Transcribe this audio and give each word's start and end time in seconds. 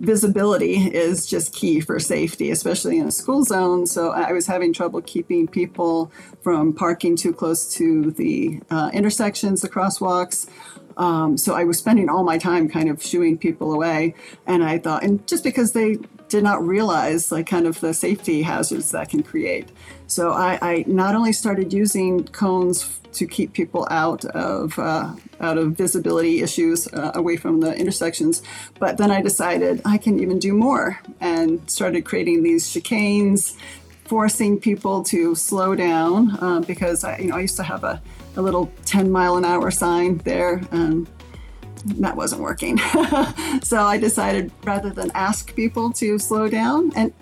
visibility 0.00 0.76
is 0.76 1.26
just 1.26 1.54
key 1.54 1.80
for 1.80 2.00
safety, 2.00 2.50
especially 2.50 2.98
in 2.98 3.06
a 3.06 3.10
school 3.10 3.44
zone. 3.44 3.86
So 3.86 4.10
I 4.10 4.32
was 4.32 4.46
having 4.46 4.72
trouble 4.72 5.02
keeping 5.02 5.46
people 5.46 6.10
from 6.42 6.72
parking 6.72 7.16
too 7.16 7.32
close 7.32 7.72
to 7.74 8.10
the 8.10 8.60
uh, 8.70 8.90
intersections, 8.92 9.60
the 9.60 9.68
crosswalks. 9.68 10.48
Um, 10.96 11.36
so 11.36 11.54
I 11.54 11.64
was 11.64 11.78
spending 11.78 12.08
all 12.08 12.24
my 12.24 12.38
time 12.38 12.68
kind 12.68 12.88
of 12.88 13.02
shooing 13.02 13.38
people 13.38 13.72
away. 13.72 14.14
And 14.46 14.64
I 14.64 14.78
thought, 14.78 15.04
and 15.04 15.26
just 15.26 15.44
because 15.44 15.72
they 15.72 15.98
did 16.30 16.44
not 16.44 16.66
realize 16.66 17.30
like 17.30 17.46
kind 17.46 17.66
of 17.66 17.80
the 17.80 17.92
safety 17.92 18.42
hazards 18.42 18.92
that 18.92 19.10
can 19.10 19.22
create. 19.22 19.68
So 20.06 20.30
I, 20.30 20.58
I 20.62 20.84
not 20.86 21.14
only 21.14 21.32
started 21.32 21.72
using 21.72 22.24
cones 22.28 23.00
to 23.12 23.26
keep 23.26 23.52
people 23.52 23.86
out 23.90 24.24
of 24.26 24.78
uh, 24.78 25.14
out 25.40 25.58
of 25.58 25.72
visibility 25.72 26.42
issues 26.42 26.86
uh, 26.88 27.10
away 27.14 27.36
from 27.36 27.60
the 27.60 27.74
intersections. 27.74 28.42
But 28.78 28.96
then 28.96 29.10
I 29.10 29.20
decided 29.20 29.82
I 29.84 29.98
can 29.98 30.20
even 30.20 30.38
do 30.38 30.54
more 30.54 31.00
and 31.20 31.68
started 31.68 32.04
creating 32.04 32.42
these 32.44 32.68
chicanes, 32.68 33.56
forcing 34.04 34.60
people 34.60 35.02
to 35.04 35.34
slow 35.34 35.74
down 35.74 36.38
uh, 36.40 36.60
because 36.60 37.02
I, 37.04 37.18
you 37.18 37.28
know 37.28 37.36
I 37.36 37.40
used 37.40 37.56
to 37.56 37.64
have 37.64 37.82
a, 37.82 38.00
a 38.36 38.42
little 38.42 38.70
10 38.84 39.10
mile 39.10 39.36
an 39.36 39.44
hour 39.44 39.70
sign 39.70 40.18
there. 40.18 40.62
and 40.70 41.08
that 41.84 42.16
wasn't 42.16 42.42
working. 42.42 42.78
so 43.62 43.82
I 43.82 43.98
decided 43.98 44.50
rather 44.64 44.90
than 44.90 45.10
ask 45.14 45.54
people 45.54 45.92
to 45.94 46.18
slow 46.18 46.48
down 46.48 46.92
and 46.96 47.12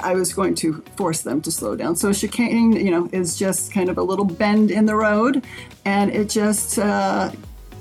I 0.00 0.14
was 0.14 0.32
going 0.32 0.54
to 0.56 0.82
force 0.96 1.22
them 1.22 1.40
to 1.42 1.50
slow 1.50 1.76
down. 1.76 1.96
So 1.96 2.12
chicane, 2.12 2.72
you 2.72 2.90
know, 2.90 3.08
is 3.12 3.36
just 3.36 3.72
kind 3.72 3.88
of 3.88 3.98
a 3.98 4.02
little 4.02 4.24
bend 4.24 4.70
in 4.70 4.86
the 4.86 4.94
road, 4.94 5.44
and 5.84 6.10
it 6.10 6.28
just 6.28 6.78
uh, 6.78 7.32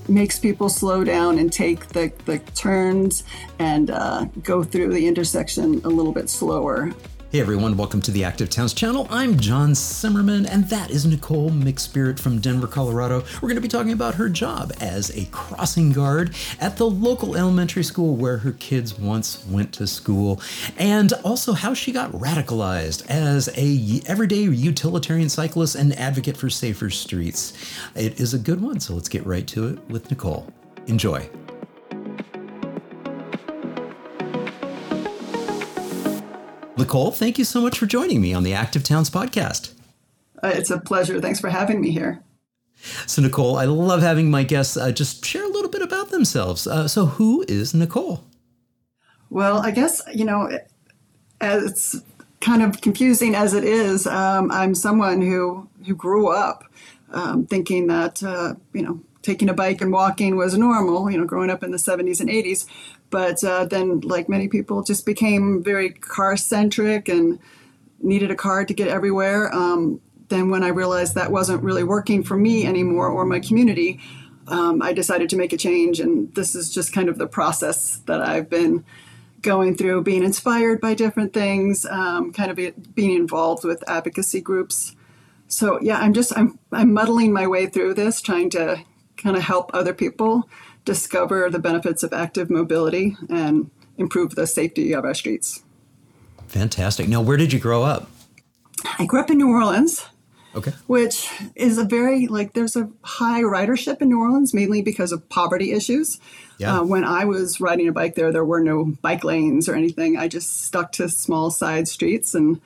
makes 0.10 0.40
people 0.40 0.70
slow 0.70 1.04
down 1.04 1.38
and 1.38 1.52
take 1.52 1.88
the, 1.90 2.12
the 2.26 2.40
turns 2.56 3.24
and 3.60 3.92
uh, 3.92 4.26
go 4.44 4.64
through 4.64 4.94
the 4.94 5.08
intersection 5.08 5.82
a 5.84 5.90
little 5.90 6.12
bit 6.12 6.30
slower. 6.30 6.92
Hey 7.38 7.42
everyone, 7.42 7.78
welcome 7.78 8.02
to 8.02 8.10
the 8.10 8.24
Active 8.24 8.50
Towns 8.50 8.74
channel. 8.74 9.06
I'm 9.12 9.38
John 9.38 9.74
Simmerman, 9.74 10.50
and 10.50 10.68
that 10.70 10.90
is 10.90 11.06
Nicole 11.06 11.52
McSpirit 11.52 12.20
from 12.20 12.42
Denver, 12.42 12.66
Colorado. 12.66 13.24
We're 13.36 13.50
going 13.50 13.58
to 13.58 13.62
be 13.62 13.68
talking 13.68 13.92
about 13.92 14.16
her 14.16 14.28
job 14.28 14.74
as 14.82 15.16
a 15.16 15.26
crossing 15.26 15.92
guard 15.92 16.34
at 16.60 16.78
the 16.78 16.90
local 16.90 17.38
elementary 17.38 17.84
school 17.84 18.16
where 18.16 18.38
her 18.38 18.54
kids 18.54 18.98
once 18.98 19.46
went 19.46 19.72
to 19.74 19.86
school, 19.86 20.42
and 20.80 21.14
also 21.24 21.54
how 21.54 21.76
she 21.76 21.92
got 21.92 22.12
radicalized 22.12 23.08
as 23.08 23.50
a 23.56 24.02
everyday 24.10 24.42
utilitarian 24.42 25.30
cyclist 25.30 25.76
and 25.76 25.94
advocate 25.94 26.38
for 26.38 26.50
safer 26.50 26.90
streets. 26.90 27.54
It 27.94 28.20
is 28.20 28.34
a 28.34 28.40
good 28.40 28.62
one, 28.62 28.80
so 28.80 28.96
let's 28.96 29.10
get 29.10 29.24
right 29.28 29.46
to 29.50 29.68
it 29.68 29.90
with 29.90 30.10
Nicole. 30.10 30.52
Enjoy. 30.88 31.30
Nicole, 36.78 37.12
thank 37.12 37.40
you 37.40 37.44
so 37.44 37.62
much 37.62 37.80
for 37.80 37.88
joining 37.88 38.22
me 38.22 38.34
on 38.34 38.44
the 38.44 38.54
Active 38.54 38.84
Towns 38.84 39.10
podcast. 39.10 39.72
Uh, 40.44 40.52
it's 40.54 40.70
a 40.70 40.80
pleasure. 40.80 41.20
Thanks 41.20 41.40
for 41.40 41.50
having 41.50 41.82
me 41.82 41.90
here. 41.90 42.22
So, 43.08 43.24
Nicole, 43.24 43.58
I 43.58 43.66
love 43.66 44.04
having 44.04 44.30
my 44.30 44.44
guests 44.44 44.78
uh, 44.78 44.92
just 44.92 45.26
share 45.26 45.44
a 45.44 45.50
little 45.50 45.72
bit 45.72 45.82
about 45.82 46.12
themselves. 46.12 46.68
Uh, 46.68 46.88
so, 46.88 47.08
who 47.08 47.44
is 47.48 47.74
Nicole? 47.74 48.24
Well, 49.32 49.58
I 49.58 49.72
guess, 49.72 50.04
you 50.14 50.24
know, 50.24 50.50
as 51.42 52.04
kind 52.42 52.62
of 52.62 52.82
confusing 52.82 53.34
as 53.34 53.56
it 53.56 53.64
is, 53.64 54.06
um, 54.06 54.52
I'm 54.52 54.76
someone 54.76 55.22
who, 55.22 55.68
who 55.88 55.96
grew 55.96 56.28
up 56.28 56.64
um, 57.12 57.48
thinking 57.48 57.88
that, 57.88 58.22
uh, 58.22 58.54
you 58.74 58.84
know, 58.84 59.02
taking 59.24 59.50
a 59.50 59.54
bike 59.54 59.82
and 59.82 59.92
walking 59.92 60.36
was 60.38 60.58
normal, 60.58 61.10
you 61.10 61.18
know, 61.18 61.26
growing 61.26 61.50
up 61.50 61.64
in 61.64 61.72
the 61.72 61.78
70s 61.78 62.20
and 62.20 62.30
80s. 62.30 62.66
But 63.10 63.44
uh, 63.44 63.66
then, 63.66 64.02
like 64.02 64.28
many 64.28 64.48
people, 64.48 64.84
just 64.84 65.06
became 65.06 65.64
very 65.64 65.92
car 65.92 66.36
centric 66.36 67.08
and 67.08 67.40
needed 68.00 68.32
a 68.32 68.36
car 68.36 68.66
to 68.66 68.74
get 68.74 68.88
everywhere. 68.90 69.54
Um, 69.54 70.02
then, 70.30 70.50
when 70.50 70.64
I 70.64 70.70
realized 70.70 71.16
that 71.16 71.32
wasn't 71.32 71.64
really 71.64 71.84
working 71.84 72.24
for 72.24 72.36
me 72.36 72.66
anymore 72.66 73.08
or 73.08 73.26
my 73.26 73.40
community, 73.40 74.00
um, 74.48 74.82
I 74.82 74.94
decided 74.94 75.30
to 75.30 75.38
make 75.38 75.54
a 75.54 75.58
change. 75.58 76.00
And 76.00 76.34
this 76.36 76.54
is 76.56 76.74
just 76.74 76.94
kind 76.94 77.10
of 77.10 77.18
the 77.18 77.28
process 77.28 77.98
that 78.08 78.22
I've 78.22 78.50
been 78.50 78.84
going 79.42 79.76
through, 79.76 80.04
being 80.04 80.24
inspired 80.24 80.82
by 80.82 80.94
different 80.94 81.34
things, 81.34 81.86
um, 81.86 82.34
kind 82.34 82.52
of 82.52 82.58
being 82.96 83.16
involved 83.16 83.64
with 83.64 83.84
advocacy 83.88 84.42
groups. 84.42 84.96
So 85.48 85.80
yeah, 85.82 86.00
I'm 86.00 86.14
just 86.14 86.38
I'm 86.38 86.60
I'm 86.72 86.94
muddling 86.94 87.32
my 87.32 87.48
way 87.48 87.68
through 87.68 87.94
this, 87.94 88.22
trying 88.22 88.50
to 88.52 88.84
kind 89.16 89.36
of 89.36 89.44
help 89.44 89.72
other 89.74 89.94
people 89.94 90.50
discover 90.88 91.50
the 91.50 91.60
benefits 91.60 92.02
of 92.02 92.14
active 92.14 92.50
mobility 92.50 93.16
and 93.30 93.70
improve 93.98 94.34
the 94.36 94.48
safety 94.48 94.94
of 94.94 95.04
our 95.04 95.14
streets. 95.14 95.62
Fantastic. 96.48 97.10
Now, 97.10 97.22
where 97.22 97.38
did 97.38 97.54
you 97.54 97.60
grow 97.60 97.84
up? 97.84 98.10
I 98.98 99.06
grew 99.06 99.20
up 99.20 99.30
in 99.30 99.38
New 99.38 99.52
Orleans. 99.52 100.08
Okay. 100.56 100.72
Which 100.88 101.30
is 101.56 101.78
a 101.78 101.84
very, 101.84 102.26
like, 102.26 102.54
there's 102.54 102.76
a 102.76 102.90
high 103.04 103.42
ridership 103.42 104.02
in 104.02 104.10
New 104.10 104.20
Orleans, 104.20 104.56
mainly 104.56 104.82
because 104.82 105.12
of 105.12 105.28
poverty 105.30 105.72
issues. 105.72 106.20
Yeah. 106.58 106.80
Uh, 106.80 106.84
when 106.84 107.04
I 107.04 107.26
was 107.26 107.62
riding 107.62 107.88
a 107.88 107.92
bike 107.92 108.16
there, 108.16 108.32
there 108.32 108.46
were 108.46 108.62
no 108.62 108.86
bike 109.02 109.24
lanes 109.24 109.70
or 109.70 109.76
anything. 109.76 110.18
I 110.18 110.28
just 110.28 110.64
stuck 110.64 110.94
to 110.94 111.10
small 111.10 111.52
side 111.52 111.88
streets. 111.88 112.34
And 112.34 112.60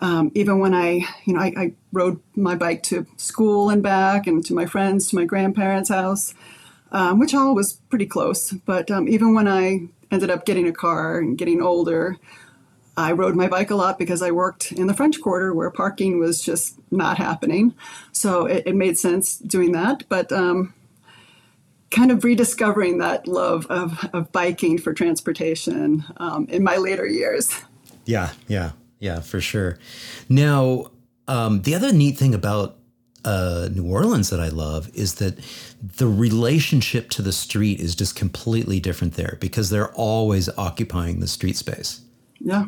um, 0.00 0.30
even 0.34 0.60
when 0.60 0.72
I, 0.72 1.04
you 1.24 1.34
know, 1.34 1.40
I, 1.40 1.52
I, 1.56 1.72
rode 1.92 2.20
my 2.34 2.54
bike 2.54 2.82
to 2.84 3.06
school 3.16 3.70
and 3.70 3.82
back 3.82 4.26
and 4.26 4.44
to 4.46 4.54
my 4.54 4.66
friends, 4.66 5.08
to 5.08 5.16
my 5.16 5.24
grandparents' 5.24 5.88
house, 5.88 6.32
um, 6.96 7.18
which 7.18 7.34
all 7.34 7.54
was 7.54 7.74
pretty 7.90 8.06
close. 8.06 8.52
But 8.52 8.90
um, 8.90 9.06
even 9.06 9.34
when 9.34 9.46
I 9.46 9.88
ended 10.10 10.30
up 10.30 10.46
getting 10.46 10.66
a 10.66 10.72
car 10.72 11.18
and 11.18 11.36
getting 11.36 11.60
older, 11.60 12.16
I 12.96 13.12
rode 13.12 13.36
my 13.36 13.48
bike 13.48 13.70
a 13.70 13.74
lot 13.74 13.98
because 13.98 14.22
I 14.22 14.30
worked 14.30 14.72
in 14.72 14.86
the 14.86 14.94
French 14.94 15.20
Quarter 15.20 15.52
where 15.52 15.70
parking 15.70 16.18
was 16.18 16.40
just 16.40 16.78
not 16.90 17.18
happening. 17.18 17.74
So 18.12 18.46
it, 18.46 18.62
it 18.68 18.74
made 18.74 18.96
sense 18.96 19.36
doing 19.36 19.72
that. 19.72 20.04
But 20.08 20.32
um, 20.32 20.72
kind 21.90 22.10
of 22.10 22.24
rediscovering 22.24 22.96
that 22.98 23.28
love 23.28 23.66
of, 23.66 24.08
of 24.14 24.32
biking 24.32 24.78
for 24.78 24.94
transportation 24.94 26.02
um, 26.16 26.46
in 26.48 26.64
my 26.64 26.78
later 26.78 27.06
years. 27.06 27.60
Yeah, 28.06 28.32
yeah, 28.48 28.70
yeah, 29.00 29.20
for 29.20 29.42
sure. 29.42 29.78
Now, 30.30 30.92
um, 31.28 31.60
the 31.60 31.74
other 31.74 31.92
neat 31.92 32.16
thing 32.16 32.34
about 32.34 32.78
uh, 33.26 33.68
New 33.72 33.84
Orleans 33.84 34.30
that 34.30 34.40
I 34.40 34.48
love 34.48 34.88
is 34.94 35.16
that 35.16 35.38
the 35.82 36.06
relationship 36.06 37.10
to 37.10 37.22
the 37.22 37.32
street 37.32 37.80
is 37.80 37.94
just 37.94 38.14
completely 38.14 38.80
different 38.80 39.14
there 39.14 39.36
because 39.40 39.68
they're 39.68 39.92
always 39.92 40.48
occupying 40.56 41.20
the 41.20 41.26
street 41.26 41.56
space. 41.56 42.00
Yeah. 42.40 42.66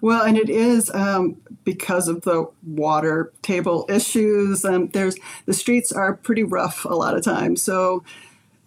Well, 0.00 0.24
and 0.24 0.38
it 0.38 0.48
is 0.48 0.90
um, 0.94 1.36
because 1.64 2.08
of 2.08 2.22
the 2.22 2.48
water 2.64 3.32
table 3.42 3.86
issues. 3.88 4.64
Um, 4.64 4.88
there's 4.88 5.16
the 5.46 5.54
streets 5.54 5.92
are 5.92 6.14
pretty 6.14 6.42
rough 6.42 6.84
a 6.84 6.94
lot 6.94 7.16
of 7.16 7.24
times, 7.24 7.62
so 7.62 8.04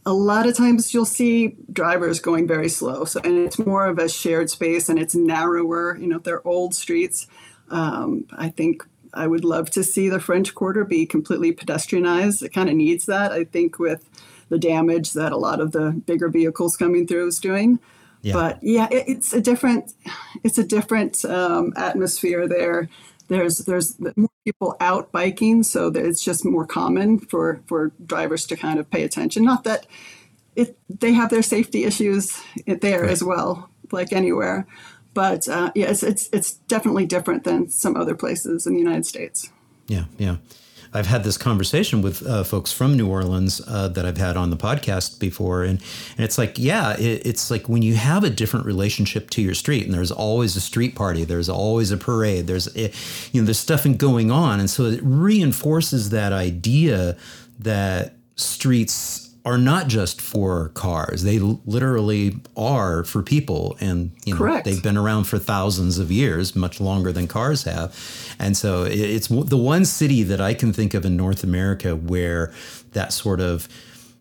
a 0.06 0.13
lot 0.13 0.47
of 0.47 0.56
times 0.56 0.94
you'll 0.94 1.06
see 1.06 1.56
drivers 1.72 2.19
going 2.19 2.47
very 2.47 2.69
slow. 2.69 3.06
So, 3.06 3.22
and 3.23 3.38
it's 3.38 3.59
more 3.59 3.88
of 3.88 3.97
a 4.00 4.09
shared 4.09 4.50
space, 4.50 4.90
and 4.90 5.00
it's 5.00 5.16
narrower. 5.16 5.97
You 5.97 6.07
know, 6.07 6.19
they're 6.19 6.47
old 6.47 6.75
streets. 6.75 7.28
Um, 7.69 8.25
I 8.31 8.50
think 8.50 8.84
I 9.14 9.28
would 9.28 9.44
love 9.44 9.70
to 9.72 9.84
see 9.84 10.09
the 10.09 10.20
French 10.20 10.56
Quarter 10.56 10.86
be 10.86 11.06
completely 11.06 11.53
pedestrianized. 11.53 12.44
It 12.44 12.53
kind 12.53 12.70
of 12.70 12.75
needs 12.75 13.06
that, 13.06 13.31
I 13.31 13.44
think, 13.44 13.80
with 13.80 14.09
the 14.50 14.59
damage 14.59 15.14
that 15.14 15.31
a 15.31 15.38
lot 15.38 15.59
of 15.59 15.72
the 15.72 15.92
bigger 15.92 16.30
vehicles 16.30 16.75
coming 16.78 17.08
through 17.08 17.28
is 17.28 17.40
doing. 17.40 17.80
Yeah. 18.22 18.34
But 18.34 18.59
yeah, 18.62 18.88
it, 18.92 19.06
it's 19.08 19.34
a 19.34 19.42
different, 19.42 19.94
it's 20.44 20.58
a 20.58 20.64
different 20.64 21.24
um, 21.25 21.74
atmosphere 21.75 22.47
there. 22.47 22.90
There's 23.28 23.59
there's 23.59 23.96
more 24.16 24.30
people 24.44 24.75
out 24.80 25.12
biking, 25.12 25.62
so 25.62 25.88
it's 25.88 26.24
just 26.24 26.44
more 26.44 26.66
common 26.66 27.20
for 27.20 27.62
for 27.68 27.91
drivers 28.03 28.47
to 28.47 28.56
kind 28.56 28.80
of 28.80 28.90
pay 28.90 29.03
attention. 29.03 29.44
Not 29.44 29.66
that 29.66 29.86
it 30.56 30.78
they 30.90 31.14
have 31.14 31.30
their 31.30 31.44
safety 31.44 31.84
issues 31.84 32.41
there 32.66 33.03
right. 33.03 33.12
as 33.12 33.24
well, 33.24 33.70
like 33.91 34.12
anywhere 34.12 34.66
but 35.14 35.47
uh, 35.47 35.72
yeah, 35.76 35.90
it's, 35.90 36.03
it's 36.03 36.29
it's 36.32 36.53
definitely 36.53 37.06
different 37.06 37.44
than 37.44 37.70
some 37.70 37.96
other 37.96 38.16
places 38.16 38.66
in 38.67 38.73
the 38.73 38.79
United 38.79 39.06
States. 39.06 39.50
Yeah, 39.88 40.06
yeah. 40.17 40.38
I've 40.91 41.06
had 41.06 41.23
this 41.23 41.38
conversation 41.38 42.02
with 42.02 42.26
uh, 42.26 42.44
folks 42.44 42.72
from 42.72 42.97
New 42.97 43.08
Orleans 43.08 43.61
uh, 43.67 43.90
that 43.90 44.06
I've 44.06 44.17
had 44.17 44.35
on 44.35 44.50
the 44.50 44.58
podcast 44.58 45.20
before, 45.20 45.64
and 45.64 45.79
and 46.17 46.26
it's 46.26 46.38
like, 46.38 46.58
yeah, 46.58 46.97
it, 46.97 47.26
it's 47.26 47.52
like 47.52 47.70
when 47.70 47.82
you 47.82 47.96
have 47.96 48.23
a 48.23 48.29
different 48.29 48.66
relationship 48.66 49.29
to 49.32 49.41
your 49.41 49.53
street, 49.53 49.85
and 49.85 49.94
there's 49.94 50.11
always 50.11 50.56
a 50.56 50.61
street 50.61 50.96
party, 50.96 51.23
there's 51.23 51.50
always 51.50 51.91
a 51.91 51.97
parade, 51.97 52.47
there's 52.47 52.76
eh, 52.76 52.90
you 53.32 53.41
know 53.41 53.46
there's 53.46 53.59
stuff 53.59 53.85
going 53.97 54.32
on, 54.32 54.59
and 54.59 54.70
so 54.70 54.85
it 54.85 55.00
reinforces 55.03 56.09
that 56.09 56.34
idea 56.34 57.16
that 57.59 58.16
streets 58.35 59.28
are 59.49 59.57
not 59.57 59.87
just 59.87 60.22
for 60.22 60.69
cars. 60.69 61.23
They 61.23 61.40
literally 61.40 62.35
are 62.55 63.03
for 63.03 63.23
people, 63.23 63.75
and 63.81 64.11
you 64.23 64.34
know 64.34 64.37
Correct. 64.37 64.66
they've 64.66 64.84
been 64.84 64.96
around 64.96 65.23
for 65.23 65.40
thousands 65.40 65.97
of 65.97 66.11
years, 66.11 66.55
much 66.55 66.79
longer 66.79 67.11
than 67.11 67.28
cars 67.28 67.63
have. 67.63 67.97
And 68.37 68.55
so 68.55 68.84
it's 68.84 69.28
the 69.28 69.57
one 69.57 69.85
city 69.85 70.22
that 70.22 70.40
I 70.40 70.53
can 70.53 70.72
think 70.72 70.93
of 70.93 71.03
in 71.03 71.17
North 71.17 71.43
America 71.43 71.96
where 71.96 72.53
that 72.91 73.11
sort 73.11 73.41
of 73.41 73.67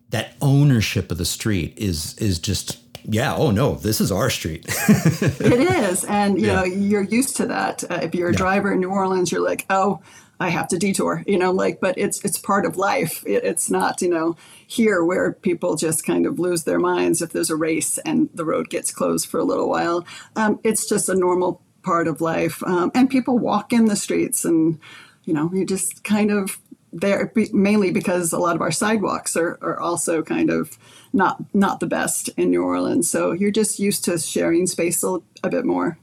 that 0.09 0.33
ownership 0.41 1.11
of 1.11 1.19
the 1.19 1.25
street 1.25 1.77
is 1.77 2.17
is 2.17 2.39
just 2.39 2.79
yeah, 3.03 3.35
oh 3.35 3.51
no, 3.51 3.75
this 3.75 4.01
is 4.01 4.11
our 4.11 4.31
street. 4.31 4.65
it 4.89 5.41
is. 5.41 6.05
And, 6.05 6.39
you 6.39 6.47
yeah. 6.47 6.55
know, 6.55 6.63
you're 6.63 7.03
used 7.03 7.37
to 7.37 7.45
that. 7.45 7.83
Uh, 7.89 7.99
if 8.01 8.15
you're 8.15 8.29
a 8.29 8.31
yeah. 8.31 8.37
driver 8.37 8.73
in 8.73 8.79
New 8.79 8.89
Orleans, 8.89 9.31
you're 9.31 9.43
like, 9.43 9.67
oh, 9.69 10.01
I 10.39 10.49
have 10.49 10.67
to 10.69 10.77
detour, 10.77 11.23
you 11.27 11.37
know, 11.37 11.51
like, 11.51 11.81
but 11.81 11.97
it's, 11.97 12.23
it's 12.23 12.37
part 12.37 12.65
of 12.65 12.77
life. 12.77 13.23
It, 13.25 13.43
it's 13.43 13.69
not, 13.69 14.01
you 14.01 14.09
know, 14.09 14.37
here 14.65 15.03
where 15.03 15.33
people 15.33 15.75
just 15.75 16.05
kind 16.05 16.25
of 16.25 16.39
lose 16.39 16.63
their 16.63 16.79
minds 16.79 17.21
if 17.21 17.31
there's 17.31 17.49
a 17.49 17.55
race 17.55 17.97
and 17.99 18.29
the 18.33 18.45
road 18.45 18.69
gets 18.69 18.91
closed 18.91 19.27
for 19.27 19.39
a 19.39 19.43
little 19.43 19.69
while. 19.69 20.05
Um, 20.35 20.59
it's 20.63 20.87
just 20.87 21.09
a 21.09 21.15
normal 21.15 21.61
part 21.83 22.07
of 22.07 22.21
life. 22.21 22.63
Um, 22.63 22.91
and 22.95 23.09
people 23.09 23.37
walk 23.37 23.73
in 23.73 23.85
the 23.85 23.95
streets 23.95 24.45
and, 24.45 24.79
you 25.25 25.33
know, 25.33 25.51
you 25.53 25.65
just 25.65 26.03
kind 26.03 26.31
of 26.31 26.59
there 26.91 27.31
mainly 27.53 27.91
because 27.91 28.33
a 28.33 28.39
lot 28.39 28.55
of 28.55 28.61
our 28.61 28.71
sidewalks 28.71 29.35
are, 29.35 29.59
are 29.61 29.79
also 29.79 30.23
kind 30.23 30.49
of 30.49 30.77
not 31.13 31.37
not 31.53 31.79
the 31.79 31.87
best 31.87 32.29
in 32.29 32.49
New 32.49 32.63
Orleans. 32.63 33.09
So 33.09 33.31
you're 33.31 33.51
just 33.51 33.79
used 33.79 34.03
to 34.05 34.17
sharing 34.17 34.65
space 34.67 35.03
a, 35.03 35.19
a 35.43 35.49
bit 35.49 35.65
more. 35.65 35.97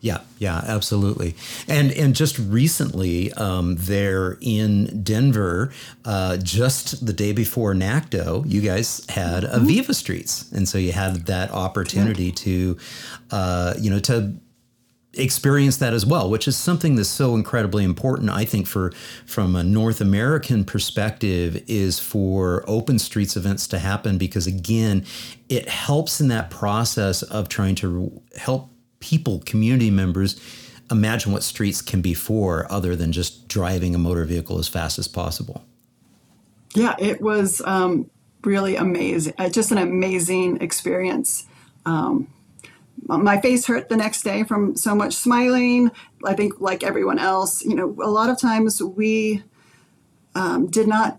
Yeah, 0.00 0.20
yeah, 0.38 0.62
absolutely. 0.66 1.36
And 1.68 1.92
and 1.92 2.14
just 2.14 2.38
recently, 2.38 3.32
um, 3.34 3.76
there 3.76 4.38
in 4.40 5.02
Denver, 5.02 5.72
uh, 6.06 6.38
just 6.38 7.04
the 7.04 7.12
day 7.12 7.32
before 7.32 7.74
NACTO, 7.74 8.44
you 8.46 8.62
guys 8.62 9.04
had 9.10 9.44
a 9.44 9.56
mm-hmm. 9.56 9.66
Viva 9.66 9.94
Streets, 9.94 10.50
and 10.52 10.66
so 10.66 10.78
you 10.78 10.92
had 10.92 11.26
that 11.26 11.50
opportunity 11.50 12.26
yeah. 12.26 12.34
to, 12.34 12.78
uh, 13.30 13.74
you 13.78 13.90
know, 13.90 13.98
to 14.00 14.34
experience 15.14 15.78
that 15.78 15.92
as 15.92 16.06
well, 16.06 16.30
which 16.30 16.48
is 16.48 16.56
something 16.56 16.94
that's 16.94 17.08
so 17.08 17.34
incredibly 17.34 17.84
important, 17.84 18.30
I 18.30 18.46
think, 18.46 18.66
for 18.66 18.92
from 19.26 19.54
a 19.54 19.62
North 19.62 20.00
American 20.00 20.64
perspective, 20.64 21.62
is 21.66 21.98
for 21.98 22.64
open 22.66 22.98
streets 22.98 23.36
events 23.36 23.66
to 23.68 23.78
happen 23.78 24.16
because 24.16 24.46
again, 24.46 25.04
it 25.50 25.68
helps 25.68 26.22
in 26.22 26.28
that 26.28 26.48
process 26.48 27.22
of 27.22 27.50
trying 27.50 27.74
to 27.76 28.22
help 28.36 28.70
people, 29.00 29.40
community 29.40 29.90
members, 29.90 30.40
imagine 30.90 31.32
what 31.32 31.42
streets 31.42 31.82
can 31.82 32.00
be 32.00 32.14
for 32.14 32.70
other 32.70 32.94
than 32.94 33.12
just 33.12 33.48
driving 33.48 33.94
a 33.94 33.98
motor 33.98 34.24
vehicle 34.24 34.58
as 34.58 34.68
fast 34.68 34.98
as 34.98 35.08
possible. 35.08 35.64
Yeah, 36.74 36.94
it 36.98 37.20
was 37.20 37.60
um, 37.62 38.10
really 38.44 38.76
amazing. 38.76 39.34
Uh, 39.38 39.48
just 39.48 39.72
an 39.72 39.78
amazing 39.78 40.60
experience. 40.60 41.46
Um, 41.84 42.28
my 43.06 43.40
face 43.40 43.66
hurt 43.66 43.88
the 43.88 43.96
next 43.96 44.22
day 44.22 44.44
from 44.44 44.76
so 44.76 44.94
much 44.94 45.14
smiling. 45.14 45.90
I 46.24 46.34
think, 46.34 46.60
like 46.60 46.84
everyone 46.84 47.18
else, 47.18 47.64
you 47.64 47.74
know, 47.74 47.96
a 48.02 48.10
lot 48.10 48.30
of 48.30 48.38
times 48.38 48.82
we 48.82 49.42
um, 50.34 50.66
did 50.68 50.86
not 50.86 51.18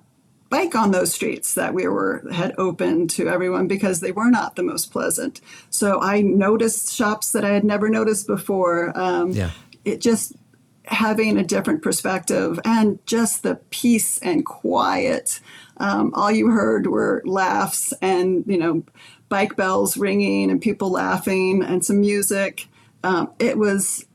bike 0.51 0.75
on 0.75 0.91
those 0.91 1.13
streets 1.13 1.53
that 1.55 1.73
we 1.73 1.87
were 1.87 2.23
had 2.31 2.53
open 2.57 3.07
to 3.07 3.29
everyone 3.29 3.67
because 3.67 4.01
they 4.01 4.11
were 4.11 4.29
not 4.29 4.57
the 4.57 4.63
most 4.63 4.91
pleasant. 4.91 5.39
So 5.69 6.01
I 6.01 6.21
noticed 6.21 6.93
shops 6.93 7.31
that 7.31 7.45
I 7.45 7.49
had 7.49 7.63
never 7.63 7.89
noticed 7.89 8.27
before. 8.27 8.91
Um, 8.95 9.31
yeah. 9.31 9.51
It 9.85 10.01
just 10.01 10.33
having 10.83 11.37
a 11.37 11.43
different 11.43 11.81
perspective 11.81 12.59
and 12.65 12.99
just 13.05 13.43
the 13.43 13.55
peace 13.69 14.17
and 14.17 14.45
quiet. 14.45 15.39
Um, 15.77 16.11
all 16.15 16.31
you 16.31 16.49
heard 16.49 16.85
were 16.85 17.23
laughs 17.25 17.93
and 18.01 18.43
you 18.45 18.57
know 18.57 18.83
bike 19.29 19.55
bells 19.55 19.95
ringing 19.95 20.51
and 20.51 20.61
people 20.61 20.91
laughing 20.91 21.63
and 21.63 21.83
some 21.83 22.01
music. 22.01 22.67
Um, 23.03 23.31
it 23.39 23.57
was 23.57 24.05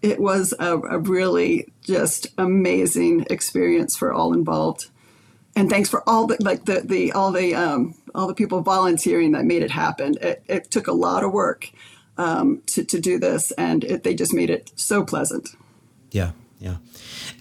it 0.00 0.18
was 0.20 0.54
a, 0.58 0.78
a, 0.78 0.98
really 0.98 1.68
just 1.82 2.28
amazing 2.38 3.26
experience 3.28 3.96
for 3.96 4.12
all 4.12 4.32
involved. 4.32 4.90
And 5.56 5.70
thanks 5.70 5.88
for 5.88 6.06
all 6.06 6.26
the 6.26 6.36
like 6.40 6.66
the 6.66 6.82
the 6.84 7.12
all 7.12 7.32
the 7.32 7.54
um, 7.54 7.94
all 8.14 8.26
the 8.26 8.34
people 8.34 8.60
volunteering 8.60 9.32
that 9.32 9.46
made 9.46 9.62
it 9.62 9.70
happen. 9.70 10.16
It, 10.20 10.44
it 10.46 10.70
took 10.70 10.86
a 10.86 10.92
lot 10.92 11.24
of 11.24 11.32
work 11.32 11.70
um, 12.18 12.62
to 12.66 12.84
to 12.84 13.00
do 13.00 13.18
this, 13.18 13.52
and 13.52 13.82
it, 13.82 14.02
they 14.04 14.14
just 14.14 14.34
made 14.34 14.50
it 14.50 14.70
so 14.76 15.02
pleasant. 15.02 15.56
Yeah, 16.10 16.32
yeah. 16.58 16.76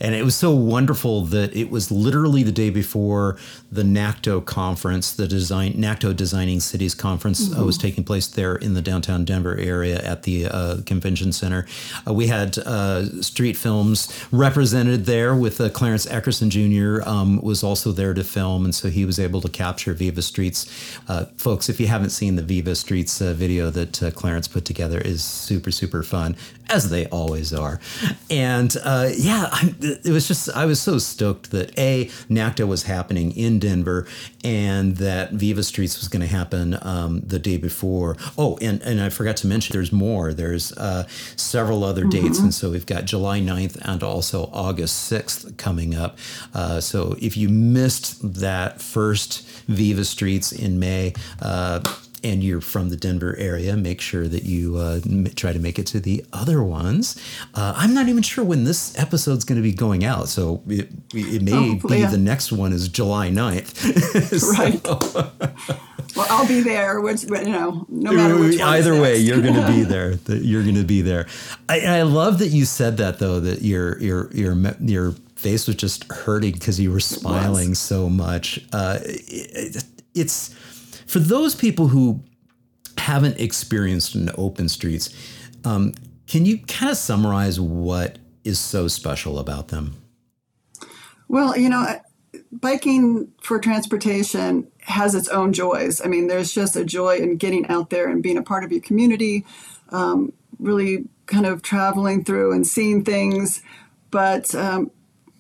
And 0.02 0.14
it 0.14 0.26
was 0.26 0.36
so 0.36 0.52
wonderful 0.52 1.22
that 1.22 1.56
it 1.56 1.70
was 1.72 1.90
literally 1.90 2.44
the 2.44 2.52
day 2.52 2.70
before 2.70 3.38
the 3.72 3.84
NACTO 3.84 4.42
conference, 4.42 5.14
the 5.14 5.26
design 5.28 5.74
NACTO 5.78 6.12
Designing 6.14 6.60
Cities 6.60 6.94
conference 6.94 7.48
mm-hmm. 7.48 7.62
uh, 7.62 7.66
was 7.66 7.78
taking 7.78 8.04
place 8.04 8.28
there 8.28 8.58
in 8.58 8.74
the 8.74 8.82
downtown 8.82 9.24
Denver 9.24 9.56
area 9.58 10.00
at 10.00 10.24
the 10.24 10.48
uh, 10.48 10.78
convention 10.86 11.32
center. 11.32 11.66
Uh, 12.06 12.14
we 12.14 12.28
had 12.28 12.58
uh, 12.60 13.04
Streetfilms 13.22 14.28
represented 14.32 15.06
there 15.06 15.34
with 15.34 15.62
uh, 15.62 15.70
Clarence 15.70 16.06
Eckerson 16.08 16.50
Jr. 16.50 17.08
Um, 17.08 17.42
was 17.42 17.64
also 17.64 17.94
there 17.94 18.14
to 18.14 18.24
film, 18.24 18.66
and 18.66 18.76
so 18.76 18.90
he 18.90 19.06
was 19.06 19.18
able 19.18 19.40
to 19.42 19.50
capture 19.50 19.94
Viva 19.94 20.22
Streets. 20.22 21.00
Uh, 21.08 21.26
folks, 21.38 21.70
if 21.70 21.80
you 21.80 21.88
haven't 21.88 22.10
seen 22.10 22.36
the 22.36 22.44
Viva 22.44 22.76
Streets 22.76 23.20
video 23.20 23.70
that 23.70 24.14
Clarence 24.16 24.50
put 24.50 24.66
together, 24.66 25.00
is 25.00 25.24
super 25.24 25.72
super 25.72 26.04
fun 26.04 26.36
as 26.70 26.90
they 26.90 27.06
always 27.08 27.54
are. 27.54 27.80
And 28.30 28.76
yeah, 28.76 29.50
I'm, 29.52 29.76
it 29.82 30.12
was 30.12 30.28
just 30.28 30.50
I 30.56 30.66
was 30.66 30.82
so 30.82 30.98
stoked 30.98 31.52
that 31.52 31.78
a 31.78 32.10
NACTO 32.30 32.66
was 32.66 32.84
happening 32.84 33.32
in 33.36 33.60
Denver 33.60 34.08
and 34.44 34.98
that 34.98 35.32
Viva 35.32 35.64
Streets 35.64 36.00
was 36.00 36.08
going 36.08 36.22
to 36.22 36.28
happen 36.28 36.78
um, 36.82 37.22
the 37.22 37.40
day 37.40 37.58
before. 37.58 38.16
Oh, 38.38 38.58
and 38.62 38.82
and 38.82 39.02
I 39.02 39.10
forgot 39.10 39.38
to 39.38 39.48
mention 39.48 39.74
there's 39.74 39.92
more. 39.92 40.34
There's 40.34 40.72
uh, 40.74 41.08
several 41.36 41.84
other 41.84 42.02
mm-hmm. 42.02 42.28
dates, 42.28 42.40
and 42.40 42.54
so 42.54 42.72
we've 42.72 42.86
got 42.86 43.06
July 43.06 43.40
9th 43.40 43.78
and 43.82 44.04
also 44.04 44.50
August 44.54 45.12
6th 45.12 45.58
coming 45.58 45.96
up. 45.96 46.18
Uh, 46.54 46.80
so 46.80 47.16
if 47.20 47.38
you 47.38 47.50
missed 47.50 48.36
that 48.40 48.82
first 48.82 49.46
Viva 49.68 50.06
Streets 50.06 50.52
in 50.52 50.80
May. 50.80 51.14
And 52.26 52.44
you're 52.44 52.60
from 52.60 52.90
the 52.90 52.98
Denver 52.98 53.36
area, 53.38 53.78
make 53.78 54.02
sure 54.02 54.28
that 54.28 54.46
you 54.46 54.78
uh, 54.78 55.00
try 55.36 55.54
to 55.54 55.60
make 55.60 55.78
it 55.78 55.86
to 55.88 56.00
the 56.00 56.26
other 56.34 56.64
ones. 56.64 57.16
Uh, 57.54 57.74
I'm 57.76 57.94
not 57.94 58.08
even 58.08 58.24
sure 58.24 58.44
when 58.44 58.64
this 58.64 58.98
episode's 58.98 59.46
going 59.46 59.58
to 59.58 59.62
be 59.62 59.72
going 59.72 60.04
out, 60.04 60.28
so 60.28 60.64
it, 60.68 60.90
it 61.14 61.44
may 61.44 61.54
oh, 61.54 61.88
be 61.88 62.00
yeah. 62.00 62.10
the 62.10 62.18
next 62.18 62.52
one 62.52 62.74
is 62.74 62.88
July 62.88 63.30
9th. 63.30 64.58
right. 64.58 66.16
well, 66.16 66.26
I'll 66.32 66.48
be 66.48 66.62
there. 66.62 67.00
Which, 67.00 67.26
you 67.26 67.30
know, 67.30 67.86
no 67.90 68.12
matter 68.12 68.40
which 68.40 68.60
Either 68.60 69.00
way, 69.00 69.18
you're 69.18 69.44
going 69.44 69.54
to 69.54 69.68
be 69.68 69.84
there. 69.84 70.14
You're 70.28 70.64
going 70.64 70.76
to 70.76 70.84
be 70.84 71.02
there. 71.04 71.28
I, 71.70 71.82
I 71.82 72.02
love 72.02 72.40
that 72.40 72.48
you 72.48 72.66
said 72.66 72.98
that 72.98 73.20
though. 73.20 73.40
That 73.40 73.62
your 73.62 74.02
your 74.02 74.32
your 74.34 74.56
your 74.80 75.12
face 75.36 75.68
was 75.68 75.76
just 75.76 76.12
hurting 76.12 76.54
because 76.54 76.80
you 76.80 76.92
were 76.92 77.00
smiling 77.00 77.76
so 77.76 78.10
much. 78.10 78.66
Uh, 78.74 78.98
it, 79.04 79.84
it's 80.16 80.56
for 81.06 81.20
those 81.20 81.56
people 81.56 81.88
who 81.88 82.24
haven't 82.98 83.40
experienced 83.40 84.16
an 84.16 84.30
open 84.38 84.70
streets, 84.70 85.10
um, 85.64 85.94
can 86.28 86.46
you 86.46 86.60
kind 86.60 86.92
of 86.92 86.98
summarize 86.98 87.60
what 87.60 88.18
is 88.44 88.60
so 88.60 88.88
special 88.88 89.40
about 89.40 89.70
them? 89.70 89.96
Well, 91.28 91.58
you 91.58 91.70
know, 91.70 92.00
biking 92.52 93.32
for 93.42 93.60
transportation 93.60 94.68
has 94.82 95.16
its 95.16 95.28
own 95.30 95.54
joys. 95.54 96.02
I 96.02 96.08
mean, 96.08 96.28
there's 96.28 96.54
just 96.54 96.76
a 96.76 96.86
joy 96.86 97.18
in 97.18 97.38
getting 97.38 97.68
out 97.68 97.90
there 97.90 98.08
and 98.08 98.22
being 98.22 98.38
a 98.38 98.44
part 98.44 98.64
of 98.64 98.72
your 98.72 98.82
community, 98.82 99.46
um, 99.90 100.34
really 100.60 101.06
kind 101.26 101.46
of 101.46 101.62
traveling 101.62 102.24
through 102.24 102.54
and 102.54 102.66
seeing 102.66 103.04
things. 103.04 103.62
But 104.12 104.54
um, 104.56 104.92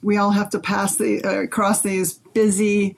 we 0.01 0.17
all 0.17 0.31
have 0.31 0.49
to 0.51 0.59
pass 0.59 0.97
the 0.97 1.23
uh, 1.23 1.47
cross 1.47 1.81
these 1.81 2.13
busy 2.13 2.95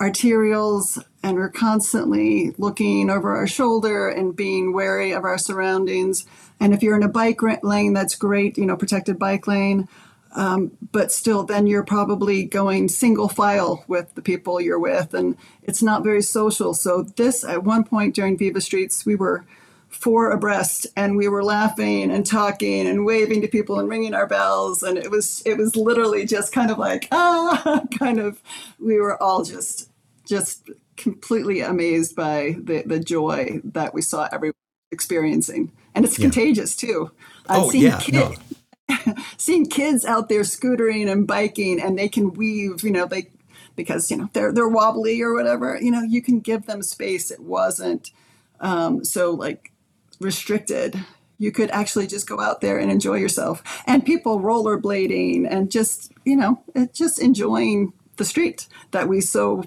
arterials 0.00 1.02
and 1.28 1.36
we're 1.36 1.50
constantly 1.50 2.54
looking 2.56 3.10
over 3.10 3.36
our 3.36 3.46
shoulder 3.46 4.08
and 4.08 4.34
being 4.34 4.72
wary 4.72 5.12
of 5.12 5.24
our 5.24 5.36
surroundings. 5.36 6.24
And 6.58 6.72
if 6.72 6.82
you're 6.82 6.96
in 6.96 7.02
a 7.02 7.08
bike 7.08 7.40
lane, 7.62 7.92
that's 7.92 8.14
great, 8.14 8.56
you 8.56 8.64
know, 8.64 8.76
protected 8.76 9.18
bike 9.18 9.46
lane. 9.46 9.88
Um, 10.34 10.72
but 10.92 11.12
still, 11.12 11.44
then 11.44 11.66
you're 11.66 11.84
probably 11.84 12.44
going 12.44 12.88
single 12.88 13.28
file 13.28 13.84
with 13.88 14.14
the 14.14 14.22
people 14.22 14.60
you're 14.60 14.78
with, 14.78 15.14
and 15.14 15.36
it's 15.62 15.82
not 15.82 16.04
very 16.04 16.20
social. 16.22 16.74
So, 16.74 17.02
this 17.02 17.44
at 17.44 17.64
one 17.64 17.82
point 17.82 18.14
during 18.14 18.36
Viva 18.36 18.60
Streets, 18.60 19.06
we 19.06 19.16
were 19.16 19.46
four 19.88 20.30
abreast 20.30 20.86
and 20.96 21.16
we 21.16 21.28
were 21.28 21.42
laughing 21.42 22.10
and 22.10 22.26
talking 22.26 22.86
and 22.86 23.06
waving 23.06 23.40
to 23.40 23.48
people 23.48 23.78
and 23.78 23.88
ringing 23.88 24.12
our 24.12 24.26
bells 24.26 24.82
and 24.82 24.98
it 24.98 25.10
was 25.10 25.42
it 25.46 25.56
was 25.56 25.74
literally 25.74 26.26
just 26.26 26.52
kind 26.52 26.70
of 26.70 26.76
like 26.76 27.08
ah 27.10 27.80
kind 27.98 28.20
of 28.20 28.42
we 28.78 29.00
were 29.00 29.20
all 29.22 29.42
just 29.42 29.88
just 30.26 30.68
completely 30.98 31.60
amazed 31.60 32.14
by 32.14 32.56
the, 32.62 32.82
the 32.84 33.00
joy 33.00 33.60
that 33.64 33.94
we 33.94 34.02
saw 34.02 34.28
everyone 34.30 34.54
experiencing. 34.90 35.72
And 35.94 36.04
it's 36.04 36.18
yeah. 36.18 36.24
contagious 36.24 36.76
too. 36.76 37.10
Uh, 37.48 37.62
oh, 37.64 37.72
yeah. 37.72 37.98
Kid, 38.00 38.14
no. 38.14 38.34
seeing 39.36 39.66
kids 39.66 40.04
out 40.04 40.28
there 40.28 40.42
scootering 40.42 41.10
and 41.10 41.26
biking 41.26 41.80
and 41.80 41.98
they 41.98 42.08
can 42.08 42.32
weave, 42.34 42.82
you 42.82 42.90
know, 42.90 43.06
they 43.06 43.28
because 43.76 44.10
you 44.10 44.16
know 44.16 44.28
they're 44.32 44.52
they're 44.52 44.68
wobbly 44.68 45.22
or 45.22 45.32
whatever, 45.34 45.78
you 45.80 45.90
know, 45.90 46.02
you 46.02 46.20
can 46.20 46.40
give 46.40 46.66
them 46.66 46.82
space. 46.82 47.30
It 47.30 47.40
wasn't 47.40 48.10
um, 48.60 49.04
so 49.04 49.30
like 49.30 49.72
restricted. 50.20 51.04
You 51.38 51.52
could 51.52 51.70
actually 51.70 52.08
just 52.08 52.28
go 52.28 52.40
out 52.40 52.60
there 52.60 52.78
and 52.78 52.90
enjoy 52.90 53.14
yourself. 53.14 53.62
And 53.86 54.04
people 54.04 54.40
rollerblading 54.40 55.46
and 55.48 55.70
just, 55.70 56.10
you 56.24 56.34
know, 56.34 56.60
just 56.92 57.20
enjoying 57.20 57.92
the 58.16 58.24
street 58.24 58.66
that 58.90 59.08
we 59.08 59.20
so 59.20 59.62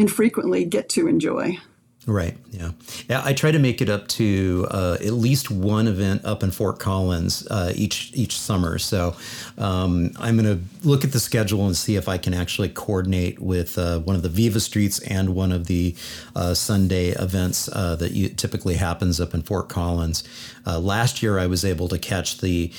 infrequently 0.00 0.64
get 0.64 0.88
to 0.88 1.06
enjoy. 1.06 1.58
Right. 2.06 2.34
Yeah. 2.50 2.70
Yeah. 3.10 3.20
I 3.22 3.34
try 3.34 3.50
to 3.50 3.58
make 3.58 3.82
it 3.82 3.90
up 3.90 4.08
to 4.08 4.66
uh, 4.70 4.96
at 5.00 5.12
least 5.12 5.50
one 5.50 5.86
event 5.86 6.24
up 6.24 6.42
in 6.42 6.50
Fort 6.50 6.78
Collins 6.78 7.46
uh, 7.50 7.72
each 7.76 8.10
each 8.14 8.38
summer. 8.38 8.78
So 8.78 9.14
um, 9.58 10.12
I'm 10.18 10.38
going 10.38 10.58
to 10.58 10.88
look 10.88 11.04
at 11.04 11.12
the 11.12 11.20
schedule 11.20 11.66
and 11.66 11.76
see 11.76 11.96
if 11.96 12.08
I 12.08 12.16
can 12.16 12.32
actually 12.32 12.70
coordinate 12.70 13.38
with 13.38 13.76
uh, 13.76 13.98
one 14.00 14.16
of 14.16 14.22
the 14.22 14.30
Viva 14.30 14.60
Streets 14.60 14.98
and 15.00 15.34
one 15.34 15.52
of 15.52 15.66
the 15.66 15.94
uh, 16.34 16.54
Sunday 16.54 17.10
events 17.10 17.68
uh, 17.68 17.96
that 17.96 18.12
you, 18.12 18.30
typically 18.30 18.76
happens 18.76 19.20
up 19.20 19.34
in 19.34 19.42
Fort 19.42 19.68
Collins. 19.68 20.24
Uh, 20.66 20.80
last 20.80 21.22
year, 21.22 21.38
I 21.38 21.46
was 21.46 21.66
able 21.66 21.88
to 21.88 21.98
catch 21.98 22.38
the 22.38 22.72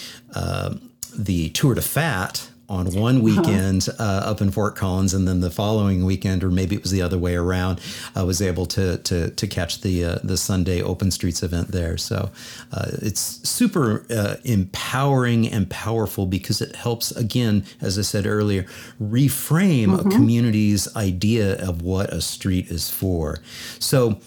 the 1.14 1.50
Tour 1.50 1.76
de 1.76 1.82
Fat 1.82 2.51
on 2.72 2.86
one 2.96 3.18
uh-huh. 3.18 3.24
weekend 3.24 3.90
uh, 4.00 4.24
up 4.26 4.42
in 4.42 4.50
Fort 4.50 4.78
Collins, 4.78 5.14
and 5.14 5.28
then 5.28 5.42
the 5.42 5.52
following 5.52 6.06
weekend, 6.06 6.42
or 6.44 6.50
maybe 6.50 6.74
it 6.76 6.82
was 6.82 6.92
the 6.92 7.02
other 7.02 7.18
way 7.18 7.36
around, 7.36 7.82
I 8.16 8.24
was 8.24 8.42
able 8.42 8.66
to 8.68 8.98
to, 8.98 9.30
to 9.30 9.48
catch 9.48 9.82
the 9.82 10.06
uh, 10.06 10.20
the 10.24 10.38
Sunday 10.38 10.82
Open 10.82 11.12
Streets 11.12 11.44
event 11.44 11.68
there. 11.68 11.98
So 11.98 12.32
uh, 12.72 12.88
it's 13.02 13.48
super 13.48 14.06
uh, 14.10 14.38
empowering 14.46 15.48
and 15.48 15.70
powerful 15.70 16.26
because 16.26 16.62
it 16.62 16.76
helps, 16.76 17.12
again, 17.12 17.66
as 17.82 18.00
I 18.00 18.04
said 18.04 18.26
earlier, 18.26 18.64
reframe 19.02 19.88
mm-hmm. 19.88 20.08
a 20.08 20.12
community's 20.12 20.96
idea 20.96 21.62
of 21.62 21.82
what 21.82 22.14
a 22.14 22.22
street 22.22 22.72
is 22.72 22.90
for. 22.90 23.40
So 23.80 24.20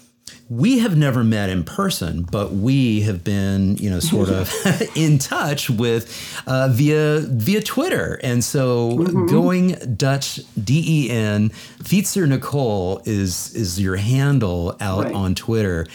we 0.51 0.79
have 0.81 0.97
never 0.97 1.25
met 1.25 1.49
in 1.49 1.65
person, 1.65 2.23
but 2.23 2.53
we 2.53 3.01
have 3.03 3.25
been, 3.25 3.77
you 3.77 3.89
know, 3.89 4.01
sort 4.01 4.29
of 4.29 4.53
in 4.97 5.19
touch 5.19 5.71
with 5.71 6.43
uh, 6.47 6.69
via 6.71 7.21
via 7.21 7.63
Twitter. 7.63 8.21
And 8.23 8.45
so, 8.45 8.91
mm-hmm. 8.91 9.27
going 9.27 9.97
Dutch 9.97 10.41
D 10.63 10.85
E 10.87 11.11
N 11.11 11.51
Fietser 11.83 12.29
Nicole 12.29 13.01
is 13.05 13.55
is 13.55 13.81
your 13.81 13.97
handle 13.97 14.77
out 14.81 15.05
right. 15.05 15.15
on 15.15 15.35
Twitter. 15.35 15.87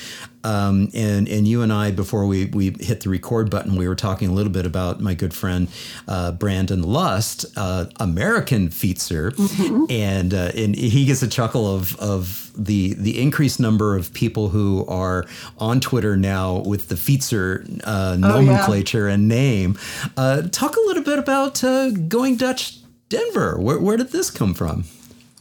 Um, 0.44 0.90
and 0.94 1.28
and 1.28 1.48
you 1.48 1.62
and 1.62 1.72
I 1.72 1.92
before 1.92 2.26
we 2.26 2.46
we 2.46 2.76
hit 2.80 3.02
the 3.02 3.10
record 3.10 3.50
button, 3.50 3.76
we 3.76 3.88
were 3.88 3.96
talking 3.96 4.30
a 4.30 4.32
little 4.32 4.52
bit 4.52 4.66
about 4.66 5.02
my 5.02 5.14
good 5.14 5.34
friend 5.34 5.68
uh, 6.08 6.32
Brandon 6.32 6.82
Lust, 6.82 7.46
uh, 7.58 7.86
American 8.00 8.70
Fietser, 8.70 9.32
mm-hmm. 9.32 9.86
and 9.90 10.34
uh, 10.34 10.52
and 10.56 10.76
he 10.76 11.06
gets 11.06 11.22
a 11.22 11.28
chuckle 11.28 11.74
of 11.74 11.98
of 12.00 12.52
the 12.56 12.94
the 12.94 13.22
increased 13.22 13.60
number 13.60 13.96
of 13.96 14.14
people 14.14 14.50
who 14.50 14.86
are 14.88 15.26
on 15.58 15.80
Twitter 15.80 16.16
now 16.16 16.60
with 16.60 16.88
the 16.88 16.96
Fietser 16.96 17.82
uh, 17.84 18.16
nomenclature 18.18 19.06
oh, 19.06 19.08
yeah. 19.08 19.14
and 19.16 19.28
name. 19.28 19.78
Uh, 20.16 20.44
talk 20.44 20.76
a 20.76 20.82
little 20.82 21.04
bit 21.04 21.20
about 21.20 21.64
uh, 21.64 21.92
going 21.92 22.36
Dutch 22.38 22.78
Denver. 23.10 23.60
Where 23.60 23.80
where 23.80 23.98
did 23.98 24.12
this 24.12 24.30
come 24.30 24.54
from? 24.54 24.86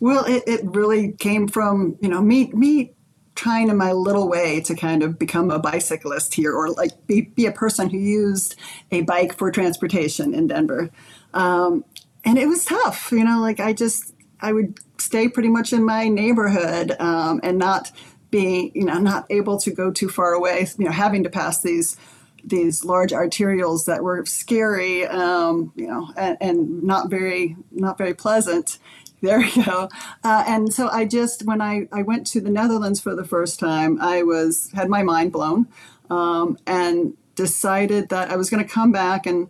Well, 0.01 0.25
it, 0.27 0.45
it 0.47 0.61
really 0.65 1.13
came 1.13 1.49
from 1.49 1.97
you 2.01 2.09
know 2.09 2.23
me 2.23 2.51
me 2.53 2.93
trying 3.39 3.69
in 3.69 3.77
my 3.77 3.93
little 3.93 4.29
way 4.29 4.61
to 4.61 4.75
kind 4.75 5.01
of 5.01 5.17
become 5.17 5.49
a 5.49 5.61
bicyclist 5.61 6.35
here 6.35 6.53
or 6.53 6.71
like 6.71 7.07
be, 7.07 7.21
be 7.21 7.47
a 7.47 7.53
person 7.53 7.89
who 7.89 7.97
used 7.97 8.57
a 8.91 9.03
bike 9.03 9.39
for 9.39 9.53
transportation 9.53 10.35
in 10.35 10.49
Denver. 10.49 10.91
Um, 11.33 11.85
and 12.25 12.37
it 12.37 12.49
was 12.49 12.65
tough, 12.65 13.13
you 13.13 13.23
know, 13.23 13.41
like 13.41 13.61
I 13.61 13.73
just, 13.73 14.13
I 14.41 14.53
would 14.53 14.81
stay 15.01 15.29
pretty 15.29 15.51
much 15.51 15.73
in 15.73 15.85
my 15.85 16.09
neighborhood 16.09 16.97
um, 16.99 17.39
and 17.45 17.59
not 17.59 17.93
be, 18.33 18.73
you 18.75 18.85
know, 18.85 18.99
not 18.99 19.25
able 19.31 19.57
to 19.61 19.71
go 19.71 19.93
too 19.93 20.09
far 20.09 20.33
away, 20.33 20.67
you 20.77 20.85
know, 20.85 20.91
having 20.91 21.23
to 21.23 21.31
pass 21.31 21.63
these 21.63 21.97
these 22.45 22.85
large 22.85 23.11
arterials 23.11 23.87
that 23.87 24.03
were 24.03 24.25
scary, 24.25 25.05
um, 25.07 25.73
you 25.75 25.87
know, 25.87 26.09
and, 26.17 26.37
and, 26.41 26.83
not 26.83 27.11
very 27.11 27.57
not 27.73 27.99
very 27.99 28.15
pleasant. 28.15 28.79
There 29.21 29.45
you 29.45 29.65
go. 29.65 29.89
Uh, 30.23 30.45
and 30.47 30.73
so 30.73 30.89
I 30.89 31.05
just, 31.05 31.45
when 31.45 31.61
I, 31.61 31.89
I 31.93 32.03
went 32.03 32.27
to 32.29 32.41
the 32.41 32.51
Netherlands 32.51 33.01
for 33.01 33.15
the 33.15 33.25
first 33.25 33.59
time, 33.59 34.01
I 34.01 34.23
was, 34.23 34.71
had 34.75 34.89
my 34.89 35.03
mind 35.03 35.33
blown 35.33 35.67
um, 36.09 36.57
and 36.67 37.15
decided 37.35 38.11
that 38.11 38.31
I 38.31 38.37
was 38.37 38.49
going 38.51 38.63
to 38.65 38.69
come 38.69 38.93
back 38.93 39.27
and, 39.27 39.49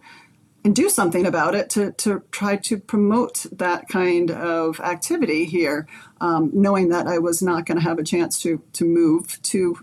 and 0.65 0.75
do 0.75 0.89
something 0.89 1.27
about 1.27 1.55
it 1.55 1.71
to, 1.71 1.93
to 1.93 2.23
try 2.31 2.57
to 2.57 2.79
promote 2.79 3.47
that 3.53 3.89
kind 3.89 4.31
of 4.31 4.81
activity 4.81 5.45
here, 5.45 5.87
um, 6.21 6.51
knowing 6.53 6.89
that 6.89 7.07
I 7.07 7.19
was 7.19 7.43
not 7.43 7.67
going 7.67 7.79
to 7.79 7.85
have 7.85 7.99
a 7.99 8.05
chance 8.05 8.41
to, 8.43 8.63
to 8.75 8.85
move 8.85 9.41
to 9.43 9.79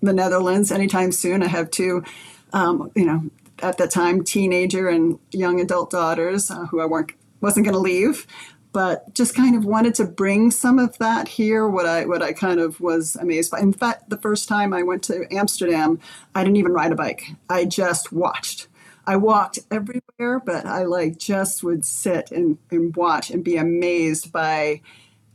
the 0.00 0.12
Netherlands 0.12 0.70
anytime 0.70 1.12
soon. 1.12 1.42
I 1.42 1.46
have 1.48 1.70
two, 1.70 2.04
um, 2.52 2.90
you 2.94 3.06
know, 3.06 3.30
at 3.60 3.78
that 3.78 3.90
time, 3.90 4.24
teenager 4.24 4.88
and 4.88 5.18
young 5.30 5.60
adult 5.60 5.90
daughters 5.90 6.50
uh, 6.50 6.66
who 6.66 6.80
I 6.80 6.86
weren't 6.86 7.12
wasn't 7.40 7.66
going 7.66 7.74
to 7.74 7.80
leave 7.80 8.26
but 8.72 9.14
just 9.14 9.34
kind 9.34 9.54
of 9.54 9.64
wanted 9.64 9.94
to 9.94 10.04
bring 10.04 10.50
some 10.50 10.78
of 10.78 10.96
that 10.98 11.28
here 11.28 11.68
what 11.68 11.86
i 11.86 12.04
what 12.04 12.22
i 12.22 12.32
kind 12.32 12.60
of 12.60 12.80
was 12.80 13.16
amazed 13.16 13.50
by. 13.50 13.60
In 13.60 13.72
fact 13.72 14.10
the 14.10 14.18
first 14.18 14.48
time 14.48 14.72
i 14.72 14.82
went 14.82 15.02
to 15.04 15.26
amsterdam 15.30 16.00
i 16.34 16.42
didn't 16.42 16.56
even 16.56 16.72
ride 16.72 16.92
a 16.92 16.96
bike. 16.96 17.32
I 17.48 17.64
just 17.64 18.12
watched. 18.12 18.68
I 19.06 19.16
walked 19.16 19.58
everywhere 19.70 20.40
but 20.40 20.64
i 20.64 20.84
like 20.84 21.18
just 21.18 21.62
would 21.62 21.84
sit 21.84 22.30
and, 22.30 22.58
and 22.70 22.94
watch 22.96 23.30
and 23.30 23.44
be 23.44 23.56
amazed 23.56 24.32
by 24.32 24.80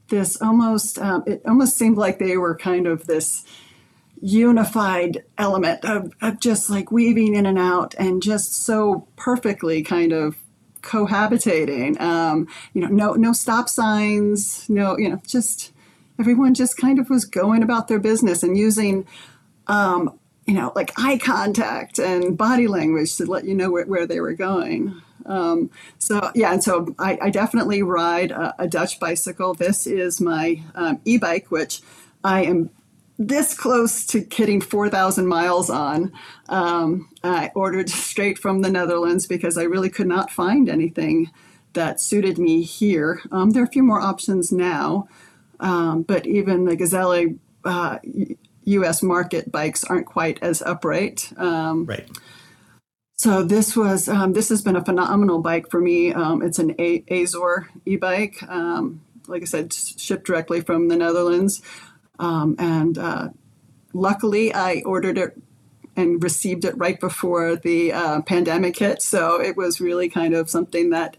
this 0.08 0.41
almost 0.41 0.98
um, 1.00 1.24
it 1.27 1.41
almost 1.46 1.75
seemed 1.75 1.98
like 1.98 2.17
they 2.17 2.38
were 2.38 2.56
kind 2.56 2.88
of 2.88 3.08
this 3.08 3.44
unified 4.22 5.24
element 5.38 5.84
of, 5.86 6.12
of 6.22 6.39
just 6.39 6.70
like 6.70 6.91
weaving 6.91 7.36
in 7.36 7.46
and 7.46 7.60
out 7.60 7.94
and 7.98 8.22
just 8.22 8.53
so 8.53 9.08
perfectly 9.15 9.84
kind 9.84 10.12
of 10.12 10.38
cohabitating. 10.88 12.00
Um, 12.00 12.48
you 12.74 12.82
know, 12.82 12.88
no 12.88 13.13
no 13.13 13.34
stop 13.34 13.70
signs, 13.70 14.67
no 14.70 14.98
you 14.98 15.10
know, 15.10 15.22
just 15.27 15.72
everyone 16.20 16.53
just 16.53 16.77
kind 16.77 16.98
of 16.98 17.10
was 17.10 17.25
going 17.25 17.62
about 17.62 17.88
their 17.88 18.00
business 18.00 18.44
and 18.44 18.58
using. 18.58 19.06
Um, 19.67 20.17
you 20.46 20.53
know, 20.53 20.72
like 20.77 20.94
eye 20.98 21.17
contact 21.17 22.00
and 22.00 22.38
body 22.38 22.67
language 22.67 23.17
to 23.17 23.25
let 23.25 23.44
you 23.44 23.53
know 23.53 23.70
where, 23.70 23.86
where 23.86 24.08
they 24.08 24.22
were 24.22 24.32
going. 24.32 25.01
Um, 25.25 25.70
so 26.00 26.32
yeah, 26.36 26.53
and 26.53 26.63
so 26.63 26.96
I, 26.98 27.17
I 27.22 27.29
definitely 27.29 27.84
ride 27.84 28.32
a, 28.32 28.56
a, 28.58 28.65
Dutch 28.65 28.98
bicycle. 28.98 29.53
This 29.53 29.86
is 29.86 30.22
my 30.22 30.63
um, 30.74 31.01
e-bike, 31.03 31.51
which 31.51 31.82
I 32.24 32.46
am 32.46 32.70
this 33.18 33.54
close 33.54 34.06
to 34.08 34.26
hitting 34.32 34.62
4,000 34.62 35.28
miles 35.28 35.70
on. 35.70 36.12
Um, 36.50 37.10
I 37.24 37.52
ordered 37.56 37.90
straight 37.90 38.38
from 38.38 38.62
the 38.62 38.70
Netherlands 38.70 39.26
because 39.26 39.58
I 39.58 39.64
really 39.64 39.90
could 39.90 40.08
not 40.08 40.32
find 40.32 40.70
anything 40.70 41.32
that 41.74 42.00
suited 42.00 42.38
me 42.38 42.62
here. 42.62 43.22
Um, 43.32 43.52
there 43.52 43.64
are 43.64 43.66
a 43.68 43.72
few 43.72 43.84
more 43.84 44.00
options 44.00 44.52
now, 44.52 45.08
um, 45.60 46.04
but 46.04 46.26
even 46.28 46.66
the 46.66 46.76
Gazelle 46.76 47.36
uh, 47.66 48.00
U.S. 48.66 49.04
market 49.04 49.52
bikes 49.52 49.84
aren't 49.84 50.06
quite 50.06 50.42
as 50.42 50.62
upright. 50.62 51.32
Um, 51.38 51.86
right. 51.86 52.08
So 53.20 53.42
this 53.42 53.76
was 53.76 54.08
um, 54.08 54.34
this 54.34 54.50
has 54.50 54.62
been 54.62 54.76
a 54.76 54.86
phenomenal 54.86 55.40
bike 55.40 55.72
for 55.72 55.82
me. 55.82 56.14
Um, 56.14 56.44
it's 56.44 56.60
an 56.60 56.76
a- 56.80 57.04
Azor 57.10 57.68
e-bike. 57.86 58.44
like 59.28 59.42
I 59.42 59.46
said, 59.46 59.74
shipped 59.74 60.28
directly 60.28 60.62
from 60.62 60.88
the 60.88 60.96
Netherlands. 60.96 61.64
Um, 62.20 62.56
and 62.60 62.98
uh, 62.98 63.30
luckily, 63.94 64.54
I 64.54 64.82
ordered 64.86 65.18
it 65.18 65.40
and 65.96 66.22
received 66.22 66.64
it 66.64 66.78
right 66.78 67.00
before 67.00 67.56
the 67.56 67.92
uh, 67.92 68.22
pandemic 68.22 68.78
hit. 68.78 69.02
So 69.02 69.42
it 69.42 69.58
was 69.58 69.82
really 69.82 70.10
kind 70.10 70.34
of 70.34 70.50
something 70.50 70.92
that 70.92 71.18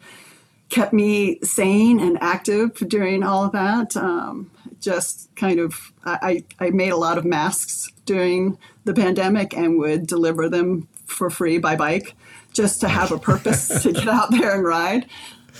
kept 0.68 0.92
me 0.92 1.40
sane 1.42 1.98
and 1.98 2.18
active 2.20 2.74
during 2.74 3.22
all 3.22 3.44
of 3.44 3.52
that. 3.52 3.96
Um, 3.96 4.50
just 4.80 5.34
kind 5.34 5.58
of, 5.58 5.92
I, 6.04 6.44
I 6.60 6.70
made 6.70 6.90
a 6.90 6.96
lot 6.96 7.18
of 7.18 7.24
masks 7.24 7.90
during 8.04 8.58
the 8.84 8.94
pandemic 8.94 9.56
and 9.56 9.78
would 9.78 10.06
deliver 10.06 10.48
them 10.48 10.86
for 11.06 11.30
free 11.30 11.58
by 11.58 11.74
bike 11.74 12.14
just 12.52 12.80
to 12.80 12.88
have 12.88 13.10
a 13.10 13.18
purpose 13.18 13.82
to 13.82 13.92
get 13.92 14.08
out 14.08 14.30
there 14.30 14.54
and 14.54 14.64
ride. 14.64 15.06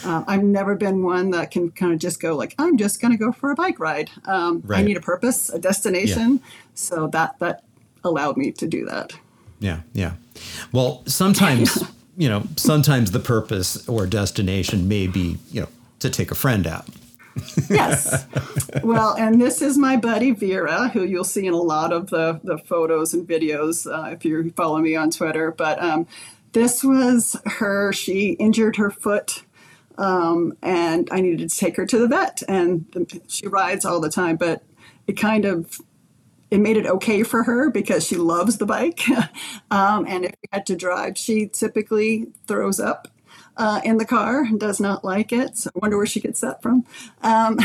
Uh, 0.05 0.25
I've 0.27 0.43
never 0.43 0.75
been 0.75 1.03
one 1.03 1.31
that 1.31 1.51
can 1.51 1.71
kind 1.71 1.93
of 1.93 1.99
just 1.99 2.21
go 2.21 2.37
like, 2.37 2.55
I'm 2.59 2.77
just 2.77 3.01
going 3.01 3.13
to 3.13 3.19
go 3.19 3.33
for 3.33 3.51
a 3.51 3.55
bike 3.55 3.79
ride. 3.79 4.11
Um, 4.25 4.63
right. 4.65 4.81
I 4.81 4.83
need 4.83 4.97
a 4.97 5.01
purpose, 5.01 5.49
a 5.51 5.59
destination. 5.59 6.41
Yeah. 6.43 6.51
So 6.75 7.07
that 7.09 7.39
that 7.41 7.65
allowed 8.05 8.37
me 8.37 8.53
to 8.53 8.67
do 8.67 8.85
that. 8.87 9.13
Yeah, 9.61 9.81
yeah. 9.93 10.13
Well, 10.73 11.03
sometimes 11.07 11.83
you 12.17 12.29
know, 12.29 12.45
sometimes 12.57 13.13
the 13.13 13.21
purpose 13.21 13.89
or 13.89 14.07
destination 14.07 14.89
may 14.89 15.07
be 15.07 15.39
you 15.51 15.63
know 15.63 15.69
to 16.01 16.11
take 16.11 16.31
a 16.31 16.35
friend 16.35 16.67
out. 16.67 16.87
yes. 17.71 18.27
Well, 18.83 19.15
and 19.17 19.41
this 19.41 19.63
is 19.63 19.79
my 19.79 19.97
buddy 19.97 20.33
Vera, 20.33 20.89
who 20.89 21.05
you'll 21.05 21.25
see 21.25 21.47
in 21.47 21.55
a 21.55 21.61
lot 21.61 21.93
of 21.93 22.11
the, 22.11 22.41
the 22.43 22.59
photos 22.59 23.15
and 23.15 23.27
videos 23.27 23.87
uh, 23.87 24.11
if 24.11 24.25
you 24.25 24.51
follow 24.57 24.79
me 24.79 24.97
on 24.97 25.11
Twitter. 25.11 25.53
But 25.53 25.81
um, 25.81 26.07
this 26.53 26.83
was 26.83 27.37
her. 27.47 27.93
She 27.93 28.31
injured 28.33 28.77
her 28.77 28.91
foot 28.91 29.45
um, 29.99 30.55
and 30.63 31.09
I 31.11 31.21
needed 31.21 31.51
to 31.51 31.57
take 31.57 31.77
her 31.77 31.85
to 31.85 31.99
the 31.99 32.09
vet. 32.09 32.43
And 32.49 32.87
she 33.29 33.47
rides 33.47 33.85
all 33.85 34.01
the 34.01 34.11
time, 34.11 34.37
but 34.37 34.63
it 35.07 35.15
kind 35.15 35.45
of 35.45 35.81
it 36.51 36.61
made 36.61 36.79
it 36.79 36.87
okay 36.87 37.23
for 37.25 37.43
her 37.43 37.69
because 37.69 38.07
she 38.07 38.17
loves 38.17 38.57
the 38.57 38.65
bike. 38.65 39.03
um, 39.71 40.07
and 40.07 40.25
if 40.25 40.33
we 40.43 40.49
had 40.51 40.65
to 40.67 40.77
drive, 40.77 41.19
she 41.19 41.47
typically 41.47 42.29
throws 42.47 42.81
up 42.81 43.09
uh, 43.59 43.81
in 43.85 43.99
the 43.99 44.05
car 44.07 44.43
and 44.45 44.59
does 44.59 44.81
not 44.81 45.05
like 45.05 45.33
it. 45.33 45.59
So 45.59 45.71
I 45.75 45.79
wonder 45.81 45.97
where 45.97 46.07
she 46.07 46.21
gets 46.21 46.41
that 46.41 46.63
from. 46.63 46.87
Um, 47.23 47.59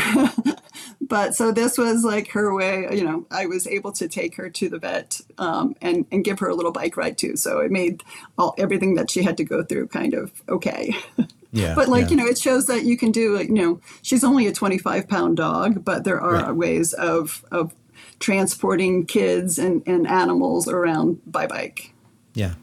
but 1.00 1.34
so 1.36 1.52
this 1.52 1.78
was 1.78 2.04
like 2.04 2.28
her 2.32 2.52
way, 2.52 2.88
you 2.92 3.04
know, 3.04 3.26
I 3.30 3.46
was 3.46 3.66
able 3.66 3.92
to 3.92 4.08
take 4.08 4.34
her 4.34 4.50
to 4.50 4.68
the 4.68 4.78
vet 4.78 5.20
um, 5.38 5.76
and, 5.80 6.04
and 6.10 6.24
give 6.24 6.40
her 6.40 6.48
a 6.48 6.54
little 6.54 6.72
bike 6.72 6.96
ride 6.96 7.16
too. 7.16 7.36
So 7.36 7.60
it 7.60 7.70
made 7.70 8.02
all 8.36 8.54
everything 8.58 8.96
that 8.96 9.08
she 9.10 9.22
had 9.22 9.36
to 9.36 9.44
go 9.44 9.62
through 9.62 9.86
kind 9.88 10.14
of 10.14 10.32
okay. 10.48 10.94
Yeah. 11.52 11.76
but 11.76 11.86
like, 11.86 12.06
yeah. 12.06 12.10
you 12.10 12.16
know, 12.16 12.26
it 12.26 12.36
shows 12.36 12.66
that 12.66 12.82
you 12.82 12.96
can 12.96 13.12
do, 13.12 13.36
like, 13.36 13.46
you 13.46 13.54
know, 13.54 13.80
she's 14.02 14.24
only 14.24 14.48
a 14.48 14.52
25 14.52 15.06
pound 15.06 15.36
dog, 15.36 15.84
but 15.84 16.02
there 16.02 16.20
are 16.20 16.32
Right. 16.32 16.52
ways 16.52 16.92
of, 16.94 17.44
of 17.52 17.72
transporting 18.18 19.06
kids 19.06 19.56
and, 19.56 19.80
and 19.86 20.04
animals 20.08 20.66
around 20.66 21.20
by 21.30 21.46
bike. 21.46 21.94
Yeah. 22.34 22.54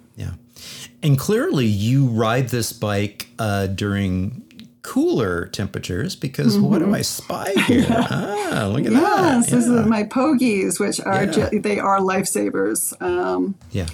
And 1.03 1.18
clearly, 1.18 1.65
you 1.65 2.06
ride 2.08 2.50
this 2.50 2.72
bike 2.74 3.27
uh, 3.39 3.68
during 3.68 4.44
cooler 4.84 5.46
temperatures 5.48 6.15
because 6.15 6.58
what 6.58 6.80
do 6.80 6.94
I 6.94 7.01
spy 7.03 7.51
here? 7.68 7.86
Ah, 8.53 8.68
look 8.68 8.86
at 8.86 8.91
Mm-hmm. 8.91 8.96
Yes, 8.96 9.46
that. 9.50 9.56
this 9.56 9.68
Yeah. 9.68 9.80
is 9.82 9.86
my 9.88 10.03
pogies, 10.03 10.80
which 10.80 11.00
are 11.00 11.24
Yeah. 11.24 11.50
ju- 11.50 11.60
they 11.62 11.80
are 11.80 12.00
lifesavers. 12.00 13.00
Um, 13.01 13.56
yeah. 13.72 13.88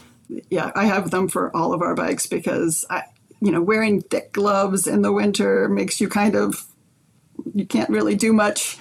yeah, 0.50 0.72
I 0.76 0.86
have 0.86 1.12
them 1.12 1.28
for 1.28 1.56
all 1.56 1.74
of 1.74 1.82
our 1.84 1.94
bikes 1.94 2.26
because 2.26 2.84
I, 2.90 3.04
you 3.40 3.52
know, 3.52 3.62
wearing 3.62 4.02
thick 4.02 4.32
gloves 4.34 4.88
in 4.88 5.04
the 5.04 5.12
winter 5.12 5.70
makes 5.70 6.02
you 6.02 6.10
kind 6.10 6.36
of 6.36 6.66
you 7.54 7.66
can't 7.68 7.90
really 7.92 8.16
do 8.16 8.34
much. 8.34 8.78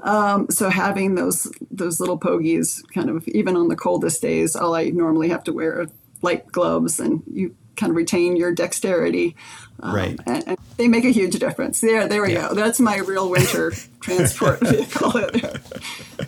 Um, 0.00 0.48
so 0.50 0.68
having 0.70 1.14
those 1.14 1.46
those 1.70 2.00
little 2.00 2.18
pogies, 2.18 2.82
kind 2.92 3.08
of 3.10 3.28
even 3.28 3.54
on 3.54 3.68
the 3.68 3.76
coldest 3.76 4.20
days, 4.22 4.56
all 4.56 4.74
I 4.74 4.86
normally 4.90 5.28
have 5.28 5.44
to 5.44 5.52
wear 5.52 5.82
are 5.82 5.86
light 6.22 6.46
gloves, 6.52 7.00
and 7.00 7.22
you 7.32 7.54
kind 7.76 7.90
of 7.90 7.96
retain 7.96 8.36
your 8.36 8.52
dexterity. 8.52 9.36
Um, 9.82 9.94
Right. 9.94 10.20
And, 10.26 10.46
and 10.48 10.58
they 10.76 10.88
make 10.88 11.04
a 11.04 11.10
huge 11.10 11.38
difference. 11.38 11.80
There, 11.80 12.06
there 12.06 12.20
we 12.22 12.34
Yeah. 12.34 12.48
go. 12.48 12.54
That's 12.54 12.78
my 12.80 12.98
real 12.98 13.30
winter 13.30 13.72
transport 14.00 14.60
vehicle. 14.66 15.12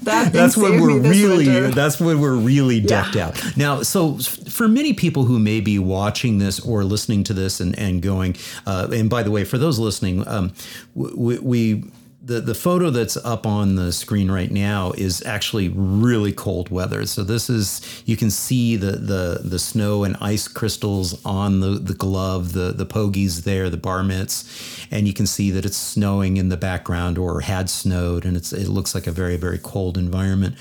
That 0.03 0.33
that's 0.33 0.57
when 0.57 0.81
we're 0.81 0.99
really 0.99 1.47
winter. 1.47 1.69
that's 1.71 2.01
when 2.01 2.19
we're 2.19 2.35
really 2.35 2.79
Yeah. 2.79 2.87
decked 2.89 3.15
out 3.17 3.57
now 3.57 3.83
so 3.83 4.17
for 4.19 4.67
many 4.67 4.95
people 4.95 5.25
who 5.27 5.39
may 5.39 5.61
be 5.61 5.79
watching 5.79 6.39
this 6.39 6.59
or 6.59 6.83
listening 6.83 7.23
to 7.25 7.35
this 7.35 7.61
and, 7.61 7.79
and 7.79 8.03
going 8.03 8.35
uh, 8.67 8.89
and 8.93 9.09
by 9.09 9.23
the 9.23 9.31
way 9.31 9.45
for 9.45 9.59
those 9.59 9.79
listening 9.79 10.27
um, 10.27 10.53
we, 10.95 11.39
we 11.39 11.85
the, 12.25 12.41
the 12.41 12.55
photo 12.55 12.91
that's 12.91 13.17
up 13.17 13.47
on 13.47 13.75
the 13.75 13.93
screen 13.93 14.31
right 14.31 14.51
now 14.51 14.93
is 14.93 15.25
actually 15.27 15.69
really 15.69 16.33
cold 16.33 16.71
weather. 16.71 17.05
So 17.05 17.25
this 17.25 17.51
is 17.51 18.03
you 18.07 18.17
can 18.17 18.31
see 18.31 18.77
the 18.77 18.93
the 18.93 19.41
the 19.43 19.59
snow 19.59 20.05
and 20.05 20.17
ice 20.21 20.47
crystals 20.47 21.25
on 21.25 21.61
the 21.61 21.71
the 21.71 21.95
glove, 21.95 22.53
the 22.53 22.73
the 22.73 22.87
pogies 22.87 23.43
there, 23.43 23.69
the 23.69 23.77
bar 23.77 24.05
mitts, 24.05 24.87
and 24.91 25.09
you 25.09 25.13
can 25.13 25.27
see 25.27 25.51
that 25.51 25.65
it's 25.65 25.77
snowing 25.77 26.37
in 26.37 26.49
the 26.49 26.57
background 26.57 27.19
or 27.19 27.41
had 27.41 27.69
snowed, 27.69 28.25
and 28.25 28.37
it's 28.37 28.53
it 28.53 28.69
looks 28.69 28.95
like 28.95 29.09
a 29.09 29.13
very 29.13 29.37
very 29.37 29.59
cold 29.59 29.99
environment. 29.99 30.55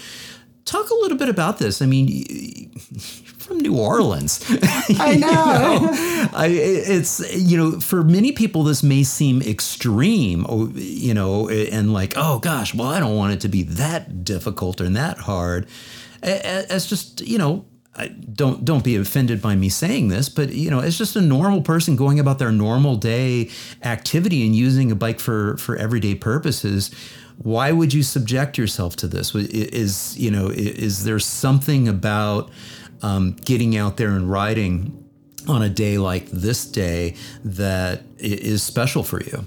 Talk 0.65 0.89
a 0.89 0.95
little 0.95 1.17
bit 1.17 1.29
about 1.29 1.57
this. 1.57 1.81
I 1.81 1.85
mean, 1.85 2.71
from 3.51 3.59
New 3.59 3.77
Orleans. 3.77 4.45
I 4.99 5.15
know. 5.15 6.29
I, 6.33 6.47
it's 6.47 7.19
you 7.35 7.57
know 7.57 7.79
for 7.79 8.03
many 8.03 8.31
people 8.31 8.63
this 8.63 8.81
may 8.81 9.03
seem 9.03 9.41
extreme 9.41 10.45
oh, 10.47 10.69
you 10.75 11.13
know 11.13 11.49
and 11.49 11.91
like 11.91 12.13
oh 12.15 12.39
gosh 12.39 12.73
well 12.73 12.87
I 12.87 12.99
don't 12.99 13.17
want 13.17 13.33
it 13.33 13.41
to 13.41 13.49
be 13.49 13.63
that 13.63 14.23
difficult 14.23 14.79
or 14.79 14.87
that 14.89 15.17
hard 15.17 15.67
as 16.23 16.87
just 16.87 17.21
you 17.21 17.37
know 17.37 17.65
I 17.95 18.07
don't 18.07 18.63
don't 18.63 18.83
be 18.83 18.95
offended 18.95 19.41
by 19.41 19.55
me 19.55 19.67
saying 19.67 20.07
this 20.07 20.29
but 20.29 20.53
you 20.53 20.69
know 20.69 20.79
it's 20.79 20.97
just 20.97 21.15
a 21.15 21.21
normal 21.21 21.61
person 21.61 21.95
going 21.95 22.19
about 22.19 22.39
their 22.39 22.51
normal 22.51 22.95
day 22.95 23.49
activity 23.83 24.45
and 24.45 24.55
using 24.55 24.91
a 24.91 24.95
bike 24.95 25.19
for 25.19 25.57
for 25.57 25.75
everyday 25.75 26.15
purposes 26.15 26.91
why 27.43 27.71
would 27.71 27.93
you 27.93 28.03
subject 28.03 28.57
yourself 28.57 28.95
to 28.95 29.07
this 29.07 29.33
is 29.35 30.17
you 30.17 30.29
know 30.29 30.47
is 30.47 31.03
there 31.03 31.19
something 31.19 31.87
about 31.87 32.51
um, 33.01 33.35
getting 33.45 33.75
out 33.77 33.97
there 33.97 34.11
and 34.11 34.29
riding 34.29 35.01
on 35.47 35.61
a 35.61 35.69
day 35.69 35.97
like 35.97 36.27
this 36.27 36.65
day 36.65 37.15
that 37.43 38.03
is 38.17 38.63
special 38.63 39.03
for 39.03 39.23
you. 39.23 39.45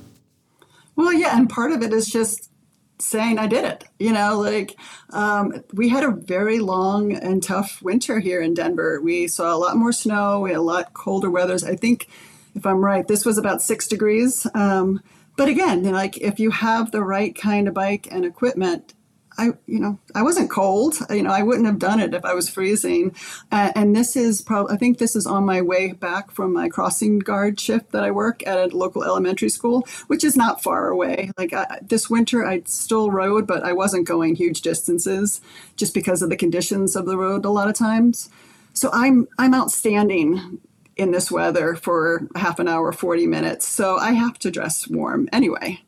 Well, 0.96 1.12
yeah, 1.12 1.36
and 1.36 1.48
part 1.48 1.72
of 1.72 1.82
it 1.82 1.92
is 1.92 2.06
just 2.06 2.50
saying 2.98 3.38
I 3.38 3.46
did 3.46 3.64
it. 3.64 3.84
You 3.98 4.12
know, 4.12 4.38
like 4.40 4.76
um, 5.10 5.62
we 5.72 5.88
had 5.88 6.04
a 6.04 6.10
very 6.10 6.60
long 6.60 7.12
and 7.12 7.42
tough 7.42 7.80
winter 7.82 8.20
here 8.20 8.40
in 8.40 8.54
Denver. 8.54 9.00
We 9.00 9.26
saw 9.26 9.54
a 9.54 9.58
lot 9.58 9.76
more 9.76 9.92
snow. 9.92 10.40
We 10.40 10.50
had 10.50 10.58
a 10.58 10.62
lot 10.62 10.94
colder 10.94 11.30
weathers. 11.30 11.64
I 11.64 11.76
think, 11.76 12.08
if 12.54 12.64
I'm 12.64 12.84
right, 12.84 13.06
this 13.06 13.24
was 13.24 13.38
about 13.38 13.62
six 13.62 13.88
degrees. 13.88 14.46
Um, 14.54 15.00
but 15.36 15.48
again, 15.48 15.82
like 15.84 16.16
if 16.18 16.38
you 16.38 16.50
have 16.50 16.90
the 16.90 17.02
right 17.02 17.34
kind 17.34 17.68
of 17.68 17.74
bike 17.74 18.08
and 18.10 18.24
equipment, 18.24 18.94
I, 19.36 19.48
you 19.66 19.80
know, 19.80 19.98
I 20.14 20.22
wasn't 20.22 20.50
cold. 20.50 20.96
You 21.10 21.22
know, 21.22 21.30
I 21.32 21.42
wouldn't 21.42 21.66
have 21.66 21.78
done 21.78 21.98
it 21.98 22.14
if 22.14 22.24
I 22.24 22.34
was 22.34 22.48
freezing. 22.48 23.16
Uh, 23.50 23.72
and 23.74 23.94
this 23.94 24.14
is 24.14 24.40
probably, 24.40 24.74
I 24.74 24.78
think 24.78 24.98
this 24.98 25.16
is 25.16 25.26
on 25.26 25.44
my 25.44 25.60
way 25.60 25.92
back 25.92 26.30
from 26.30 26.52
my 26.52 26.68
crossing 26.68 27.18
guard 27.18 27.58
shift 27.58 27.90
that 27.92 28.04
I 28.04 28.10
work 28.12 28.46
at 28.46 28.72
a 28.72 28.76
local 28.76 29.02
elementary 29.02 29.48
school, 29.48 29.88
which 30.06 30.22
is 30.22 30.36
not 30.36 30.62
far 30.62 30.88
away. 30.88 31.32
Like 31.36 31.52
I, 31.52 31.80
this 31.82 32.08
winter, 32.08 32.46
I 32.46 32.62
still 32.66 33.10
rode, 33.10 33.46
but 33.46 33.64
I 33.64 33.72
wasn't 33.72 34.06
going 34.06 34.36
huge 34.36 34.60
distances 34.60 35.40
just 35.74 35.94
because 35.94 36.22
of 36.22 36.30
the 36.30 36.36
conditions 36.36 36.94
of 36.94 37.06
the 37.06 37.16
road 37.16 37.44
a 37.44 37.50
lot 37.50 37.68
of 37.68 37.74
times. 37.74 38.30
So 38.72 38.90
I'm, 38.92 39.26
I'm 39.38 39.54
outstanding 39.54 40.60
in 40.96 41.10
this 41.10 41.30
weather 41.30 41.74
for 41.74 42.28
half 42.36 42.58
an 42.58 42.68
hour, 42.68 42.92
40 42.92 43.26
minutes. 43.26 43.66
So 43.66 43.96
I 43.96 44.12
have 44.12 44.38
to 44.40 44.50
dress 44.50 44.88
warm 44.88 45.28
anyway. 45.32 45.80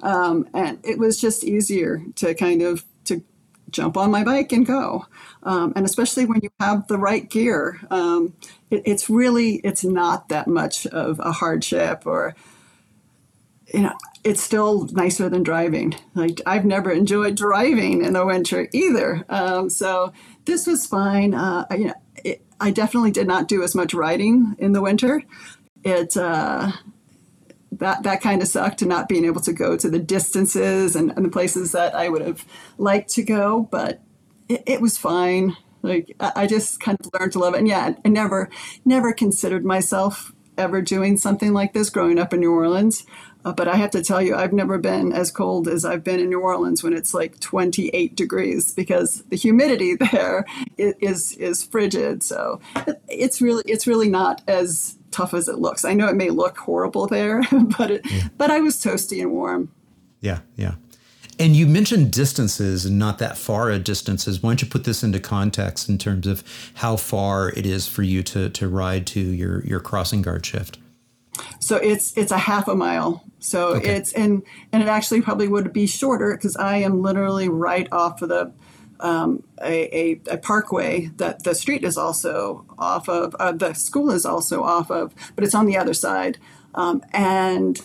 Um, 0.00 0.48
and 0.52 0.78
it 0.84 0.98
was 0.98 1.20
just 1.20 1.44
easier 1.44 2.02
to 2.16 2.34
kind 2.34 2.62
of 2.62 2.84
to 3.04 3.22
jump 3.70 3.96
on 3.96 4.10
my 4.10 4.24
bike 4.24 4.52
and 4.52 4.66
go. 4.66 5.06
Um, 5.42 5.72
and 5.76 5.84
especially 5.84 6.26
when 6.26 6.40
you 6.42 6.50
have 6.60 6.86
the 6.88 6.98
right 6.98 7.28
gear, 7.28 7.80
um, 7.90 8.34
it, 8.70 8.82
it's 8.84 9.08
really 9.08 9.56
it's 9.56 9.84
not 9.84 10.28
that 10.28 10.46
much 10.46 10.86
of 10.86 11.20
a 11.20 11.32
hardship 11.32 12.06
or 12.06 12.34
you 13.72 13.80
know 13.80 13.94
it's 14.22 14.42
still 14.42 14.86
nicer 14.92 15.28
than 15.28 15.42
driving 15.42 15.94
like 16.14 16.40
i've 16.46 16.64
never 16.64 16.90
enjoyed 16.90 17.34
driving 17.34 18.04
in 18.04 18.12
the 18.12 18.24
winter 18.24 18.68
either 18.72 19.24
um, 19.28 19.68
so 19.68 20.12
this 20.44 20.66
was 20.66 20.86
fine 20.86 21.34
uh, 21.34 21.66
you 21.72 21.86
know 21.86 22.34
i 22.64 22.70
definitely 22.70 23.10
did 23.10 23.26
not 23.26 23.48
do 23.48 23.62
as 23.62 23.74
much 23.74 23.94
riding 23.94 24.56
in 24.58 24.72
the 24.72 24.82
winter 24.82 25.22
it 25.84 26.16
uh, 26.16 26.72
that 27.78 28.02
that 28.02 28.20
kind 28.20 28.42
of 28.42 28.48
sucked 28.48 28.78
to 28.78 28.86
not 28.86 29.08
being 29.08 29.24
able 29.24 29.40
to 29.42 29.52
go 29.52 29.76
to 29.76 29.88
the 29.88 29.98
distances 29.98 30.96
and, 30.96 31.10
and 31.12 31.24
the 31.24 31.30
places 31.30 31.72
that 31.72 31.94
I 31.94 32.08
would 32.08 32.22
have 32.22 32.44
liked 32.78 33.10
to 33.10 33.22
go, 33.22 33.68
but 33.70 34.00
it, 34.48 34.62
it 34.66 34.80
was 34.80 34.96
fine. 34.96 35.56
Like 35.82 36.14
I, 36.20 36.32
I 36.36 36.46
just 36.46 36.80
kind 36.80 36.98
of 36.98 37.10
learned 37.18 37.32
to 37.32 37.38
love 37.38 37.54
it. 37.54 37.58
And 37.58 37.68
yeah, 37.68 37.94
I 38.04 38.08
never 38.08 38.50
never 38.84 39.12
considered 39.12 39.64
myself 39.64 40.32
ever 40.56 40.80
doing 40.80 41.16
something 41.16 41.52
like 41.52 41.72
this 41.72 41.90
growing 41.90 42.18
up 42.18 42.32
in 42.32 42.40
New 42.40 42.52
Orleans. 42.52 43.04
Uh, 43.44 43.52
but 43.52 43.68
I 43.68 43.76
have 43.76 43.90
to 43.90 44.02
tell 44.02 44.22
you, 44.22 44.34
I've 44.34 44.52
never 44.52 44.78
been 44.78 45.12
as 45.12 45.30
cold 45.30 45.68
as 45.68 45.84
I've 45.84 46.02
been 46.02 46.20
in 46.20 46.30
New 46.30 46.40
Orleans 46.40 46.82
when 46.82 46.94
it's 46.94 47.12
like 47.12 47.40
28 47.40 48.16
degrees 48.16 48.72
because 48.72 49.22
the 49.24 49.36
humidity 49.36 49.96
there 50.12 50.46
is 50.78 51.32
is 51.36 51.62
frigid. 51.62 52.22
So 52.22 52.60
it's 53.08 53.40
really 53.42 53.62
it's 53.66 53.86
really 53.86 54.08
not 54.08 54.42
as 54.48 54.96
tough 55.10 55.34
as 55.34 55.48
it 55.48 55.58
looks. 55.58 55.84
I 55.84 55.94
know 55.94 56.08
it 56.08 56.16
may 56.16 56.30
look 56.30 56.58
horrible 56.58 57.06
there, 57.06 57.42
but 57.78 57.90
it, 57.90 58.06
but 58.36 58.50
I 58.50 58.60
was 58.60 58.76
toasty 58.76 59.20
and 59.20 59.32
warm. 59.32 59.70
Yeah, 60.20 60.40
yeah. 60.56 60.74
And 61.38 61.56
you 61.56 61.66
mentioned 61.66 62.12
distances 62.12 62.86
and 62.86 62.98
not 62.98 63.18
that 63.18 63.36
far 63.36 63.68
a 63.68 63.78
distances. 63.78 64.42
Why 64.42 64.50
don't 64.50 64.62
you 64.62 64.68
put 64.68 64.84
this 64.84 65.02
into 65.02 65.18
context 65.18 65.88
in 65.88 65.98
terms 65.98 66.28
of 66.28 66.44
how 66.74 66.96
far 66.96 67.50
it 67.50 67.66
is 67.66 67.88
for 67.88 68.02
you 68.02 68.22
to 68.24 68.48
to 68.50 68.68
ride 68.68 69.06
to 69.08 69.20
your 69.20 69.64
your 69.64 69.80
crossing 69.80 70.22
guard 70.22 70.46
shift? 70.46 70.78
So 71.60 71.76
it's 71.76 72.16
it's 72.16 72.32
a 72.32 72.38
half 72.38 72.68
a 72.68 72.74
mile. 72.74 73.24
So 73.38 73.74
Okay. 73.76 73.96
it's 73.96 74.12
and 74.12 74.42
and 74.72 74.82
it 74.82 74.88
actually 74.88 75.20
probably 75.22 75.48
would 75.48 75.72
be 75.72 75.86
shorter 75.86 76.32
because 76.36 76.56
I 76.56 76.78
am 76.78 77.02
literally 77.02 77.48
right 77.48 77.88
off 77.92 78.22
of 78.22 78.28
the 78.28 78.52
um, 79.00 79.42
a, 79.60 79.88
a, 79.96 80.20
a 80.30 80.38
parkway 80.38 81.06
that 81.16 81.42
the 81.42 81.54
street 81.54 81.84
is 81.84 81.96
also 81.98 82.64
off 82.78 83.08
of. 83.08 83.34
Uh, 83.38 83.52
the 83.52 83.74
school 83.74 84.10
is 84.10 84.24
also 84.24 84.62
off 84.62 84.90
of, 84.90 85.12
but 85.34 85.44
it's 85.44 85.54
on 85.54 85.66
the 85.66 85.76
other 85.76 85.94
side, 85.94 86.38
um, 86.74 87.02
and 87.12 87.80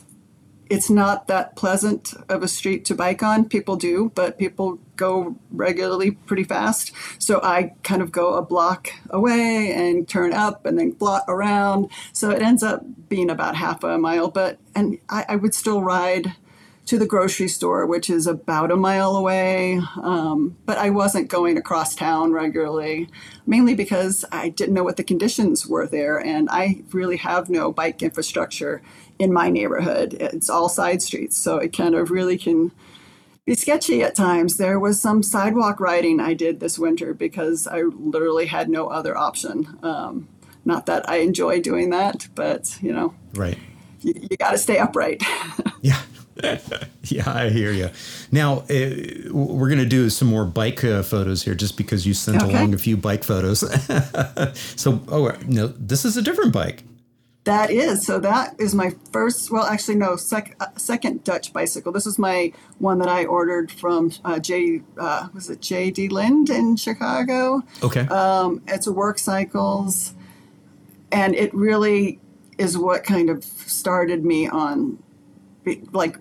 it's 0.70 0.90
not 0.90 1.28
that 1.28 1.56
pleasant 1.56 2.14
of 2.30 2.44
a 2.44 2.48
street 2.48 2.86
to 2.86 2.96
bike 2.96 3.24
on. 3.24 3.50
People 3.50 3.76
do, 3.76 4.12
but 4.14 4.38
people 4.38 4.80
go 4.96 5.36
regularly 5.52 6.12
pretty 6.12 6.44
fast. 6.44 6.92
So 7.18 7.40
I 7.42 7.74
kind 7.84 8.02
of 8.02 8.12
go 8.12 8.36
a 8.36 8.42
block 8.42 8.90
away 9.10 9.72
and 9.74 10.08
turn 10.08 10.32
up 10.32 10.66
and 10.66 10.78
then 10.78 10.92
block 10.92 11.24
around. 11.28 11.90
So 12.14 12.30
it 12.30 12.42
ends 12.42 12.62
up 12.62 12.84
being 13.10 13.30
about 13.30 13.56
half 13.56 13.84
a 13.84 13.98
mile, 13.98 14.30
but 14.30 14.60
and 14.76 15.00
I, 15.10 15.26
I 15.30 15.36
would 15.38 15.56
still 15.56 15.82
ride 15.82 16.36
to 16.86 16.98
the 16.98 17.06
grocery 17.06 17.48
store, 17.48 17.86
which 17.86 18.10
is 18.10 18.26
about 18.26 18.72
a 18.72 18.76
mile 18.76 19.16
away. 19.16 19.80
Um, 20.02 20.58
but 20.66 20.80
I 20.80 20.90
wasn't 20.90 21.30
going 21.30 21.56
across 21.56 21.94
town 21.94 22.32
regularly, 22.32 23.10
mainly 23.46 23.76
because 23.76 24.26
I 24.32 24.50
didn't 24.50 24.74
know 24.74 24.84
what 24.84 24.98
the 24.98 25.04
conditions 25.04 25.68
were 25.68 25.86
there. 25.86 26.18
And 26.18 26.50
I 26.50 26.82
really 26.92 27.18
have 27.18 27.48
no 27.48 27.72
bike 27.72 28.02
infrastructure 28.02 28.82
in 29.20 29.34
my 29.34 29.50
neighborhood. 29.50 30.16
It's 30.20 30.50
all 30.50 30.70
side 30.70 31.02
streets. 31.02 31.38
So 31.38 31.58
it 31.58 31.74
kind 31.74 31.94
of 31.94 32.10
really 32.10 32.38
can 32.38 32.72
be 33.46 33.54
sketchy 33.54 34.02
at 34.02 34.16
times. 34.16 34.58
There 34.58 34.80
was 34.80 35.00
some 35.00 35.22
sidewalk 35.22 35.80
riding 35.80 36.20
I 36.20 36.34
did 36.34 36.60
this 36.60 36.80
winter 36.80 37.14
because 37.14 37.68
I 37.68 37.82
literally 37.82 38.46
had 38.46 38.70
no 38.70 38.88
other 38.88 39.18
option. 39.18 39.78
Um, 39.84 40.30
not 40.66 40.86
that 40.86 41.10
I 41.10 41.18
enjoy 41.18 41.62
doing 41.62 41.90
that, 41.90 42.28
but 42.34 42.78
you 42.82 42.94
know, 42.94 43.14
right. 43.36 43.58
You, 44.02 44.14
you 44.16 44.38
got 44.38 44.52
to 44.52 44.58
stay 44.58 44.78
upright. 44.78 45.22
yeah. 45.82 46.00
yeah, 47.04 47.30
I 47.30 47.50
hear 47.50 47.72
you. 47.74 47.90
Now 48.32 48.60
uh, 48.70 48.90
we're 49.32 49.68
going 49.68 49.80
to 49.80 49.86
do 49.86 50.10
some 50.10 50.30
more 50.30 50.46
bike 50.46 50.84
uh, 50.84 51.04
photos 51.04 51.44
here, 51.44 51.56
just 51.56 51.76
because 51.76 52.06
you 52.06 52.14
sent 52.14 52.42
okay. 52.42 52.54
along 52.54 52.74
a 52.74 52.78
few 52.78 52.96
bike 52.96 53.26
photos. 53.26 53.60
so, 54.80 55.02
oh 55.10 55.36
no, 55.48 55.68
this 55.68 56.06
is 56.06 56.16
a 56.16 56.22
different 56.22 56.54
bike. 56.54 56.84
That 57.46 57.72
is. 57.72 58.06
So 58.06 58.20
that 58.20 58.56
is 58.60 58.76
my 58.76 58.94
first, 59.12 59.50
well, 59.50 59.66
actually, 59.66 59.96
no, 59.96 60.18
sec, 60.18 60.56
uh, 60.60 60.68
second 60.76 61.24
Dutch 61.24 61.54
bicycle. 61.54 61.92
This 61.92 62.06
is 62.06 62.20
my 62.20 62.52
one 62.80 63.00
that 63.00 63.08
I 63.08 63.26
ordered 63.26 63.72
from 63.72 64.12
uh, 64.26 64.40
J, 64.40 64.82
uh, 64.98 65.30
was 65.34 65.50
it 65.50 65.62
J.D. 65.62 66.10
Lind 66.10 66.50
in 66.50 66.76
Chicago? 66.76 67.62
Okay. 67.82 68.02
Um, 68.08 68.62
it's 68.68 68.88
a 68.88 68.92
work 68.92 69.20
cycles. 69.20 70.14
And 71.12 71.34
it 71.34 71.54
really 71.54 72.20
is 72.58 72.78
what 72.78 73.04
kind 73.04 73.30
of 73.30 73.44
started 73.44 74.26
me 74.26 74.48
on, 74.48 75.02
like, 75.92 76.18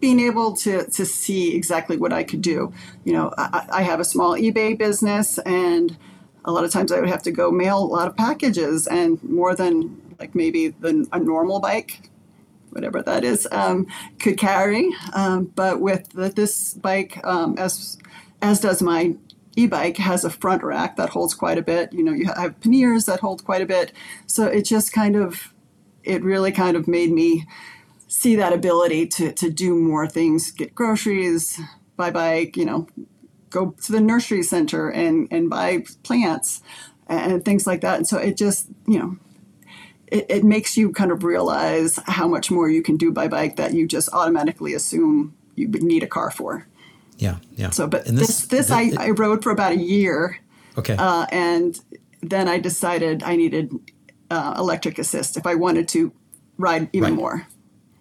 being 0.00 0.18
able 0.18 0.56
to, 0.56 0.84
to 0.90 1.06
see 1.06 1.54
exactly 1.54 1.96
what 1.96 2.12
I 2.12 2.24
could 2.24 2.42
do. 2.42 2.72
You 3.04 3.12
know, 3.12 3.32
I, 3.38 3.66
I 3.70 3.82
have 3.82 4.00
a 4.00 4.04
small 4.04 4.34
eBay 4.34 4.76
business 4.76 5.38
and 5.38 5.96
a 6.44 6.50
lot 6.50 6.64
of 6.64 6.72
times 6.72 6.90
I 6.90 6.98
would 6.98 7.08
have 7.08 7.22
to 7.22 7.30
go 7.30 7.52
mail 7.52 7.78
a 7.78 7.86
lot 7.86 8.08
of 8.08 8.16
packages 8.16 8.88
and 8.88 9.22
more 9.22 9.54
than 9.54 10.01
like 10.22 10.34
maybe 10.34 10.68
the, 10.68 11.06
a 11.12 11.18
normal 11.18 11.58
bike, 11.58 12.10
whatever 12.70 13.02
that 13.02 13.24
is, 13.24 13.48
um, 13.50 13.86
could 14.20 14.38
carry. 14.38 14.84
Um, 15.14 15.46
but 15.62 15.80
with 15.80 16.10
the, 16.10 16.28
this 16.28 16.74
bike, 16.74 17.14
um, 17.24 17.58
as 17.58 17.98
as 18.40 18.60
does 18.60 18.80
my 18.82 19.14
e-bike, 19.56 19.98
has 19.98 20.24
a 20.24 20.30
front 20.30 20.62
rack 20.62 20.96
that 20.96 21.10
holds 21.10 21.34
quite 21.34 21.58
a 21.58 21.62
bit. 21.62 21.92
You 21.92 22.04
know, 22.04 22.12
you 22.12 22.26
have 22.26 22.60
panniers 22.60 23.04
that 23.06 23.20
hold 23.20 23.44
quite 23.44 23.62
a 23.62 23.66
bit. 23.66 23.92
So 24.26 24.46
it 24.46 24.62
just 24.62 24.92
kind 24.92 25.16
of, 25.16 25.52
it 26.04 26.22
really 26.22 26.52
kind 26.52 26.76
of 26.76 26.88
made 26.88 27.12
me 27.12 27.46
see 28.08 28.36
that 28.36 28.52
ability 28.52 29.06
to 29.16 29.32
to 29.32 29.50
do 29.50 29.74
more 29.74 30.06
things, 30.08 30.52
get 30.52 30.74
groceries, 30.74 31.60
buy 31.96 32.10
bike, 32.10 32.56
you 32.56 32.64
know, 32.64 32.86
go 33.50 33.74
to 33.84 33.92
the 33.92 34.00
nursery 34.00 34.42
center 34.42 34.88
and 34.88 35.28
and 35.30 35.50
buy 35.50 35.84
plants 36.02 36.62
and 37.06 37.44
things 37.44 37.66
like 37.66 37.80
that. 37.80 37.96
And 37.96 38.06
so 38.06 38.16
it 38.18 38.36
just, 38.36 38.68
you 38.86 38.98
know, 38.98 39.16
it, 40.12 40.26
it 40.28 40.44
makes 40.44 40.76
you 40.76 40.92
kind 40.92 41.10
of 41.10 41.24
realize 41.24 41.98
how 42.06 42.28
much 42.28 42.50
more 42.50 42.68
you 42.68 42.82
can 42.82 42.96
do 42.96 43.10
by 43.10 43.28
bike 43.28 43.56
that 43.56 43.72
you 43.72 43.88
just 43.88 44.10
automatically 44.12 44.74
assume 44.74 45.34
you 45.56 45.68
would 45.70 45.82
need 45.82 46.02
a 46.02 46.06
car 46.06 46.30
for. 46.30 46.66
Yeah, 47.16 47.36
yeah. 47.56 47.70
So, 47.70 47.86
but 47.86 48.06
and 48.06 48.18
this, 48.18 48.40
this, 48.40 48.68
this 48.68 48.70
I, 48.70 48.82
it, 48.82 48.98
I 48.98 49.10
rode 49.10 49.42
for 49.42 49.50
about 49.50 49.72
a 49.72 49.78
year. 49.78 50.38
Okay. 50.76 50.96
Uh, 50.98 51.26
and 51.32 51.80
then 52.20 52.46
I 52.46 52.58
decided 52.58 53.22
I 53.22 53.36
needed 53.36 53.72
uh, 54.30 54.54
electric 54.58 54.98
assist 54.98 55.36
if 55.36 55.46
I 55.46 55.54
wanted 55.54 55.88
to 55.88 56.12
ride 56.58 56.90
even 56.92 57.10
right. 57.10 57.16
more 57.16 57.46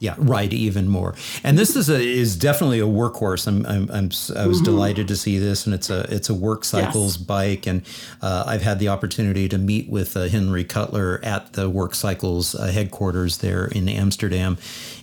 yeah, 0.02 0.16
ride 0.18 0.52
even 0.52 0.88
more. 0.88 1.14
And 1.44 1.60
this 1.60 1.76
is 1.76 1.88
a 1.88 2.02
is 2.02 2.36
definitely 2.36 2.80
a 2.80 2.88
workhorse. 2.88 3.46
I'm, 3.46 3.64
I'm, 3.68 3.84
I'm 3.92 4.06
i 4.36 4.48
was 4.48 4.58
mm-hmm. 4.58 4.64
delighted 4.64 5.08
to 5.10 5.16
see 5.16 5.38
this, 5.38 5.68
and 5.68 5.76
it's 5.76 5.92
a 5.92 6.12
it's 6.14 6.28
a 6.28 6.34
work 6.34 6.66
cycles 6.66 7.18
yes. 7.18 7.24
bike. 7.24 7.68
And 7.68 7.84
uh, 8.20 8.44
I've 8.48 8.64
had 8.64 8.80
the 8.80 8.88
opportunity 8.88 9.48
to 9.48 9.60
meet 9.60 9.88
with 9.90 10.18
uh, 10.18 10.24
Henry 10.24 10.64
Cutler 10.64 11.20
at 11.24 11.54
the 11.54 11.70
Work 11.70 11.94
Cycles 11.94 12.56
uh, 12.56 12.72
headquarters 12.72 13.38
there 13.38 13.68
in 13.68 13.88
Amsterdam, 13.88 14.58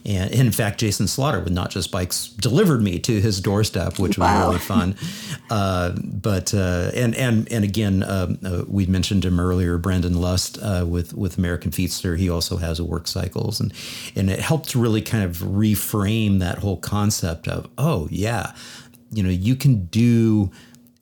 and 0.05 0.33
in 0.33 0.51
fact, 0.51 0.81
Jason 0.81 1.07
Slaughter 1.07 1.39
with 1.39 1.53
Not 1.53 1.71
Just 1.71 1.93
Bikes 1.93 2.31
delivered 2.31 2.83
me 2.83 2.99
to 2.99 3.21
his 3.21 3.41
doorstep, 3.41 4.01
which 4.01 4.19
was 4.19 4.47
really 4.47 4.59
fun. 4.59 4.97
Uh, 5.51 5.93
but 6.03 6.53
uh, 6.53 6.91
and 6.95 7.15
and 7.15 7.51
and 7.51 7.65
again, 7.65 8.03
uh, 8.03 8.65
we 8.69 8.85
mentioned 8.85 9.25
him 9.25 9.41
earlier, 9.41 9.79
Brandon 9.79 10.21
Lust 10.21 10.59
uh, 10.61 10.85
with 10.87 11.15
with 11.15 11.39
American 11.39 11.71
Fietser. 11.71 12.19
He 12.19 12.29
also 12.29 12.59
has 12.59 12.79
a 12.79 12.85
Work 12.85 13.07
Cycles, 13.07 13.59
and 13.59 13.73
and 14.15 14.29
it 14.29 14.41
helped 14.41 14.75
really 14.75 14.88
kind 15.03 15.25
of 15.25 15.39
reframe 15.39 16.39
that 16.41 16.59
whole 16.59 16.79
concept 16.79 17.49
of 17.49 17.69
oh 17.79 18.09
yeah, 18.11 18.53
you 19.11 19.23
know 19.23 19.31
you 19.31 19.57
can 19.57 19.87
do 19.87 20.51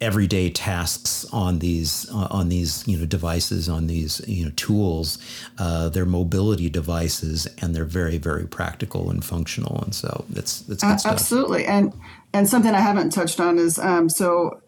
everyday 0.00 0.50
tasks 0.50 1.24
on 1.32 1.58
these 1.58 2.06
uh, 2.10 2.28
on 2.30 2.48
these 2.50 2.86
you 2.86 2.98
know 2.98 3.06
devices 3.06 3.68
on 3.68 3.86
these 3.86 4.20
you 4.28 4.44
know 4.44 4.52
tools 4.56 5.18
uh, 5.58 5.88
they're 5.88 6.04
mobility 6.04 6.68
devices 6.68 7.46
and 7.62 7.74
they're 7.74 7.86
very 7.86 8.18
very 8.18 8.46
practical 8.46 9.08
and 9.08 9.24
functional 9.24 9.80
and 9.82 9.94
so 9.94 10.26
it's 10.34 10.68
it's 10.68 10.84
uh, 10.84 10.98
absolutely 11.06 11.64
and 11.64 11.94
and 12.34 12.46
something 12.46 12.74
I 12.74 12.80
haven't 12.80 13.10
touched 13.10 13.40
on 13.40 13.58
is 13.58 13.78
um, 13.78 14.10
so 14.10 14.60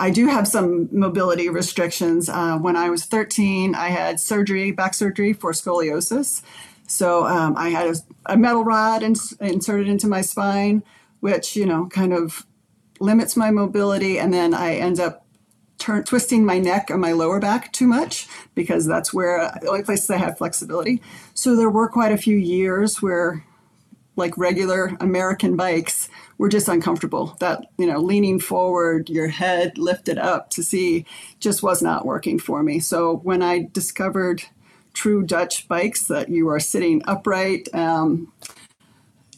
I 0.00 0.10
do 0.10 0.28
have 0.28 0.46
some 0.46 0.88
mobility 0.92 1.48
restrictions. 1.48 2.28
Uh, 2.28 2.56
when 2.58 2.76
I 2.76 2.88
was 2.88 3.04
13, 3.04 3.74
I 3.74 3.88
had 3.88 4.20
surgery, 4.20 4.70
back 4.70 4.94
surgery 4.94 5.32
for 5.32 5.50
scoliosis. 5.52 6.42
So 6.88 7.26
um, 7.26 7.54
I 7.56 7.68
had 7.68 7.86
a, 7.86 8.32
a 8.32 8.36
metal 8.36 8.64
rod 8.64 9.02
inserted 9.02 9.88
into 9.88 10.08
my 10.08 10.22
spine, 10.22 10.82
which 11.20 11.54
you 11.54 11.66
know 11.66 11.86
kind 11.86 12.12
of 12.12 12.46
limits 12.98 13.36
my 13.36 13.50
mobility, 13.50 14.18
and 14.18 14.32
then 14.32 14.54
I 14.54 14.76
end 14.76 14.98
up 14.98 15.26
turn, 15.78 16.02
twisting 16.04 16.44
my 16.44 16.58
neck 16.58 16.90
and 16.90 17.00
my 17.00 17.12
lower 17.12 17.40
back 17.40 17.72
too 17.72 17.86
much 17.86 18.26
because 18.54 18.86
that's 18.86 19.12
where 19.14 19.52
the 19.60 19.68
only 19.68 19.84
places 19.84 20.10
I 20.10 20.16
had 20.16 20.38
flexibility. 20.38 21.02
So 21.34 21.54
there 21.54 21.70
were 21.70 21.88
quite 21.88 22.12
a 22.12 22.18
few 22.18 22.36
years 22.36 23.00
where, 23.02 23.44
like 24.16 24.36
regular 24.38 24.96
American 24.98 25.56
bikes, 25.56 26.08
were 26.38 26.48
just 26.48 26.68
uncomfortable. 26.68 27.36
That 27.40 27.66
you 27.76 27.86
know, 27.86 28.00
leaning 28.00 28.40
forward, 28.40 29.10
your 29.10 29.28
head 29.28 29.76
lifted 29.76 30.16
up 30.16 30.48
to 30.50 30.62
see, 30.62 31.04
just 31.38 31.62
was 31.62 31.82
not 31.82 32.06
working 32.06 32.38
for 32.38 32.62
me. 32.62 32.80
So 32.80 33.16
when 33.16 33.42
I 33.42 33.68
discovered 33.72 34.42
true 34.92 35.22
Dutch 35.22 35.68
bikes 35.68 36.06
that 36.06 36.28
you 36.28 36.48
are 36.48 36.60
sitting 36.60 37.02
upright. 37.06 37.72
Um, 37.74 38.32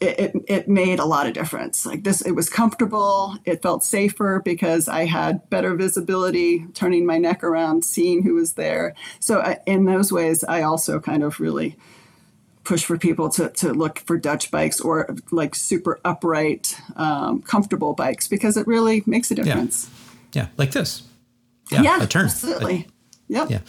it, 0.00 0.18
it, 0.18 0.44
it, 0.48 0.68
made 0.68 0.98
a 0.98 1.04
lot 1.04 1.26
of 1.26 1.34
difference. 1.34 1.84
Like 1.84 2.04
this, 2.04 2.22
it 2.22 2.30
was 2.30 2.48
comfortable. 2.48 3.36
It 3.44 3.60
felt 3.60 3.84
safer 3.84 4.40
because 4.42 4.88
I 4.88 5.04
had 5.04 5.48
better 5.50 5.74
visibility, 5.74 6.66
turning 6.72 7.04
my 7.04 7.18
neck 7.18 7.44
around, 7.44 7.84
seeing 7.84 8.22
who 8.22 8.34
was 8.34 8.54
there. 8.54 8.94
So 9.18 9.40
I, 9.40 9.58
in 9.66 9.84
those 9.84 10.10
ways, 10.10 10.42
I 10.42 10.62
also 10.62 11.00
kind 11.00 11.22
of 11.22 11.38
really 11.38 11.76
push 12.64 12.84
for 12.84 12.96
people 12.96 13.28
to, 13.30 13.50
to 13.50 13.74
look 13.74 13.98
for 13.98 14.16
Dutch 14.16 14.50
bikes 14.50 14.80
or 14.80 15.14
like 15.30 15.54
super 15.54 16.00
upright, 16.04 16.80
um, 16.96 17.42
comfortable 17.42 17.92
bikes 17.92 18.26
because 18.26 18.56
it 18.56 18.66
really 18.66 19.02
makes 19.04 19.30
a 19.30 19.34
difference. 19.34 19.90
Yeah, 20.32 20.42
yeah 20.44 20.48
like 20.56 20.72
this. 20.72 21.02
Yeah, 21.70 21.82
yeah 21.82 22.02
a 22.02 22.06
Tern. 22.06 22.24
Absolutely. 22.24 22.88
Yep. 23.28 23.50
Yeah. 23.50 23.60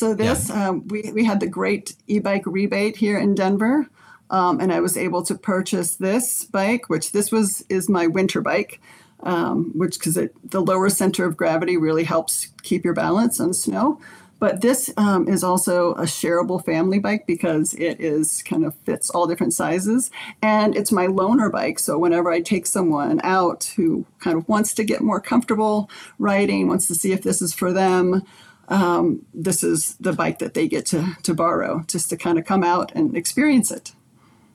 So 0.00 0.14
this, 0.14 0.48
yeah. 0.48 0.70
um, 0.70 0.88
we, 0.88 1.12
we 1.12 1.26
had 1.26 1.40
the 1.40 1.46
great 1.46 1.94
e-bike 2.06 2.44
rebate 2.46 2.96
here 2.96 3.18
in 3.18 3.34
Denver. 3.34 3.86
Um, 4.30 4.58
and 4.58 4.72
I 4.72 4.80
was 4.80 4.96
able 4.96 5.22
to 5.24 5.34
purchase 5.34 5.96
this 5.96 6.44
bike, 6.44 6.88
which 6.88 7.12
this 7.12 7.30
was 7.30 7.66
is 7.68 7.90
my 7.90 8.06
winter 8.06 8.40
bike, 8.40 8.80
um, 9.24 9.72
which 9.74 9.98
because 9.98 10.14
the 10.14 10.60
lower 10.62 10.88
center 10.88 11.26
of 11.26 11.36
gravity 11.36 11.76
really 11.76 12.04
helps 12.04 12.46
keep 12.62 12.82
your 12.82 12.94
balance 12.94 13.40
on 13.40 13.52
snow. 13.52 14.00
But 14.38 14.62
this 14.62 14.90
um, 14.96 15.28
is 15.28 15.44
also 15.44 15.92
a 15.96 16.04
shareable 16.04 16.64
family 16.64 16.98
bike 16.98 17.26
because 17.26 17.74
it 17.74 18.00
is 18.00 18.42
kind 18.42 18.64
of 18.64 18.74
fits 18.86 19.10
all 19.10 19.26
different 19.26 19.52
sizes, 19.52 20.10
and 20.40 20.74
it's 20.74 20.90
my 20.90 21.08
loaner 21.08 21.52
bike. 21.52 21.78
So 21.78 21.98
whenever 21.98 22.30
I 22.30 22.40
take 22.40 22.64
someone 22.64 23.20
out 23.22 23.64
who 23.76 24.06
kind 24.18 24.38
of 24.38 24.48
wants 24.48 24.72
to 24.74 24.82
get 24.84 25.02
more 25.02 25.20
comfortable 25.20 25.90
riding, 26.18 26.68
wants 26.68 26.86
to 26.86 26.94
see 26.94 27.12
if 27.12 27.20
this 27.20 27.42
is 27.42 27.52
for 27.52 27.70
them. 27.70 28.22
Um, 28.70 29.26
this 29.34 29.62
is 29.62 29.96
the 29.96 30.12
bike 30.12 30.38
that 30.38 30.54
they 30.54 30.68
get 30.68 30.86
to, 30.86 31.16
to 31.24 31.34
borrow 31.34 31.84
just 31.88 32.08
to 32.10 32.16
kind 32.16 32.38
of 32.38 32.44
come 32.44 32.62
out 32.62 32.92
and 32.94 33.16
experience 33.16 33.70
it. 33.70 33.92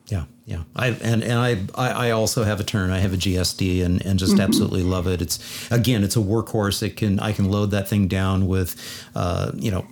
Yeah, 0.06 0.24
yeah. 0.44 0.62
I 0.74 0.88
and 0.88 1.22
and 1.22 1.32
I 1.32 1.58
I 1.74 2.10
also 2.12 2.44
have 2.44 2.60
a 2.60 2.64
Tern. 2.64 2.90
I 2.90 3.00
have 3.00 3.12
a 3.12 3.16
GSD 3.16 3.84
and 3.84 4.04
and 4.06 4.18
just 4.18 4.32
mm-hmm. 4.32 4.40
absolutely 4.40 4.82
love 4.82 5.06
it. 5.06 5.20
It's 5.20 5.70
again, 5.70 6.04
it's 6.04 6.16
a 6.16 6.20
workhorse. 6.20 6.82
It 6.82 6.96
can 6.96 7.18
I 7.18 7.32
can 7.32 7.50
load 7.50 7.72
that 7.72 7.88
thing 7.88 8.06
down 8.06 8.46
with, 8.46 8.76
uh, 9.14 9.50
you 9.56 9.70
know 9.70 9.86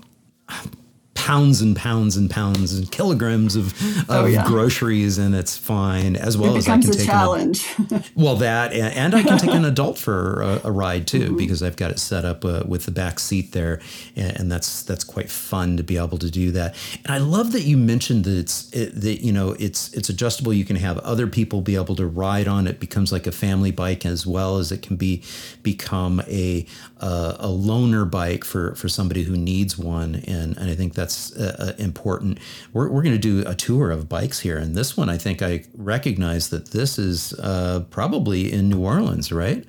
pounds 1.14 1.60
and 1.62 1.76
pounds 1.76 2.16
and 2.16 2.28
pounds 2.30 2.76
and 2.76 2.90
kilograms 2.90 3.56
of, 3.56 3.68
of 4.00 4.04
Oh, 4.10 4.26
yeah. 4.26 4.44
groceries, 4.46 5.16
and 5.16 5.34
it's 5.34 5.56
fine 5.56 6.16
as 6.16 6.36
well 6.36 6.56
as 6.56 6.68
I 6.68 6.72
can 6.78 6.80
a 6.90 6.92
take 6.92 7.00
an- 7.00 7.06
challenge. 7.06 7.66
well, 8.14 8.36
that 8.36 8.72
and, 8.72 8.92
and 8.94 9.14
I 9.14 9.22
can 9.22 9.38
take 9.38 9.50
an 9.54 9.64
adult 9.74 9.96
for 9.98 10.42
a, 10.42 10.60
a 10.64 10.70
ride 10.72 11.06
too 11.06 11.14
Mm-hmm. 11.24 11.36
because 11.36 11.62
I've 11.62 11.76
got 11.76 11.90
it 11.92 11.98
set 11.98 12.24
up 12.24 12.44
uh, 12.44 12.64
with 12.66 12.84
the 12.84 12.90
back 12.90 13.18
seat 13.20 13.52
there, 13.52 13.80
and, 14.16 14.36
and 14.40 14.52
that's 14.52 14.82
that's 14.82 15.04
quite 15.04 15.30
fun 15.30 15.76
to 15.76 15.82
be 15.82 15.96
able 15.96 16.18
to 16.18 16.30
do 16.30 16.50
that. 16.50 16.74
And 17.04 17.14
I 17.14 17.18
love 17.18 17.52
that 17.52 17.62
you 17.62 17.76
mentioned 17.76 18.24
that 18.24 18.36
it's 18.36 18.70
it, 18.72 19.00
that 19.00 19.24
you 19.24 19.32
know 19.32 19.52
it's 19.58 19.92
it's 19.94 20.08
adjustable. 20.08 20.52
You 20.52 20.64
can 20.64 20.76
have 20.76 20.98
other 20.98 21.26
people 21.28 21.60
be 21.62 21.76
able 21.76 21.94
to 21.96 22.06
ride 22.06 22.48
on 22.48 22.66
it. 22.66 22.80
Becomes 22.80 23.12
like 23.12 23.26
a 23.26 23.32
family 23.32 23.70
bike 23.70 24.04
as 24.04 24.26
well 24.26 24.58
as 24.58 24.72
it 24.72 24.82
can 24.82 24.96
be 24.96 25.22
become 25.62 26.20
a 26.28 26.66
uh, 27.00 27.36
a 27.38 27.48
loaner 27.48 28.10
bike 28.10 28.44
for 28.44 28.74
for 28.74 28.88
somebody 28.88 29.22
who 29.22 29.36
needs 29.36 29.78
one. 29.78 30.16
And 30.26 30.56
and 30.58 30.68
I 30.70 30.74
think 30.74 30.94
that's 30.94 31.13
uh, 31.36 31.56
uh, 31.58 31.72
important. 31.82 32.38
We're 32.72 32.88
we're 32.90 33.02
going 33.02 33.14
to 33.20 33.42
do 33.42 33.44
a 33.48 33.54
tour 33.54 33.90
of 33.90 34.08
bikes 34.08 34.40
here, 34.40 34.58
and 34.58 34.74
this 34.74 34.96
one 34.96 35.08
I 35.08 35.18
think 35.18 35.42
I 35.42 35.64
recognize 35.76 36.48
that 36.50 36.70
this 36.70 36.98
is 36.98 37.32
uh, 37.34 37.84
probably 37.90 38.52
in 38.52 38.68
New 38.68 38.80
Orleans, 38.82 39.30
right? 39.32 39.64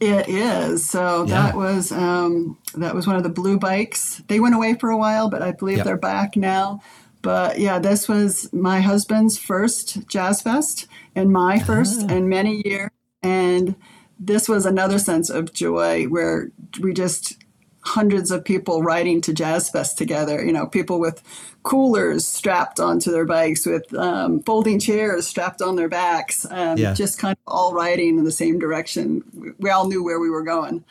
It 0.00 0.28
is. 0.28 0.84
So 0.84 1.24
Yeah. 1.26 1.42
that 1.42 1.56
was 1.56 1.92
um, 1.92 2.58
that 2.74 2.94
was 2.94 3.06
one 3.06 3.16
of 3.16 3.22
the 3.22 3.28
blue 3.28 3.58
bikes. 3.58 4.22
They 4.28 4.40
went 4.40 4.54
away 4.54 4.74
for 4.74 4.90
a 4.90 4.96
while, 4.96 5.30
but 5.30 5.42
I 5.42 5.52
believe 5.52 5.78
Yep. 5.78 5.86
they're 5.86 5.96
back 5.96 6.36
now. 6.36 6.80
But 7.22 7.60
yeah, 7.60 7.78
this 7.78 8.08
was 8.08 8.52
my 8.52 8.80
husband's 8.80 9.38
first 9.38 10.08
Jazz 10.08 10.42
Fest 10.42 10.88
and 11.14 11.30
my 11.32 11.60
first 11.60 12.10
in 12.10 12.28
many 12.28 12.62
years. 12.64 12.90
And 13.22 13.76
this 14.18 14.48
was 14.48 14.66
another 14.66 14.98
sense 14.98 15.30
of 15.30 15.52
joy 15.52 16.06
where 16.06 16.50
we 16.80 16.92
just 16.92 17.36
hundreds 17.84 18.30
of 18.30 18.44
people 18.44 18.82
riding 18.82 19.20
to 19.22 19.32
Jazz 19.32 19.68
Fest 19.70 19.98
together. 19.98 20.44
You 20.44 20.52
know, 20.52 20.66
people 20.66 21.00
with 21.00 21.22
coolers 21.62 22.26
strapped 22.26 22.80
onto 22.80 23.10
their 23.10 23.24
bikes, 23.24 23.66
with 23.66 23.92
um, 23.94 24.40
folding 24.42 24.78
chairs 24.80 25.26
strapped 25.26 25.60
on 25.62 25.76
their 25.76 25.88
backs, 25.88 26.46
um, 26.50 26.78
Yeah. 26.78 26.94
just 26.94 27.18
kind 27.18 27.32
of 27.32 27.52
all 27.52 27.72
riding 27.74 28.18
in 28.18 28.24
the 28.24 28.32
same 28.32 28.58
direction. 28.58 29.22
We, 29.34 29.50
we 29.58 29.70
all 29.70 29.88
knew 29.88 30.02
where 30.02 30.18
we 30.20 30.30
were 30.30 30.42
going, 30.42 30.84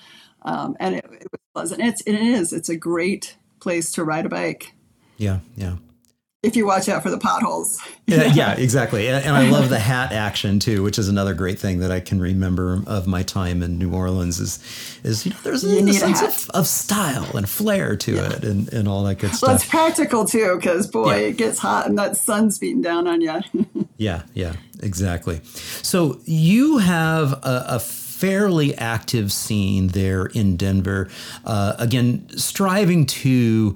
um, 0.44 0.76
and 0.80 0.96
it, 0.96 1.06
it 1.06 1.28
was 1.32 1.42
pleasant. 1.54 1.82
It's 1.82 2.02
it 2.02 2.16
is. 2.16 2.54
It's 2.54 2.70
a 2.70 2.76
great 2.78 3.36
place 3.60 3.92
to 3.94 4.04
ride 4.04 4.26
a 4.26 4.30
bike 4.30 4.74
Yeah, 5.18 5.40
yeah. 5.56 5.76
If 6.44 6.56
you 6.56 6.66
watch 6.66 6.90
out 6.90 7.04
for 7.04 7.12
the 7.12 7.20
potholes. 7.20 7.80
Yeah, 8.08 8.24
yeah, 8.34 8.54
exactly. 8.56 9.08
And, 9.08 9.24
and 9.24 9.36
I 9.36 9.50
love 9.50 9.70
the 9.70 9.78
hat 9.80 10.12
action 10.12 10.60
too, 10.60 10.82
which 10.82 10.98
is 10.98 11.08
another 11.08 11.34
great 11.36 11.60
thing 11.60 11.80
that 11.80 11.92
I 11.92 12.00
can 12.00 12.20
remember 12.20 12.82
of 12.88 13.06
my 13.06 13.22
time 13.22 13.62
in 13.62 13.78
New 13.78 13.94
Orleans 13.94 14.40
is, 14.40 14.60
is 15.04 15.26
you 15.26 15.32
know, 15.32 15.38
there's 15.44 15.64
a, 15.64 15.68
You 15.70 15.82
need 15.84 15.96
a 15.96 16.00
sense 16.00 16.22
of, 16.22 16.50
of 16.56 16.66
style 16.68 17.38
and 17.38 17.48
flair 17.48 17.96
to 17.96 18.16
it 18.26 18.44
and, 18.44 18.72
and 18.74 18.88
all 18.88 19.04
that 19.04 19.20
good 19.20 19.36
stuff. 19.36 19.48
Well, 19.48 19.56
it's 19.56 19.68
practical 19.68 20.26
too, 20.26 20.56
because 20.56 20.88
boy, 20.88 21.12
Yeah. 21.16 21.28
it 21.28 21.38
gets 21.38 21.60
hot 21.60 21.88
and 21.88 21.98
that 22.00 22.18
sun's 22.18 22.58
beating 22.58 22.82
down 22.82 23.08
on 23.08 23.22
you. 23.22 23.40
Yeah, 23.98 24.24
yeah, 24.34 24.54
exactly. 24.82 25.42
So 25.84 26.22
you 26.26 26.80
have 26.80 27.34
a, 27.34 27.66
a 27.68 27.80
fairly 28.22 28.78
active 28.78 29.32
scene 29.32 29.88
there 29.88 30.28
in 30.28 30.56
Denver. 30.56 31.10
Uh, 31.44 31.74
again, 31.80 32.30
striving 32.38 33.08
to 33.08 33.76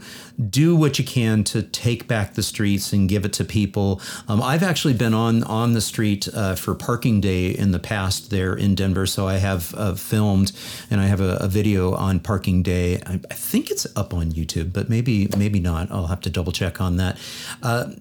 do 0.49 0.75
what 0.75 0.99
you 0.99 1.05
can 1.05 1.43
to 1.43 1.63
take 1.63 2.07
back 2.07 2.35
the 2.35 2.43
streets 2.43 2.93
and 2.93 3.09
give 3.09 3.25
it 3.25 3.33
to 3.33 3.43
people. 3.43 3.99
Um, 4.27 4.43
I've 4.43 4.61
actually 4.61 4.93
been 4.93 5.15
on 5.15 5.43
on 5.45 5.73
the 5.73 5.81
street 5.81 6.27
uh, 6.31 6.53
for 6.53 6.75
Parking 6.75 7.21
Day 7.21 7.49
in 7.49 7.71
the 7.71 7.79
past 7.79 8.29
there 8.29 8.53
in 8.53 8.75
Denver, 8.75 9.07
so 9.07 9.27
I 9.27 9.37
have 9.37 9.73
uh, 9.75 9.95
filmed 9.95 10.51
and 10.91 11.01
I 11.01 11.07
have 11.07 11.21
a, 11.21 11.37
a 11.37 11.47
video 11.47 11.95
on 11.95 12.19
Parking 12.19 12.61
Day. 12.61 13.01
I, 13.07 13.19
I 13.31 13.33
think 13.33 13.71
it's 13.71 13.87
up 13.95 14.13
on 14.13 14.31
YouTube, 14.31 14.73
but 14.73 14.89
maybe 14.89 15.27
maybe 15.35 15.59
not. 15.59 15.89
I'll 15.89 16.07
have 16.07 16.21
to 16.21 16.29
double 16.29 16.51
check 16.51 16.79
on 16.79 16.97
that. 16.97 17.17
Uh, 17.63 17.91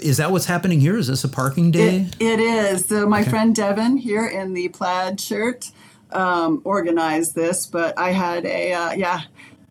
is 0.00 0.18
that 0.18 0.30
what's 0.30 0.46
happening 0.46 0.80
here? 0.80 0.96
Is 0.96 1.08
this 1.08 1.24
a 1.24 1.28
parking 1.28 1.72
day? 1.72 2.06
It, 2.20 2.22
it 2.22 2.40
is. 2.40 2.86
So 2.86 3.08
my 3.08 3.24
friend 3.24 3.52
Devin 3.52 3.96
here 3.96 4.26
in 4.26 4.52
the 4.52 4.68
plaid 4.68 5.20
shirt 5.20 5.72
um, 6.12 6.62
organized 6.64 7.34
this, 7.34 7.66
but 7.66 7.98
I 7.98 8.10
had 8.10 8.46
a 8.46 8.72
uh, 8.72 8.92
yeah, 8.92 9.22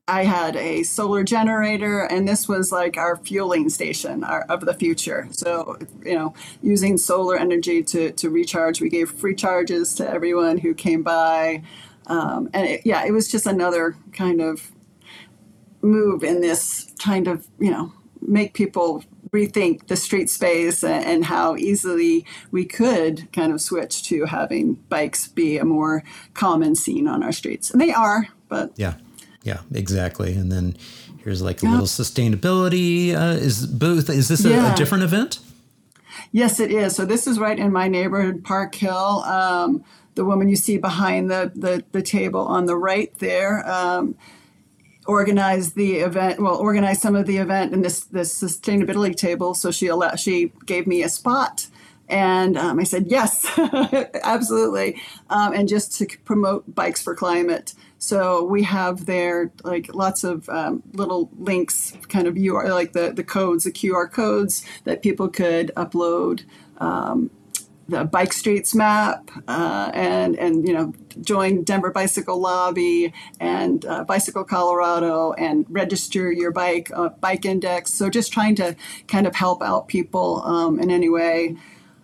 I 0.08 0.24
had 0.24 0.56
a 0.56 0.84
solar 0.84 1.24
generator, 1.24 2.02
and 2.02 2.28
this 2.28 2.48
was 2.48 2.72
like 2.72 2.98
our 2.98 3.18
fueling 3.18 3.70
station 3.70 4.24
our, 4.24 4.44
of 4.44 4.62
the 4.62 4.74
future. 4.74 5.28
So 5.32 5.78
you 6.06 6.16
know, 6.16 6.34
using 6.62 6.98
solar 6.98 7.38
energy 7.38 7.84
to 7.84 8.12
to 8.12 8.30
recharge. 8.30 8.82
We 8.82 8.90
gave 8.90 9.12
free 9.12 9.36
charges 9.36 9.96
to 9.96 10.10
everyone 10.10 10.60
who 10.60 10.74
came 10.74 11.04
by, 11.04 11.64
um, 12.08 12.50
and 12.54 12.68
it, 12.68 12.82
yeah, 12.86 13.06
it 13.06 13.12
was 13.12 13.30
just 13.30 13.46
another 13.46 13.96
kind 14.14 14.42
of 14.42 14.72
move 15.82 16.24
in 16.24 16.42
this 16.42 16.92
kind 17.00 17.28
of 17.28 17.48
you 17.60 17.72
know 17.72 17.92
make 18.28 18.54
people 18.54 19.04
rethink 19.32 19.88
the 19.88 19.96
street 19.96 20.30
space 20.30 20.84
and, 20.84 21.26
how 21.26 21.56
easily 21.58 22.26
we 22.52 22.64
could 22.64 23.32
kind 23.34 23.52
of 23.52 23.60
switch 23.60 24.04
to 24.04 24.26
having 24.26 24.74
bikes 24.90 25.28
be 25.28 25.58
a 25.58 25.66
more 25.66 26.04
common 26.34 26.76
scene 26.76 27.08
on 27.08 27.24
our 27.24 27.32
streets 27.32 27.72
and 27.72 27.82
they 27.82 27.92
are 27.92 28.28
but 28.48 28.72
Yeah, 28.76 28.94
yeah, 29.44 29.62
exactly. 29.74 30.34
And 30.34 30.52
then 30.52 30.76
here's 31.24 31.42
like 31.42 31.64
a 31.64 31.68
little 31.68 31.86
sustainability. 31.86 33.14
Uh, 33.14 33.38
is 33.38 33.66
both? 33.66 34.10
Is 34.10 34.28
this 34.28 34.46
a, 34.46 34.74
a 34.74 34.76
different 34.76 35.04
event? 35.04 35.40
Yes, 36.32 36.60
it 36.60 36.72
is. 36.72 36.96
So 36.96 37.06
this 37.06 37.28
is 37.28 37.40
right 37.40 37.58
in 37.58 37.72
my 37.72 37.88
neighborhood, 37.88 38.44
Park 38.44 38.76
Hill. 38.76 39.24
Um, 39.24 39.84
the 40.16 40.26
woman 40.26 40.50
you 40.50 40.56
see 40.56 40.78
behind 40.78 41.30
the, 41.30 41.52
the, 41.56 41.84
the 41.92 42.02
table 42.02 42.42
on 42.42 42.66
the 42.66 42.76
right 42.76 43.14
there 43.20 43.66
um, 43.70 44.16
organized 45.08 45.76
the 45.76 45.96
event. 45.98 46.40
Well, 46.40 46.58
organized 46.58 47.02
some 47.02 47.16
of 47.16 47.26
the 47.26 47.38
event 47.38 47.74
in 47.74 47.82
this 47.82 48.02
this 48.06 48.42
sustainability 48.42 49.16
table. 49.16 49.54
So 49.54 49.72
she 49.72 49.88
allowed, 49.88 50.20
she 50.20 50.52
gave 50.66 50.88
me 50.88 51.04
a 51.04 51.10
spot. 51.10 51.68
And 52.10 52.58
um, 52.58 52.80
I 52.80 52.84
said, 52.84 53.08
yes, 53.08 53.46
absolutely. 54.24 55.02
Um, 55.30 55.54
and 55.54 55.68
just 55.68 55.98
to 55.98 56.08
promote 56.24 56.74
Bikes 56.74 57.04
for 57.04 57.14
Climate. 57.14 57.74
So 57.98 58.44
we 58.44 58.64
have 58.64 59.06
there 59.08 59.52
like 59.64 59.94
lots 59.94 60.24
of 60.24 60.48
um, 60.50 60.84
little 60.94 61.30
links, 61.38 61.94
kind 62.08 62.28
of 62.28 62.38
UR, 62.38 62.70
like 62.74 62.94
the, 62.94 63.12
the 63.12 63.24
codes, 63.24 63.66
the 63.66 63.72
QR 63.72 64.10
codes 64.10 64.64
that 64.86 65.02
people 65.02 65.28
could 65.28 65.72
upload 65.76 66.44
um, 66.78 67.30
the 67.90 68.04
bike 68.04 68.34
streets 68.34 68.76
map 68.76 69.30
uh, 69.48 69.92
and 69.94 70.36
and 70.36 70.68
you 70.68 70.74
know 70.74 70.94
join 71.22 71.64
Denver 71.64 71.92
Bicycle 71.92 72.40
Lobby 72.40 73.14
and 73.40 73.86
uh, 73.86 74.04
Bicycle 74.04 74.44
Colorado 74.44 75.34
and 75.34 75.66
register 75.70 76.32
your 76.32 76.52
bike 76.52 76.92
uh, 76.94 77.10
bike 77.10 77.46
index. 77.46 77.94
So 77.94 78.10
just 78.10 78.32
trying 78.32 78.56
to 78.56 78.76
kind 79.08 79.26
of 79.26 79.36
help 79.36 79.62
out 79.62 79.88
people 79.88 80.42
um, 80.44 80.80
in 80.80 80.92
any 80.92 81.10
way 81.10 81.56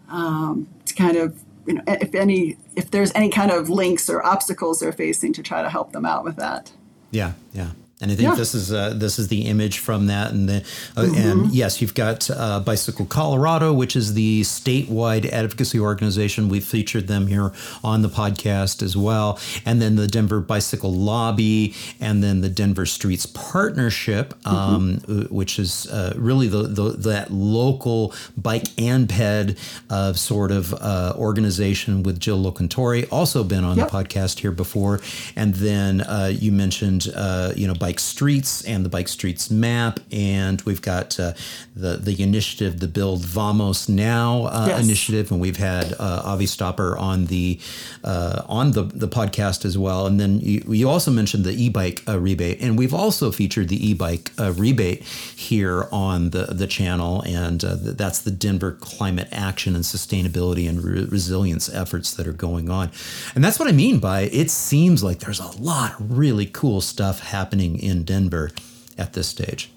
um, 0.09 0.67
to 0.85 0.95
kind 0.95 1.17
of 1.17 1.39
you 1.65 1.75
know 1.75 1.83
if 1.87 2.15
any 2.15 2.57
if 2.75 2.91
there's 2.91 3.11
any 3.13 3.29
kind 3.29 3.51
of 3.51 3.69
links 3.69 4.09
or 4.09 4.25
obstacles 4.25 4.79
they're 4.79 4.91
facing 4.91 5.33
to 5.33 5.43
try 5.43 5.61
to 5.61 5.69
help 5.69 5.91
them 5.91 6.05
out 6.05 6.23
with 6.23 6.37
that. 6.37 6.71
Yeah, 7.11 7.33
yeah. 7.53 7.71
And 8.03 8.11
I 8.11 8.15
think 8.15 8.29
Yeah. 8.29 8.35
this 8.35 8.53
is 8.53 8.71
uh, 8.73 8.93
this 8.95 9.17
is 9.17 9.29
the 9.29 9.41
image 9.53 9.79
from 9.79 10.07
that, 10.07 10.31
and 10.33 10.47
the 10.49 10.57
uh, 10.97 11.03
Mm-hmm. 11.03 11.15
and 11.27 11.51
yes, 11.55 11.81
you've 11.81 11.93
got 11.95 12.29
uh, 12.29 12.59
Bicycle 12.59 13.05
Colorado, 13.05 13.71
which 13.73 13.95
is 13.95 14.13
the 14.13 14.41
statewide 14.41 15.25
advocacy 15.31 15.79
organization. 15.79 16.49
We 16.49 16.59
featured 16.59 17.07
them 17.07 17.27
here 17.27 17.51
on 17.83 18.01
the 18.01 18.09
podcast 18.09 18.83
as 18.83 18.95
well, 18.97 19.39
and 19.65 19.81
then 19.81 19.95
the 19.95 20.07
Denver 20.07 20.39
Bicycle 20.41 20.93
Lobby, 20.93 21.73
and 21.99 22.21
then 22.23 22.41
the 22.41 22.49
Denver 22.49 22.85
Streets 22.85 23.25
Partnership, 23.25 24.33
Mm-hmm. 24.43 24.55
um, 24.55 25.01
uh, 25.07 25.13
which 25.29 25.57
is 25.59 25.87
uh, 25.87 26.13
really 26.17 26.47
the, 26.47 26.63
the 26.63 26.89
that 27.09 27.31
local 27.31 28.13
bike 28.37 28.67
and 28.77 29.07
ped 29.07 29.57
uh, 29.89 30.11
sort 30.13 30.51
of 30.51 30.73
uh, 30.73 31.13
organization 31.17 32.03
with 32.03 32.19
Jill 32.19 32.39
Locantori, 32.43 33.07
also 33.11 33.43
been 33.43 33.63
on 33.63 33.77
Yep. 33.77 33.89
the 33.89 33.97
podcast 33.97 34.39
here 34.39 34.51
before, 34.51 34.99
and 35.35 35.53
then 35.55 36.01
uh, 36.01 36.31
you 36.33 36.51
mentioned 36.51 37.07
uh, 37.15 37.53
you 37.55 37.67
know 37.67 37.73
bike 37.73 37.92
streets 37.99 38.63
and 38.65 38.85
the 38.85 38.89
bike 38.89 39.07
streets 39.07 39.49
map, 39.51 39.99
and 40.11 40.61
we've 40.63 40.81
got 40.81 41.19
uh, 41.19 41.33
the 41.75 41.97
the 41.97 42.21
initiative, 42.21 42.79
the 42.79 42.87
Build 42.87 43.25
Vamos 43.25 43.87
Now 43.89 44.45
uh, 44.45 44.65
Yes. 44.67 44.83
initiative, 44.83 45.31
and 45.31 45.39
we've 45.41 45.57
had 45.57 45.93
uh, 45.99 46.21
Avi 46.25 46.45
Stopper 46.45 46.97
on 46.97 47.25
the 47.27 47.59
uh, 48.03 48.41
on 48.47 48.71
the 48.71 48.83
the 48.83 49.07
podcast 49.07 49.65
as 49.65 49.77
well, 49.77 50.05
and 50.07 50.19
then 50.19 50.39
you, 50.39 50.63
you 50.67 50.89
also 50.89 51.11
mentioned 51.11 51.43
the 51.43 51.53
e-bike 51.63 52.01
uh, 52.07 52.19
rebate, 52.19 52.61
and 52.61 52.77
we've 52.77 52.93
also 52.93 53.31
featured 53.31 53.69
the 53.69 53.89
e-bike 53.89 54.31
uh, 54.39 54.51
rebate 54.53 55.03
here 55.03 55.87
on 55.91 56.29
the 56.31 56.45
the 56.45 56.67
channel, 56.67 57.21
and 57.25 57.63
uh, 57.63 57.75
th- 57.77 57.97
that's 57.97 58.19
the 58.19 58.31
Denver 58.31 58.71
Climate 58.79 59.27
Action 59.31 59.75
and 59.75 59.83
Sustainability 59.83 60.67
and 60.69 60.83
Re- 60.83 61.05
Resilience 61.05 61.69
efforts 61.73 62.13
that 62.15 62.27
are 62.27 62.33
going 62.33 62.69
on, 62.69 62.91
and 63.35 63.43
that's 63.43 63.59
what 63.59 63.67
I 63.67 63.71
mean 63.71 63.99
by 63.99 64.21
it 64.21 64.49
seems 64.51 65.03
like 65.03 65.19
there's 65.19 65.39
a 65.39 65.51
lot 65.61 65.99
of 65.99 66.17
really 66.17 66.45
cool 66.45 66.81
stuff 66.81 67.19
happening 67.19 67.77
in 67.83 68.03
Denver 68.03 68.51
at 68.97 69.13
this 69.13 69.27
stage. 69.27 69.71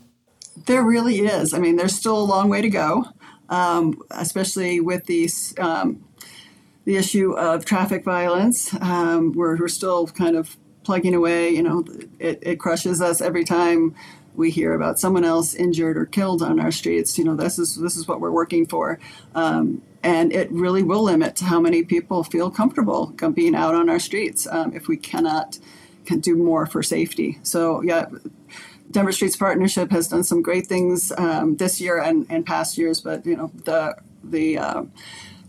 There 0.66 0.83
really 0.83 1.21
is. 1.21 1.53
I 1.53 1.59
mean, 1.59 1.77
there's 1.77 1.95
still 1.95 2.19
a 2.19 2.25
long 2.25 2.49
way 2.49 2.62
to 2.62 2.71
go, 2.71 3.05
um, 3.49 4.01
especially 4.11 4.81
with 4.81 5.05
these. 5.05 5.55
Um, 5.59 6.03
the 6.87 6.97
issue 6.97 7.33
of 7.33 7.64
traffic 7.64 8.05
violence. 8.05 8.73
Um, 8.81 9.33
we're, 9.33 9.57
we're 9.59 9.69
still 9.69 10.07
kind 10.07 10.37
of 10.37 10.57
plugging 10.85 11.14
away. 11.16 11.51
You 11.51 11.64
know, 11.64 11.85
it, 12.21 12.38
it 12.42 12.61
crushes 12.61 13.03
us 13.03 13.21
every 13.21 13.42
time 13.42 13.97
we 14.37 14.51
hear 14.51 14.73
about 14.75 14.99
someone 14.99 15.25
else 15.25 15.55
injured 15.55 15.97
or 15.97 16.07
killed 16.07 16.42
on 16.42 16.61
our 16.61 16.71
streets, 16.71 17.19
you 17.19 17.25
know, 17.25 17.35
this 17.35 17.59
is 17.59 17.77
this 17.77 17.97
is 17.97 18.07
what 18.07 18.21
we're 18.21 18.31
working 18.31 18.66
for. 18.66 18.99
Um, 19.35 19.83
and 20.03 20.33
it 20.33 20.51
really 20.53 20.83
will 20.83 21.03
limit 21.03 21.40
how 21.40 21.59
many 21.59 21.83
people 21.83 22.23
feel 22.23 22.51
comfortable 22.51 23.07
being 23.35 23.55
out 23.55 23.75
on 23.75 23.88
our 23.90 23.99
streets 23.99 24.47
um, 24.47 24.73
if 24.75 24.87
we 24.87 24.97
cannot 24.97 25.59
can 26.07 26.21
do 26.21 26.37
more 26.37 26.66
for 26.66 26.83
safety. 26.83 27.38
So 27.42 27.83
yeah, 27.83 28.07
Denver 28.90 29.12
Streets 29.12 29.37
Partnership 29.37 29.90
has 29.90 30.09
done 30.09 30.25
some 30.25 30.42
great 30.42 30.66
things 30.66 31.12
um, 31.19 31.57
this 31.57 31.81
year 31.81 32.01
and, 32.01 32.27
and 32.31 32.47
past 32.47 32.79
years, 32.79 33.01
but 33.01 33.27
you 33.27 33.37
know 33.37 33.51
the 33.64 33.97
the 34.23 34.59
uh, 34.59 34.83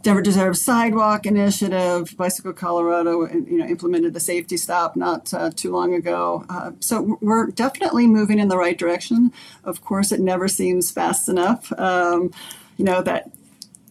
Denver 0.02 0.22
Deserves 0.22 0.62
Sidewalk 0.62 1.26
Initiative, 1.26 2.16
Bicycle 2.18 2.54
Colorado, 2.54 3.28
you 3.28 3.58
know, 3.58 3.66
implemented 3.66 4.14
the 4.14 4.20
safety 4.20 4.56
stop 4.56 4.96
not 4.96 5.34
uh, 5.34 5.50
too 5.50 5.72
long 5.72 5.94
ago. 5.94 6.46
Uh, 6.50 6.72
so 6.80 7.18
we're 7.22 7.48
definitely 7.48 8.08
moving 8.08 8.40
in 8.40 8.48
the 8.48 8.58
right 8.58 8.78
direction. 8.78 9.32
Of 9.64 9.82
course, 9.82 10.12
it 10.12 10.20
never 10.20 10.48
seems 10.48 10.92
fast 10.92 11.28
enough. 11.28 11.72
Um, 11.78 12.32
you 12.78 12.86
know 12.86 13.02
that 13.02 13.32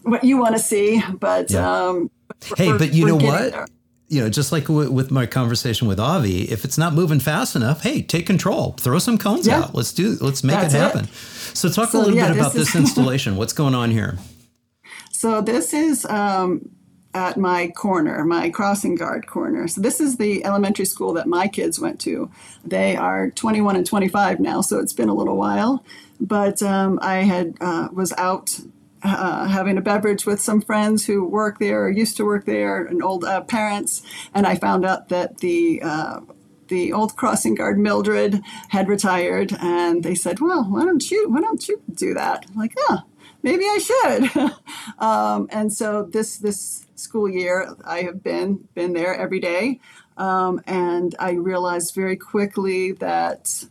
what 0.03 0.25
you 0.25 0.39
want 0.39 0.57
to 0.57 0.63
see, 0.63 1.03
but 1.19 1.51
yeah. 1.51 1.89
um, 1.89 2.11
hey, 2.57 2.77
but 2.77 2.95
you 2.95 3.07
know 3.07 3.17
what? 3.17 3.53
There. 3.53 3.67
You 4.09 4.23
know, 4.23 4.31
just 4.31 4.53
like 4.53 4.65
w- 4.67 4.91
with 4.91 5.11
my 5.11 5.27
conversation 5.27 5.89
with 5.89 5.99
Avi, 5.99 6.43
if 6.51 6.65
it's 6.65 6.79
not 6.79 6.95
moving 6.95 7.19
fast 7.19 7.57
enough, 7.57 7.83
hey, 7.83 8.03
take 8.03 8.27
control, 8.27 8.73
throw 8.79 9.01
some 9.01 9.19
cones 9.19 9.47
yeah. 9.47 9.61
out. 9.61 9.75
Let's 9.75 9.93
do, 9.93 10.17
let's 10.21 10.45
make 10.45 10.55
That's 10.55 10.75
it 10.75 10.79
happen. 10.79 11.05
It. 11.07 11.15
So, 11.15 11.69
talk 11.69 11.91
so, 11.91 11.99
a 11.99 12.03
little 12.03 12.15
yeah, 12.15 12.29
bit 12.29 12.39
about 12.39 12.53
this, 12.53 12.73
this 12.73 12.77
installation. 12.83 13.37
What's 13.37 13.53
going 13.53 13.75
on 13.75 13.91
here? 13.91 14.19
So 15.17 15.41
this 15.41 15.73
is 15.73 16.05
um, 16.05 16.69
at 17.15 17.39
my 17.39 17.69
corner, 17.69 18.23
my 18.25 18.51
crossing 18.51 18.95
guard 18.95 19.27
corner. 19.27 19.67
So 19.67 19.81
this 19.81 19.99
is 19.99 20.19
the 20.19 20.45
elementary 20.45 20.85
school 20.85 21.15
that 21.15 21.27
my 21.27 21.49
kids 21.49 21.81
went 21.81 21.99
to. 22.03 22.31
They 22.63 22.97
are 22.97 23.31
21 23.31 23.77
and 23.77 23.87
25 23.87 24.41
now, 24.41 24.61
so 24.61 24.79
it's 24.79 24.93
been 24.93 25.09
a 25.09 25.15
little 25.15 25.37
while. 25.37 25.83
But 26.21 26.63
um, 26.63 26.99
I 27.01 27.23
had 27.23 27.57
uh, 27.63 27.89
was 27.93 28.13
out 28.19 28.61
uh, 29.07 29.47
having 29.47 29.79
a 29.79 29.81
beverage 29.81 30.27
with 30.27 30.41
some 30.41 30.61
friends 30.61 31.07
who 31.07 31.25
work 31.25 31.59
there 31.59 31.85
or 31.85 31.91
used 31.91 32.17
to 32.17 32.25
work 32.25 32.45
there, 32.45 32.85
and 32.85 33.03
old 33.03 33.25
uh, 33.25 33.41
parents, 33.43 34.03
and 34.35 34.47
I 34.47 34.57
found 34.57 34.85
out 34.85 35.09
that 35.09 35.39
the 35.39 35.83
uh, 35.83 36.21
the 36.69 36.93
old 36.93 37.17
crossing 37.17 37.55
guard 37.55 37.79
Mildred 37.79 38.41
had 38.69 38.89
retired, 38.89 39.57
and 39.61 40.03
they 40.03 40.15
said, 40.15 40.41
"Well, 40.41 40.65
why 40.65 40.85
don't 40.85 41.11
you 41.11 41.31
why 41.31 41.41
don't 41.41 41.67
you 41.69 41.81
do 41.93 42.15
that?" 42.15 42.47
I'm 42.49 42.57
like, 42.57 42.75
yeah, 42.89 42.99
maybe 43.43 43.65
I 43.65 43.79
should. 43.79 44.53
um, 44.99 45.49
and 45.51 45.73
so 45.73 46.03
this 46.03 46.39
this 46.39 46.87
school 46.97 47.29
year, 47.29 47.75
I 47.85 48.03
have 48.03 48.23
been 48.23 48.69
been 48.75 48.93
there 48.93 49.15
every 49.15 49.41
day, 49.41 49.81
um, 50.17 50.61
and 50.67 51.15
I 51.19 51.33
realized 51.33 51.95
very 51.95 52.17
quickly 52.17 52.93
that 52.93 53.65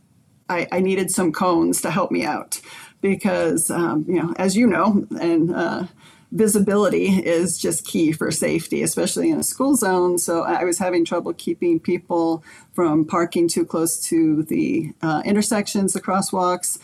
I, 0.48 0.68
I, 0.70 0.80
needed 0.80 1.10
some 1.10 1.32
cones 1.32 1.80
to 1.82 1.90
help 1.90 2.12
me 2.12 2.24
out 2.24 2.60
because 3.00 3.70
um, 3.70 4.04
you 4.08 4.22
know, 4.22 4.34
as 4.36 4.56
you 4.56 4.66
know, 4.66 5.06
and 5.20 5.54
uh, 5.54 5.84
visibility 6.32 7.06
is 7.06 7.58
just 7.58 7.86
key 7.86 8.12
for 8.12 8.30
safety, 8.30 8.82
especially 8.82 9.30
in 9.30 9.38
a 9.38 9.42
school 9.42 9.76
zone. 9.76 10.18
So 10.18 10.42
I 10.42 10.64
was 10.64 10.78
having 10.78 11.04
trouble 11.04 11.32
keeping 11.34 11.80
people 11.80 12.42
from 12.72 13.04
parking 13.04 13.48
too 13.48 13.64
close 13.64 13.98
to 14.08 14.42
the 14.42 14.92
uh, 15.02 15.22
intersections, 15.24 15.92
the 15.92 16.00
crosswalks. 16.00 16.78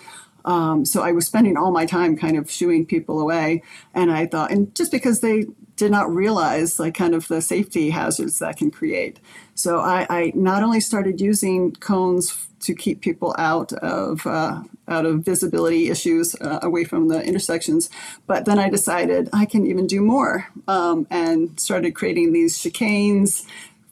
Um, 0.45 0.85
so 0.85 1.03
I 1.03 1.13
was 1.13 1.27
spending 1.27 1.57
all 1.57 1.71
my 1.71 1.87
time 1.87 2.17
kind 2.17 2.37
of 2.37 2.51
shooing 2.51 2.87
people 2.87 3.21
away. 3.21 3.63
And 3.95 4.11
I 4.11 4.27
thought, 4.27 4.51
and 4.51 4.75
just 4.75 4.91
because 4.91 5.21
they 5.21 5.47
did 5.83 5.91
not 5.91 6.15
realize 6.15 6.79
like 6.79 6.95
kind 6.95 7.13
of 7.13 7.27
the 7.27 7.43
safety 7.43 7.91
hazards 7.91 8.39
that 8.39 8.57
can 8.57 8.71
create. 8.71 9.19
So 9.57 9.81
I, 9.81 10.07
I 10.09 10.33
not 10.37 10.63
only 10.63 10.79
started 10.79 11.21
using 11.21 11.73
cones 11.73 12.47
to 12.61 12.73
keep 12.73 13.01
people 13.01 13.35
out 13.37 13.73
of 13.73 14.25
uh, 14.25 14.63
out 14.87 15.07
of 15.07 15.25
visibility 15.25 15.91
issues 15.91 16.37
uh, 16.37 16.61
away 16.63 16.85
from 16.85 17.09
the 17.09 17.21
intersections, 17.25 17.91
but 18.29 18.45
then 18.45 18.61
I 18.61 18.69
decided 18.71 19.29
I 19.33 19.45
can 19.45 19.67
even 19.67 19.89
do 19.89 20.01
more 20.01 20.47
um, 20.69 21.09
and 21.11 21.59
started 21.59 21.97
creating 21.97 22.33
these 22.33 22.57
chicanes, 22.57 23.45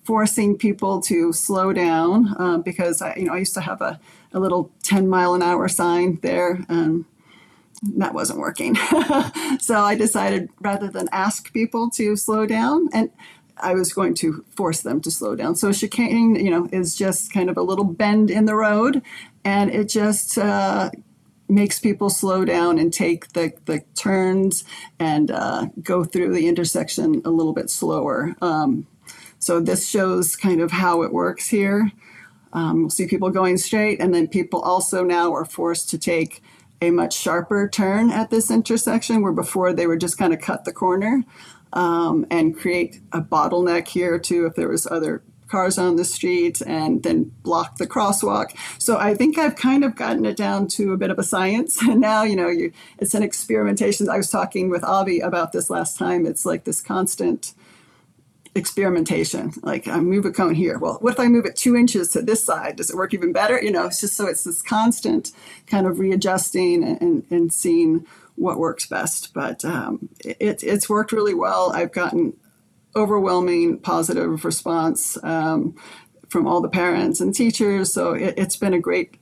forcing 0.04 0.56
people 0.56 1.00
to 1.10 1.32
slow 1.32 1.72
down 1.72 2.36
uh, 2.38 2.58
because 2.58 3.02
I 3.02 3.16
you 3.16 3.24
know 3.24 3.34
I 3.34 3.38
used 3.38 3.54
to 3.54 3.62
have 3.62 3.80
a 3.82 3.98
a 4.32 4.38
little 4.38 4.70
10 4.84 5.08
mile 5.08 5.34
an 5.34 5.42
hour 5.42 5.66
sign 5.66 6.20
there. 6.22 6.64
and 6.68 7.04
that 7.82 8.14
wasn't 8.14 8.38
working. 8.38 8.74
so 9.60 9.80
I 9.80 9.94
decided 9.96 10.50
rather 10.60 10.88
than 10.88 11.08
ask 11.12 11.52
people 11.52 11.90
to 11.90 12.16
slow 12.16 12.46
down, 12.46 12.88
and 12.92 13.10
I 13.56 13.74
was 13.74 13.92
going 13.92 14.14
to 14.16 14.44
force 14.50 14.82
them 14.82 15.00
to 15.02 15.10
slow 15.10 15.34
down. 15.36 15.56
So 15.56 15.72
chicane, 15.72 16.36
you 16.36 16.50
know, 16.50 16.68
is 16.72 16.96
just 16.96 17.32
kind 17.32 17.50
of 17.50 17.56
a 17.56 17.62
little 17.62 17.84
bend 17.84 18.30
in 18.30 18.44
the 18.44 18.54
road, 18.54 19.02
and 19.44 19.70
it 19.70 19.88
just 19.88 20.36
uh, 20.38 20.90
makes 21.48 21.78
people 21.78 22.10
slow 22.10 22.44
down 22.44 22.78
and 22.78 22.92
take 22.92 23.32
the, 23.32 23.52
the 23.66 23.80
turns 23.94 24.64
and 24.98 25.30
uh, 25.30 25.66
go 25.82 26.04
through 26.04 26.34
the 26.34 26.48
intersection 26.48 27.22
a 27.24 27.30
little 27.30 27.52
bit 27.52 27.70
slower. 27.70 28.34
Um, 28.40 28.86
so 29.38 29.58
this 29.58 29.88
shows 29.88 30.36
kind 30.36 30.60
of 30.60 30.70
how 30.70 31.02
it 31.02 31.12
works 31.12 31.48
here. 31.48 31.90
Um, 32.52 32.82
we'll 32.82 32.90
see 32.90 33.06
people 33.06 33.30
going 33.30 33.56
straight, 33.58 34.00
and 34.00 34.14
then 34.14 34.28
people 34.28 34.60
also 34.60 35.04
now 35.04 35.32
are 35.32 35.44
forced 35.44 35.88
to 35.90 35.98
take 35.98 36.42
a 36.80 36.90
much 36.90 37.16
sharper 37.16 37.68
turn 37.68 38.10
at 38.10 38.30
this 38.30 38.50
intersection, 38.50 39.22
where 39.22 39.32
before 39.32 39.72
they 39.72 39.86
would 39.86 40.00
just 40.00 40.18
kind 40.18 40.32
of 40.32 40.40
cut 40.40 40.64
the 40.64 40.72
corner 40.72 41.24
um, 41.72 42.26
and 42.30 42.56
create 42.56 43.00
a 43.12 43.20
bottleneck 43.20 43.88
here 43.88 44.18
too 44.18 44.46
if 44.46 44.54
there 44.54 44.68
was 44.68 44.86
other 44.86 45.22
cars 45.50 45.78
on 45.78 45.96
the 45.96 46.04
street 46.04 46.62
and 46.62 47.02
then 47.02 47.24
block 47.42 47.76
the 47.76 47.86
crosswalk. 47.86 48.56
So 48.78 48.98
I 48.98 49.14
think 49.14 49.36
I've 49.36 49.56
kind 49.56 49.84
of 49.84 49.96
gotten 49.96 50.24
it 50.24 50.36
down 50.36 50.68
to 50.68 50.92
a 50.92 50.96
bit 50.96 51.10
of 51.10 51.18
a 51.18 51.24
science. 51.24 51.80
And 51.90 52.00
now, 52.00 52.22
you 52.22 52.36
know, 52.36 52.48
you, 52.48 52.72
it's 53.00 53.14
an 53.14 53.24
experimentation. 53.24 54.08
I 54.08 54.16
was 54.16 54.30
talking 54.30 54.70
with 54.70 54.84
Avi 54.84 55.18
about 55.18 55.50
this 55.50 55.70
last 55.70 55.98
time. 55.98 56.24
It's 56.24 56.46
like 56.46 56.62
this 56.62 56.80
constant 56.80 57.52
experimentation. 58.54 59.52
Like 59.62 59.86
I 59.86 60.00
move 60.00 60.24
a 60.24 60.32
cone 60.32 60.54
here. 60.54 60.78
Well, 60.78 60.98
what 61.00 61.14
if 61.14 61.20
I 61.20 61.28
move 61.28 61.46
it 61.46 61.56
two 61.56 61.76
inches 61.76 62.08
to 62.10 62.22
this 62.22 62.42
side? 62.42 62.76
Does 62.76 62.90
it 62.90 62.96
work 62.96 63.14
even 63.14 63.32
better? 63.32 63.62
You 63.62 63.70
know, 63.70 63.86
it's 63.86 64.00
just 64.00 64.16
so 64.16 64.26
it's 64.26 64.44
this 64.44 64.62
constant 64.62 65.32
kind 65.66 65.86
of 65.86 65.98
readjusting 65.98 66.82
and, 66.84 67.24
and 67.30 67.52
seeing 67.52 68.06
what 68.36 68.58
works 68.58 68.86
best. 68.86 69.32
But 69.34 69.64
um, 69.64 70.08
it, 70.24 70.62
it's 70.64 70.88
worked 70.88 71.12
really 71.12 71.34
well. 71.34 71.72
I've 71.72 71.92
gotten 71.92 72.34
overwhelming 72.96 73.78
positive 73.78 74.44
response 74.44 75.16
um, 75.22 75.76
from 76.28 76.46
all 76.46 76.60
the 76.60 76.68
parents 76.68 77.20
and 77.20 77.34
teachers. 77.34 77.92
So 77.92 78.14
it, 78.14 78.38
has 78.38 78.56
been 78.56 78.74
a 78.74 78.80
great 78.80 79.16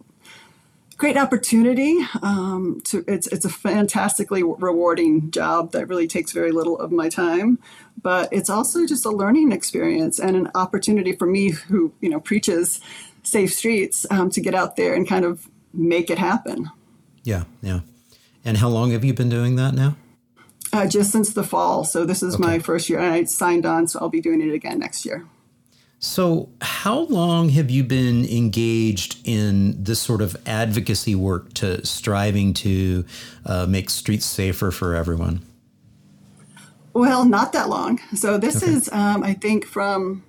great 0.99 1.17
opportunity. 1.17 1.99
Um, 2.23 2.81
to 2.85 3.05
it's 3.07 3.27
it's 3.29 3.45
a 3.45 3.49
fantastically 3.49 4.43
rewarding 4.43 5.31
job 5.31 5.73
that 5.73 5.89
really 5.89 6.09
takes 6.09 6.33
very 6.33 6.51
little 6.51 6.79
of 6.79 6.93
my 6.93 7.09
time, 7.09 7.59
but 8.03 8.29
it's 8.33 8.51
also 8.51 8.87
just 8.87 9.05
a 9.05 9.11
learning 9.11 9.53
experience 9.53 10.19
and 10.19 10.37
an 10.37 10.51
opportunity 10.55 11.13
for 11.13 11.27
me, 11.27 11.51
who 11.51 11.93
you 12.01 12.09
know 12.09 12.21
preaches 12.21 12.81
safe 13.23 13.53
streets, 13.53 14.07
um, 14.11 14.31
to 14.31 14.41
get 14.41 14.55
out 14.55 14.77
there 14.77 14.95
and 14.95 15.09
kind 15.09 15.25
of 15.25 15.49
make 15.73 16.11
it 16.11 16.19
happen. 16.19 16.71
Yeah, 17.25 17.45
yeah. 17.61 17.81
And 18.45 18.57
how 18.57 18.69
long 18.69 18.93
have 18.93 19.05
you 19.05 19.13
been 19.13 19.29
doing 19.29 19.57
that 19.57 19.75
now? 19.75 19.97
Uh, 20.73 20.87
just 20.87 21.11
since 21.11 21.33
the 21.33 21.45
fall. 21.45 21.85
So 21.85 22.05
this 22.05 22.23
is 22.23 22.35
okay. 22.35 22.43
my 22.43 22.59
first 22.59 22.89
year, 22.89 22.99
and 22.99 23.13
I 23.13 23.25
signed 23.25 23.67
on, 23.67 23.89
so 23.89 23.99
I'll 24.01 24.09
be 24.09 24.21
doing 24.21 24.41
it 24.41 24.53
again 24.53 24.79
next 24.79 25.05
year. 25.05 25.27
So, 26.01 26.49
how 26.61 27.01
long 27.01 27.49
have 27.51 27.71
you 27.71 27.83
been 27.83 28.25
engaged 28.25 29.19
in 29.25 29.83
this 29.83 30.01
sort 30.01 30.23
of 30.23 30.37
advocacy 30.47 31.17
work 31.17 31.53
to 31.55 31.85
striving 31.85 32.55
to 32.55 33.05
uh, 33.45 33.67
make 33.67 33.91
streets 33.91 34.25
safer 34.25 34.71
for 34.71 34.95
everyone? 34.95 35.43
Well, 36.99 37.25
not 37.25 37.53
that 37.53 37.69
long. 37.69 38.01
So, 38.17 38.39
this 38.39 38.61
okay. 38.61 38.73
is, 38.73 38.89
um, 38.91 39.23
I 39.23 39.33
think, 39.33 39.65
from 39.65 40.25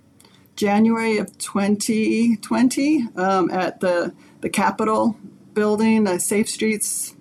January 0.56 1.18
of 1.18 1.36
2020 1.40 3.08
um, 3.16 3.50
at 3.50 3.80
the, 3.80 4.14
the 4.42 4.52
Capitol 4.52 5.18
building, 5.56 6.04
the 6.04 6.20
Safe 6.20 6.48
Streets 6.48 7.16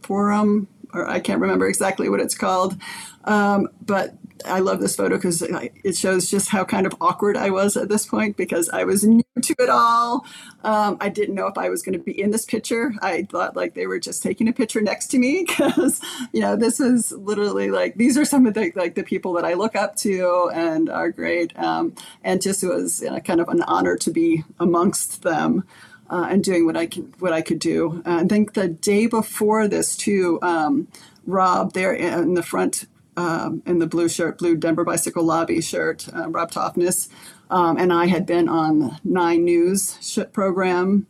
Forum, 0.00 0.68
or 0.94 1.06
I 1.06 1.20
can't 1.20 1.38
remember 1.38 1.68
exactly 1.68 2.08
what 2.08 2.20
it's 2.20 2.34
called. 2.34 2.78
Um, 3.24 3.68
but 3.84 4.14
I 4.44 4.60
love 4.60 4.80
this 4.80 4.96
photo 4.96 5.16
because 5.16 5.42
it 5.42 5.96
shows 5.96 6.30
just 6.30 6.48
how 6.48 6.64
kind 6.64 6.86
of 6.86 6.94
awkward 7.00 7.36
I 7.36 7.50
was 7.50 7.76
at 7.76 7.88
this 7.88 8.06
point 8.06 8.36
because 8.36 8.68
I 8.70 8.84
was 8.84 9.04
new 9.04 9.24
to 9.42 9.54
it 9.58 9.68
all. 9.68 10.26
Um, 10.64 10.96
I 11.00 11.08
didn't 11.08 11.34
know 11.34 11.46
if 11.46 11.58
I 11.58 11.68
was 11.68 11.82
going 11.82 11.98
to 11.98 12.04
be 12.04 12.20
in 12.20 12.30
this 12.30 12.44
picture. 12.44 12.92
I 13.00 13.24
thought 13.24 13.56
like 13.56 13.74
they 13.74 13.86
were 13.86 13.98
just 13.98 14.22
taking 14.22 14.48
a 14.48 14.52
picture 14.52 14.80
next 14.80 15.08
to 15.08 15.18
me 15.18 15.44
because 15.48 16.00
you 16.32 16.40
know 16.40 16.56
this 16.56 16.80
is 16.80 17.12
literally 17.12 17.70
like 17.70 17.96
these 17.96 18.16
are 18.16 18.24
some 18.24 18.46
of 18.46 18.54
the 18.54 18.72
like 18.74 18.94
the 18.94 19.02
people 19.02 19.32
that 19.34 19.44
I 19.44 19.54
look 19.54 19.76
up 19.76 19.96
to 19.96 20.50
and 20.54 20.88
are 20.88 21.10
great. 21.10 21.58
Um, 21.58 21.94
and 22.22 22.40
just 22.40 22.62
was 22.62 23.02
you 23.02 23.10
know, 23.10 23.20
kind 23.20 23.40
of 23.40 23.48
an 23.48 23.62
honor 23.62 23.96
to 23.96 24.10
be 24.10 24.44
amongst 24.58 25.22
them. 25.22 25.64
Uh, 26.10 26.26
and 26.28 26.44
doing 26.44 26.66
what 26.66 26.76
I 26.76 26.84
can, 26.84 27.14
what 27.20 27.32
I 27.32 27.40
could 27.40 27.58
do. 27.58 28.02
Uh, 28.04 28.16
I 28.16 28.24
think 28.24 28.52
the 28.52 28.68
day 28.68 29.06
before 29.06 29.66
this 29.66 29.96
too, 29.96 30.38
um, 30.42 30.88
Rob 31.24 31.72
there 31.72 31.94
in 31.94 32.34
the 32.34 32.42
front 32.42 32.84
um, 33.16 33.62
in 33.66 33.78
the 33.78 33.86
blue 33.86 34.08
shirt, 34.08 34.38
blue 34.38 34.56
Denver 34.56 34.84
Bicycle 34.84 35.24
Lobby 35.24 35.60
shirt, 35.60 36.08
uh, 36.14 36.28
Rob 36.28 36.50
Toftness, 36.50 37.08
um, 37.50 37.76
and 37.76 37.92
I 37.92 38.06
had 38.06 38.24
been 38.26 38.48
on 38.48 38.98
Nine 39.04 39.44
News 39.44 39.98
program 40.32 41.06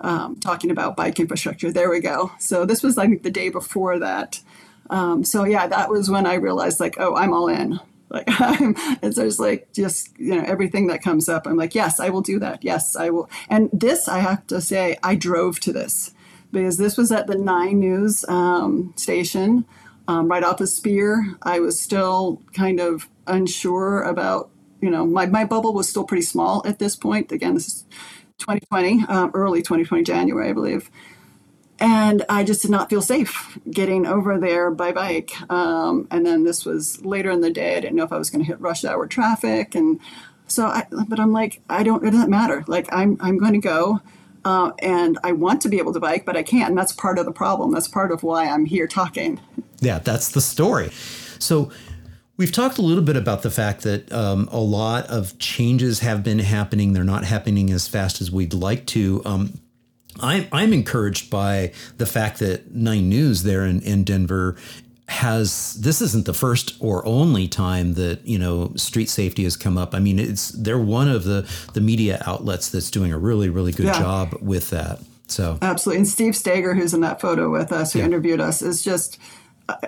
um, 0.00 0.36
talking 0.36 0.70
about 0.70 0.96
bike 0.96 1.18
infrastructure. 1.20 1.72
There 1.72 1.90
we 1.90 2.00
go. 2.00 2.32
So 2.38 2.64
this 2.64 2.82
was, 2.82 2.98
I 2.98 3.06
think, 3.06 3.22
the 3.22 3.30
day 3.30 3.48
before 3.48 3.98
that. 3.98 4.40
Um, 4.90 5.24
so 5.24 5.44
yeah, 5.44 5.66
that 5.66 5.90
was 5.90 6.10
when 6.10 6.26
I 6.26 6.34
realized, 6.34 6.80
like, 6.80 6.96
oh, 6.98 7.14
I'm 7.14 7.32
all 7.32 7.48
in. 7.48 7.80
Like, 8.08 8.26
I'm, 8.28 8.76
it's 9.02 9.40
like 9.40 9.72
just 9.72 10.16
you 10.16 10.36
know 10.36 10.44
everything 10.46 10.86
that 10.86 11.02
comes 11.02 11.28
up. 11.28 11.44
I'm 11.44 11.56
like, 11.56 11.74
yes, 11.74 11.98
I 11.98 12.08
will 12.08 12.20
do 12.20 12.38
that. 12.38 12.62
Yes, 12.62 12.94
I 12.94 13.10
will. 13.10 13.28
And 13.48 13.68
this, 13.72 14.06
I 14.06 14.20
have 14.20 14.46
to 14.46 14.60
say, 14.60 14.96
I 15.02 15.16
drove 15.16 15.58
to 15.60 15.72
this 15.72 16.14
because 16.52 16.78
this 16.78 16.96
was 16.96 17.10
at 17.10 17.26
the 17.26 17.36
Nine 17.36 17.80
News 17.80 18.24
um, 18.28 18.92
station, 18.94 19.64
um, 20.08 20.28
right 20.28 20.42
off 20.42 20.58
the 20.58 20.66
Speer. 20.66 21.36
I 21.42 21.60
was 21.60 21.78
still 21.78 22.42
kind 22.52 22.80
of 22.80 23.08
unsure 23.26 24.02
about, 24.02 24.50
you 24.80 24.90
know, 24.90 25.06
my, 25.06 25.26
my 25.26 25.44
bubble 25.44 25.74
was 25.74 25.88
still 25.88 26.04
pretty 26.04 26.22
small 26.22 26.62
at 26.66 26.78
this 26.78 26.96
point. 26.96 27.32
Again, 27.32 27.54
this 27.54 27.66
is 27.66 27.84
2020, 28.38 29.04
um, 29.08 29.30
early 29.34 29.60
2020, 29.60 30.04
January, 30.04 30.50
I 30.50 30.52
believe. 30.52 30.90
And 31.78 32.24
I 32.28 32.42
just 32.42 32.62
did 32.62 32.70
not 32.70 32.88
feel 32.88 33.02
safe 33.02 33.58
getting 33.70 34.06
over 34.06 34.38
there 34.38 34.70
by 34.70 34.92
bike. 34.92 35.32
Um, 35.50 36.08
and 36.10 36.24
then 36.24 36.44
this 36.44 36.64
was 36.64 37.04
later 37.04 37.30
in 37.30 37.42
the 37.42 37.50
day. 37.50 37.76
I 37.76 37.80
didn't 37.80 37.96
know 37.96 38.04
if 38.04 38.12
I 38.12 38.18
was 38.18 38.30
going 38.30 38.42
to 38.42 38.46
hit 38.46 38.60
rush 38.60 38.84
hour 38.84 39.06
traffic. 39.06 39.74
And 39.74 40.00
so, 40.46 40.66
I, 40.66 40.86
but 41.06 41.20
I'm 41.20 41.32
like, 41.32 41.60
I 41.68 41.82
don't, 41.82 42.06
it 42.06 42.12
doesn't 42.12 42.30
matter. 42.30 42.64
Like, 42.66 42.88
I'm, 42.92 43.18
I'm 43.20 43.36
going 43.36 43.52
to 43.52 43.58
go. 43.58 44.00
Uh, 44.44 44.70
and 44.78 45.18
I 45.24 45.32
want 45.32 45.60
to 45.62 45.68
be 45.68 45.78
able 45.78 45.92
to 45.92 46.00
bike, 46.00 46.24
but 46.24 46.36
I 46.36 46.44
can't. 46.44 46.70
And 46.70 46.78
that's 46.78 46.92
part 46.92 47.18
of 47.18 47.26
the 47.26 47.32
problem. 47.32 47.72
That's 47.72 47.88
part 47.88 48.12
of 48.12 48.22
why 48.22 48.46
I'm 48.46 48.64
here 48.64 48.86
talking. 48.86 49.40
Yeah, 49.80 49.98
that's 49.98 50.30
the 50.30 50.40
story. 50.40 50.90
So 51.38 51.70
we've 52.36 52.52
talked 52.52 52.78
a 52.78 52.82
little 52.82 53.02
bit 53.02 53.16
about 53.16 53.42
the 53.42 53.50
fact 53.50 53.82
that 53.82 54.10
um, 54.12 54.48
a 54.50 54.60
lot 54.60 55.06
of 55.06 55.38
changes 55.38 56.00
have 56.00 56.22
been 56.22 56.38
happening. 56.38 56.92
They're 56.92 57.04
not 57.04 57.24
happening 57.24 57.70
as 57.70 57.88
fast 57.88 58.20
as 58.20 58.30
we'd 58.30 58.54
like 58.54 58.86
to. 58.86 59.22
Um, 59.24 59.60
I'm, 60.20 60.46
I'm 60.52 60.72
encouraged 60.72 61.30
by 61.30 61.72
the 61.98 62.06
fact 62.06 62.38
that 62.38 62.74
Nine 62.74 63.08
News 63.08 63.42
there 63.42 63.64
in, 63.64 63.82
in 63.82 64.04
Denver 64.04 64.56
has 65.08 65.74
this 65.74 66.00
isn't 66.00 66.26
the 66.26 66.34
first 66.34 66.76
or 66.80 67.06
only 67.06 67.46
time 67.46 67.94
that 67.94 68.26
you 68.26 68.38
know 68.38 68.72
street 68.74 69.08
safety 69.08 69.44
has 69.44 69.56
come 69.56 69.78
up. 69.78 69.94
I 69.94 70.00
mean, 70.00 70.18
it's 70.18 70.48
they're 70.48 70.78
one 70.78 71.08
of 71.08 71.24
the 71.24 71.48
the 71.74 71.80
media 71.80 72.20
outlets 72.26 72.70
that's 72.70 72.90
doing 72.90 73.12
a 73.12 73.18
really 73.18 73.48
really 73.48 73.72
good 73.72 73.86
yeah. 73.86 73.98
job 74.00 74.36
with 74.40 74.70
that. 74.70 75.00
So 75.28 75.58
absolutely, 75.62 75.98
and 75.98 76.08
Steve 76.08 76.34
Staeger, 76.34 76.74
who's 76.74 76.92
in 76.92 77.02
that 77.02 77.20
photo 77.20 77.50
with 77.50 77.72
us, 77.72 77.92
who 77.92 78.00
yeah. 78.00 78.06
interviewed 78.06 78.40
us, 78.40 78.62
is 78.62 78.82
just 78.82 79.18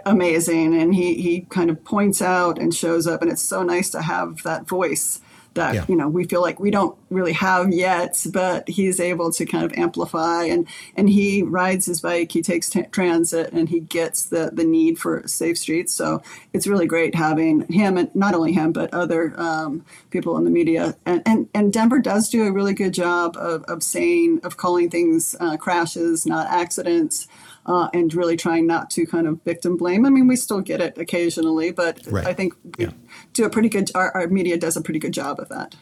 amazing, 0.06 0.74
and 0.74 0.94
he 0.94 1.14
he 1.14 1.40
kind 1.42 1.70
of 1.70 1.82
points 1.84 2.20
out 2.22 2.58
and 2.58 2.74
shows 2.74 3.06
up, 3.06 3.22
and 3.22 3.30
it's 3.30 3.42
so 3.42 3.62
nice 3.62 3.90
to 3.90 4.02
have 4.02 4.42
that 4.42 4.68
voice 4.68 5.20
that 5.58 5.74
yeah. 5.74 5.84
you 5.88 5.96
know 5.96 6.08
we 6.08 6.24
feel 6.24 6.40
like 6.40 6.60
we 6.60 6.70
don't 6.70 6.96
really 7.10 7.32
have 7.32 7.72
yet 7.72 8.24
but 8.32 8.68
he's 8.68 9.00
able 9.00 9.32
to 9.32 9.44
kind 9.44 9.64
of 9.64 9.72
amplify 9.72 10.44
and 10.44 10.66
and 10.96 11.10
he 11.10 11.42
rides 11.42 11.86
his 11.86 12.00
bike 12.00 12.30
he 12.32 12.40
takes 12.40 12.68
t- 12.68 12.82
transit 12.84 13.52
and 13.52 13.68
he 13.68 13.80
gets 13.80 14.26
the 14.26 14.50
the 14.52 14.64
need 14.64 14.98
for 14.98 15.26
safe 15.26 15.58
streets 15.58 15.92
so 15.92 16.22
it's 16.52 16.66
really 16.66 16.86
great 16.86 17.14
having 17.14 17.60
him 17.72 17.98
and 17.98 18.14
not 18.14 18.34
only 18.34 18.52
him 18.52 18.72
but 18.72 18.92
other 18.94 19.38
um, 19.38 19.84
people 20.10 20.36
in 20.36 20.44
the 20.44 20.50
media 20.50 20.96
and, 21.04 21.22
and 21.26 21.48
and 21.54 21.72
denver 21.72 21.98
does 21.98 22.28
do 22.28 22.46
a 22.46 22.52
really 22.52 22.74
good 22.74 22.94
job 22.94 23.36
of, 23.36 23.64
of 23.64 23.82
saying 23.82 24.40
of 24.44 24.56
calling 24.56 24.88
things 24.88 25.34
uh, 25.40 25.56
crashes 25.56 26.24
not 26.24 26.46
accidents 26.46 27.26
uh, 27.68 27.88
and 27.92 28.12
really 28.14 28.36
trying 28.36 28.66
not 28.66 28.90
to 28.90 29.06
kind 29.06 29.28
of 29.28 29.40
victim 29.42 29.76
blame. 29.76 30.06
I 30.06 30.10
mean, 30.10 30.26
we 30.26 30.36
still 30.36 30.62
get 30.62 30.80
it 30.80 30.96
occasionally, 30.96 31.70
but 31.70 32.00
right. 32.06 32.26
I 32.26 32.32
think 32.32 32.54
we 32.78 32.86
yeah. 32.86 32.92
do 33.34 33.44
a 33.44 33.50
pretty 33.50 33.68
good. 33.68 33.90
Our, 33.94 34.10
our 34.16 34.26
media 34.26 34.56
does 34.56 34.76
a 34.76 34.80
pretty 34.80 34.98
good 34.98 35.12
job 35.12 35.38
of 35.38 35.50
that. 35.50 35.76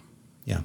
Yeah. 0.44 0.62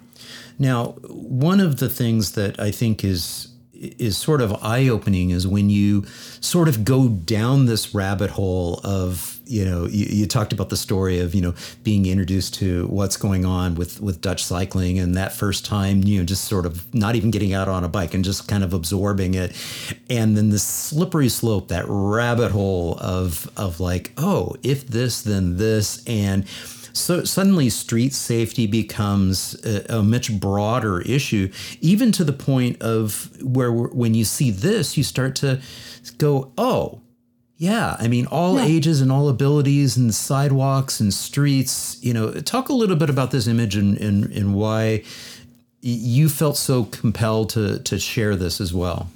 Now, 0.58 0.96
one 1.04 1.60
of 1.60 1.78
the 1.78 1.90
things 1.90 2.34
that 2.34 2.60
I 2.60 2.72
think 2.72 3.04
is 3.04 3.51
is 3.82 4.18
sort 4.18 4.42
of 4.42 4.64
eye 4.64 4.88
opening 4.88 5.32
is 5.32 5.48
when 5.48 5.70
you 5.70 6.06
sort 6.40 6.68
of 6.68 6.86
go 6.86 7.10
down 7.10 7.66
this 7.66 7.94
rabbit 7.94 8.32
hole 8.32 8.80
of 8.84 9.42
you 9.52 9.66
know, 9.66 9.86
you, 9.86 10.06
you, 10.06 10.26
talked 10.28 10.54
about 10.54 10.70
the 10.70 10.78
story 10.78 11.20
of, 11.20 11.36
you 11.36 11.42
know, 11.42 11.54
being 11.84 12.06
introduced 12.06 12.54
to 12.54 12.88
what's 12.88 13.18
going 13.18 13.44
on 13.44 13.76
with, 13.76 14.00
with 14.00 14.22
Dutch 14.22 14.46
cycling 14.46 14.98
and 14.98 15.16
that 15.16 15.34
first 15.34 15.66
time, 15.66 16.04
you 16.04 16.20
know, 16.20 16.26
just 16.26 16.46
sort 16.46 16.66
of 16.66 16.94
not 16.96 17.16
even 17.16 17.32
getting 17.32 17.54
out 17.54 17.68
on 17.68 17.84
a 17.84 17.90
bike 17.90 18.14
and 18.14 18.24
just 18.24 18.48
kind 18.48 18.64
of 18.64 18.74
absorbing 18.74 19.34
it. 19.34 19.54
And 20.10 20.38
then 20.38 20.52
the 20.52 20.60
slippery 20.60 21.28
slope, 21.28 21.68
that 21.68 21.84
rabbit 21.86 22.54
hole 22.54 22.98
of, 23.02 23.52
of 23.58 23.82
like, 23.82 24.14
oh, 24.16 24.56
if 24.64 24.88
this, 24.88 25.22
then 25.22 25.58
this. 25.58 26.02
And, 26.08 26.46
so 26.94 27.24
suddenly 27.24 27.70
street 27.70 28.14
safety 28.14 28.68
becomes 28.68 29.56
a, 29.66 29.98
a, 29.98 30.04
much 30.04 30.40
broader 30.40 31.02
issue, 31.02 31.52
even 31.80 32.12
to 32.14 32.24
the 32.24 32.34
point 32.34 32.82
of 32.82 33.30
where 33.42 33.72
when 33.72 34.14
you 34.14 34.26
see 34.26 34.52
this, 34.52 34.98
you 34.98 35.04
start 35.04 35.36
to 35.38 35.62
go, 36.18 36.52
oh, 36.58 37.02
yeah, 37.58 37.96
I 38.00 38.08
mean, 38.08 38.26
all 38.26 38.58
yeah. 38.58 38.66
ages 38.66 39.02
and 39.02 39.12
all 39.12 39.30
abilities 39.30 39.96
and 39.96 40.14
sidewalks 40.14 41.00
and 41.00 41.14
streets. 41.14 42.00
You 42.02 42.14
know, 42.14 42.32
talk 42.34 42.70
a 42.70 42.74
little 42.74 42.96
bit 42.96 43.10
about 43.10 43.30
this 43.30 43.46
image 43.46 43.76
and, 43.76 43.98
and, 44.00 44.26
and 44.32 44.56
why 44.56 45.04
you 45.82 46.30
felt 46.30 46.58
so 46.58 46.86
compelled 46.86 47.52
to, 47.52 47.80
to 47.80 48.00
share 48.00 48.36
this 48.36 48.60
as 48.60 48.74
well. 48.74 49.10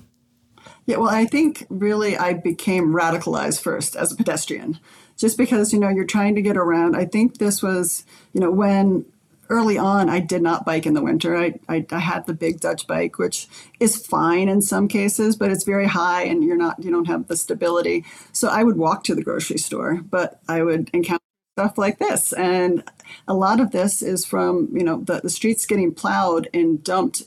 Yeah, 0.85 0.97
well, 0.97 1.09
I 1.09 1.25
think 1.25 1.65
really 1.69 2.15
I 2.15 2.33
became 2.33 2.93
radicalized 2.93 3.61
first 3.61 3.95
as 3.95 4.11
a 4.11 4.15
pedestrian, 4.15 4.79
just 5.17 5.37
because, 5.37 5.73
you 5.73 5.79
know, 5.79 5.89
you're 5.89 6.05
trying 6.05 6.35
to 6.35 6.41
get 6.41 6.57
around. 6.57 6.95
I 6.95 7.05
think 7.05 7.37
this 7.37 7.61
was, 7.63 8.05
you 8.33 8.41
know, 8.41 8.51
when 8.51 9.05
early 9.49 9.77
on, 9.77 10.09
I 10.09 10.19
did 10.19 10.41
not 10.41 10.65
bike 10.65 10.85
in 10.85 10.93
the 10.93 11.01
winter. 11.01 11.35
I, 11.35 11.59
I, 11.69 11.85
I, 11.91 11.99
had 11.99 12.25
the 12.25 12.33
big 12.33 12.59
Dutch 12.59 12.87
bike, 12.87 13.19
which 13.19 13.47
is 13.79 13.95
fine 14.03 14.49
in 14.49 14.61
some 14.61 14.87
cases, 14.87 15.35
but 15.35 15.51
it's 15.51 15.63
very 15.63 15.87
high 15.87 16.23
and 16.23 16.43
you're 16.43 16.57
not, 16.57 16.83
you 16.83 16.89
don't 16.89 17.05
have 17.05 17.27
the 17.27 17.37
stability. 17.37 18.03
So 18.31 18.47
I 18.47 18.63
would 18.63 18.77
walk 18.77 19.03
to 19.03 19.15
the 19.15 19.23
grocery 19.23 19.59
store, 19.59 20.01
but 20.01 20.39
I 20.47 20.63
would 20.63 20.89
encounter 20.93 21.21
stuff 21.55 21.77
like 21.77 21.99
this. 21.99 22.33
And 22.33 22.83
a 23.27 23.33
lot 23.33 23.59
of 23.59 23.71
this 23.71 24.01
is 24.01 24.25
from, 24.25 24.69
you 24.73 24.83
know, 24.83 25.01
the, 25.01 25.21
the 25.21 25.29
streets 25.29 25.65
getting 25.65 25.93
plowed 25.93 26.49
and 26.53 26.83
dumped 26.83 27.23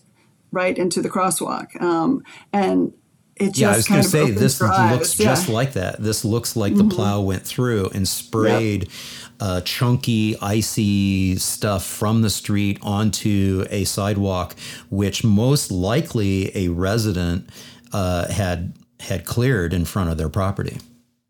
right 0.50 0.76
into 0.76 1.00
the 1.00 1.10
crosswalk. 1.10 1.80
Um, 1.80 2.24
and 2.52 2.92
it 3.38 3.58
yeah, 3.58 3.72
I 3.72 3.76
was 3.76 3.88
going 3.88 4.02
to 4.02 4.08
say 4.08 4.30
this 4.30 4.60
looks 4.60 5.18
yeah. 5.18 5.26
just 5.26 5.48
like 5.48 5.72
that. 5.74 6.02
This 6.02 6.24
looks 6.24 6.56
like 6.56 6.72
mm-hmm. 6.72 6.88
the 6.88 6.94
plow 6.94 7.20
went 7.20 7.44
through 7.44 7.90
and 7.94 8.06
sprayed 8.06 8.84
yep 8.84 8.92
uh, 9.40 9.60
chunky, 9.62 10.36
icy 10.40 11.36
stuff 11.36 11.84
from 11.84 12.22
the 12.22 12.30
street 12.30 12.78
onto 12.82 13.64
a 13.70 13.84
sidewalk, 13.84 14.56
which 14.90 15.24
most 15.24 15.70
likely 15.70 16.56
a 16.56 16.68
resident 16.68 17.48
uh, 17.92 18.30
had 18.30 18.74
had 19.00 19.24
cleared 19.24 19.72
in 19.72 19.84
front 19.84 20.10
of 20.10 20.18
their 20.18 20.28
property. 20.28 20.78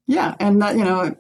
Yeah, 0.07 0.35
and 0.41 0.61
that 0.63 0.77
you 0.77 0.85
know 0.85 1.15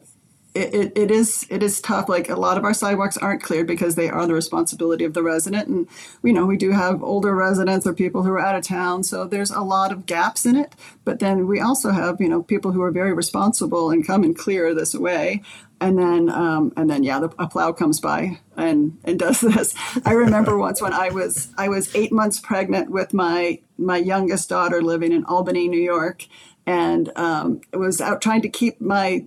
it, 0.59 0.75
it, 0.75 0.99
it 0.99 1.11
is 1.11 1.47
it 1.51 1.63
is 1.63 1.81
tough. 1.81 2.09
Like 2.09 2.29
a 2.29 2.37
lot 2.37 2.59
of 2.59 2.65
our 2.65 2.75
sidewalks 2.75 3.17
aren't 3.17 3.43
cleared 3.43 3.67
because 3.67 3.95
they 3.95 4.09
are 4.09 4.27
the 4.27 4.35
responsibility 4.35 5.05
of 5.05 5.15
the 5.15 5.23
resident, 5.23 5.69
and 5.69 5.89
you 6.23 6.33
know 6.33 6.47
we 6.47 6.57
do 6.57 6.73
have 6.73 7.03
older 7.03 7.35
residents 7.35 7.87
or 7.87 7.95
people 7.95 8.25
who 8.25 8.31
are 8.31 8.41
out 8.41 8.57
of 8.57 8.65
town, 8.65 9.05
so 9.05 9.25
there's 9.25 9.53
a 9.53 9.61
lot 9.61 9.93
of 9.93 10.07
gaps 10.07 10.45
in 10.45 10.57
it. 10.57 10.75
But 11.05 11.21
then 11.21 11.47
we 11.47 11.61
also 11.61 11.93
have 11.93 12.21
you 12.21 12.29
know 12.29 12.43
people 12.43 12.73
who 12.73 12.83
are 12.83 12.91
very 12.91 13.13
responsible 13.13 13.91
and 13.91 14.07
come 14.07 14.25
and 14.25 14.37
clear 14.37 14.75
this 14.75 14.95
away, 14.95 15.43
and 15.81 15.97
then 15.97 16.29
um, 16.29 16.73
and 16.77 16.91
then 16.91 17.05
yeah, 17.05 17.21
the, 17.21 17.29
a 17.39 17.47
plow 17.47 17.73
comes 17.73 18.01
by 18.01 18.41
and 18.57 18.99
and 19.05 19.19
does 19.19 19.41
this. 19.43 19.75
I 20.05 20.13
remember 20.13 20.59
once 20.67 20.83
when 20.83 20.93
I 20.93 21.11
was 21.11 21.53
I 21.57 21.69
was 21.69 21.95
eight 21.95 22.13
months 22.13 22.41
pregnant 22.41 22.91
with 22.91 23.15
my 23.15 23.61
my 23.77 23.99
youngest 23.99 24.49
daughter 24.49 24.83
living 24.83 25.13
in 25.13 25.25
Albany, 25.25 25.69
New 25.69 25.81
York, 25.81 26.27
and 26.67 27.17
um, 27.17 27.61
was 27.73 28.01
out 28.01 28.21
trying 28.21 28.43
to 28.43 28.49
keep 28.49 28.81
my 28.81 29.27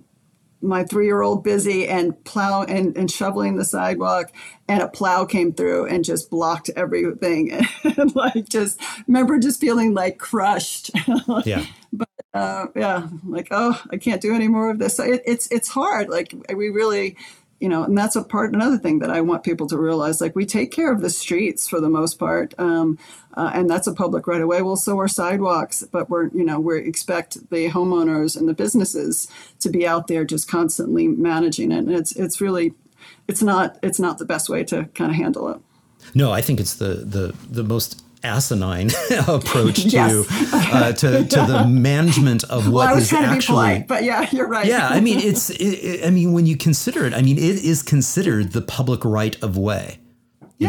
my 0.62 0.84
three 0.84 1.06
year 1.06 1.22
old 1.22 1.42
busy 1.42 1.88
and 1.88 2.22
plow 2.24 2.62
and, 2.62 2.96
and 2.96 3.10
shoveling 3.10 3.56
the 3.56 3.64
sidewalk 3.64 4.32
and 4.68 4.82
a 4.82 4.88
plow 4.88 5.24
came 5.24 5.52
through 5.52 5.86
and 5.86 6.04
just 6.04 6.30
blocked 6.30 6.70
everything. 6.76 7.60
And 7.84 8.14
like 8.14 8.48
just 8.48 8.80
remember 9.06 9.38
just 9.38 9.60
feeling 9.60 9.92
like 9.94 10.18
crushed. 10.18 10.90
Yeah. 11.44 11.66
But 11.92 12.08
uh, 12.32 12.66
yeah 12.74 13.08
like 13.26 13.48
oh 13.50 13.78
i 13.90 13.98
can't 13.98 14.22
do 14.22 14.34
any 14.34 14.48
more 14.48 14.70
of 14.70 14.78
this. 14.78 14.96
So 14.96 15.04
it, 15.04 15.22
it's 15.26 15.50
it's 15.50 15.68
hard. 15.68 16.08
Like 16.08 16.34
we 16.54 16.70
really 16.70 17.16
you 17.62 17.68
know, 17.68 17.84
and 17.84 17.96
that's 17.96 18.16
a 18.16 18.24
part, 18.24 18.52
another 18.52 18.76
thing 18.76 18.98
that 18.98 19.10
I 19.10 19.20
want 19.20 19.44
people 19.44 19.68
to 19.68 19.78
realize. 19.78 20.20
Like, 20.20 20.34
we 20.34 20.44
take 20.44 20.72
care 20.72 20.92
of 20.92 21.00
the 21.00 21.08
streets 21.08 21.68
for 21.68 21.80
the 21.80 21.88
most 21.88 22.18
part, 22.18 22.54
um, 22.58 22.98
uh, 23.34 23.50
and 23.54 23.68
that's 23.68 23.86
a 23.86 23.94
public 23.94 24.26
right 24.26 24.40
away. 24.40 24.62
Well, 24.62 24.76
so 24.76 24.98
are 24.98 25.08
sidewalks, 25.08 25.82
but 25.90 26.10
we're, 26.10 26.28
you 26.28 26.44
know, 26.44 26.60
we 26.60 26.78
expect 26.78 27.50
the 27.50 27.68
homeowners 27.70 28.36
and 28.36 28.48
the 28.48 28.54
businesses 28.54 29.28
to 29.60 29.70
be 29.70 29.86
out 29.86 30.06
there 30.06 30.24
just 30.24 30.48
constantly 30.48 31.08
managing 31.08 31.72
it, 31.72 31.78
and 31.78 31.92
it's 31.92 32.14
it's 32.16 32.40
really, 32.40 32.74
it's 33.28 33.42
not 33.42 33.78
it's 33.82 33.98
not 33.98 34.18
the 34.18 34.24
best 34.24 34.48
way 34.48 34.64
to 34.64 34.84
kind 34.94 35.10
of 35.10 35.16
handle 35.16 35.48
it. 35.48 35.60
No, 36.14 36.32
I 36.32 36.40
think 36.40 36.60
it's 36.60 36.74
the 36.74 36.94
the 36.94 37.34
the 37.48 37.62
most 37.62 38.02
asinine 38.24 38.90
approach 39.26 39.82
to 39.82 39.88
yes. 39.88 40.52
uh, 40.52 40.92
to, 40.92 41.24
to 41.24 41.40
the 41.46 41.66
management 41.66 42.44
of 42.44 42.70
what 42.70 42.90
well, 42.90 42.98
is 42.98 43.12
actually. 43.12 43.54
Polite, 43.54 43.88
but 43.88 44.04
yeah, 44.04 44.28
you're 44.30 44.48
right. 44.48 44.66
yeah, 44.66 44.88
I 44.88 45.00
mean, 45.00 45.18
it's. 45.18 45.50
It, 45.50 46.06
I 46.06 46.10
mean, 46.10 46.32
when 46.32 46.46
you 46.46 46.56
consider 46.56 47.04
it, 47.04 47.14
I 47.14 47.22
mean, 47.22 47.38
it 47.38 47.64
is 47.64 47.82
considered 47.82 48.52
the 48.52 48.62
public 48.62 49.04
right 49.04 49.40
of 49.42 49.56
way. 49.56 49.98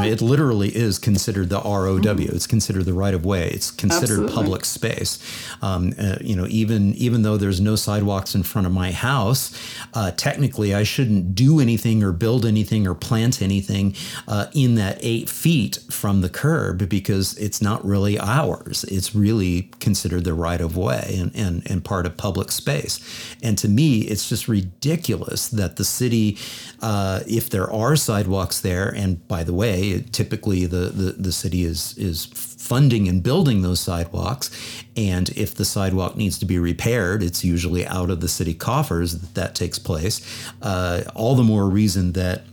Know, 0.02 0.08
it 0.08 0.22
literally 0.22 0.76
is 0.76 1.00
considered 1.00 1.50
the 1.50 1.60
ROW. 1.60 2.00
Mm-hmm. 2.00 2.36
It's 2.36 2.48
considered 2.48 2.86
the 2.86 2.94
right 2.94 3.14
of 3.14 3.26
way. 3.26 3.50
It's 3.50 3.72
considered 3.72 4.24
Absolutely. 4.24 4.36
public 4.36 4.66
space. 4.66 5.20
Um, 5.62 5.94
uh, 6.00 6.18
you 6.22 6.36
know, 6.36 6.48
even 6.50 6.94
even 6.96 7.22
though 7.24 7.38
there's 7.38 7.62
no 7.62 7.76
sidewalks 7.76 8.36
in 8.36 8.44
front 8.44 8.68
of 8.68 8.74
my 8.74 8.92
house, 8.92 9.58
uh, 9.94 10.12
technically 10.12 10.74
I 10.74 10.84
shouldn't 10.84 11.36
do 11.36 11.60
anything 11.60 12.04
or 12.04 12.12
build 12.12 12.46
anything 12.46 12.88
or 12.88 12.96
plant 12.96 13.42
anything 13.42 13.96
uh, 14.28 14.48
in 14.54 14.76
that 14.76 14.98
eight 15.02 15.30
feet 15.30 15.80
from 15.90 16.22
the 16.22 16.30
curb 16.30 16.90
because 16.90 17.38
it's 17.38 17.62
not 17.62 17.84
really 17.86 18.20
ours. 18.20 18.84
It's 18.86 19.16
really 19.16 19.72
considered 19.80 20.24
the 20.24 20.34
right 20.34 20.62
of 20.62 20.78
way 20.78 21.16
and, 21.18 21.32
and, 21.36 21.70
and 21.70 21.84
part 21.84 22.06
of 22.06 22.18
public 22.18 22.52
space. 22.52 23.00
And 23.42 23.58
to 23.58 23.68
me, 23.68 24.02
it's 24.02 24.30
just 24.30 24.48
ridiculous 24.48 25.48
that 25.50 25.76
the 25.76 25.84
city, 25.84 26.38
uh, 26.82 27.22
if 27.28 27.50
there 27.50 27.72
are 27.72 27.96
sidewalks 27.96 28.62
there, 28.62 28.90
and 28.90 29.26
by 29.28 29.44
the 29.44 29.54
way, 29.54 29.83
typically 30.12 30.66
the, 30.66 30.92
the, 31.00 31.12
the 31.14 31.32
city 31.32 31.64
is 31.64 31.98
is 31.98 32.26
funding 32.36 33.08
and 33.10 33.22
building 33.22 33.62
those 33.62 33.80
sidewalks. 33.80 34.50
And 34.96 35.30
if 35.30 35.56
the 35.56 35.66
sidewalk 35.66 36.16
needs 36.16 36.38
to 36.40 36.46
be 36.46 36.60
repaired, 36.60 37.22
it's 37.22 37.44
usually 37.44 37.86
out 37.86 38.10
of 38.10 38.20
the 38.22 38.28
city 38.28 38.54
coffers 38.54 39.20
that 39.20 39.34
that 39.34 39.56
takes 39.56 39.80
place. 39.80 40.22
Uh, 40.62 41.04
all 41.16 41.36
the 41.36 41.44
more 41.44 41.68
reason 41.70 42.14
that 42.14 42.44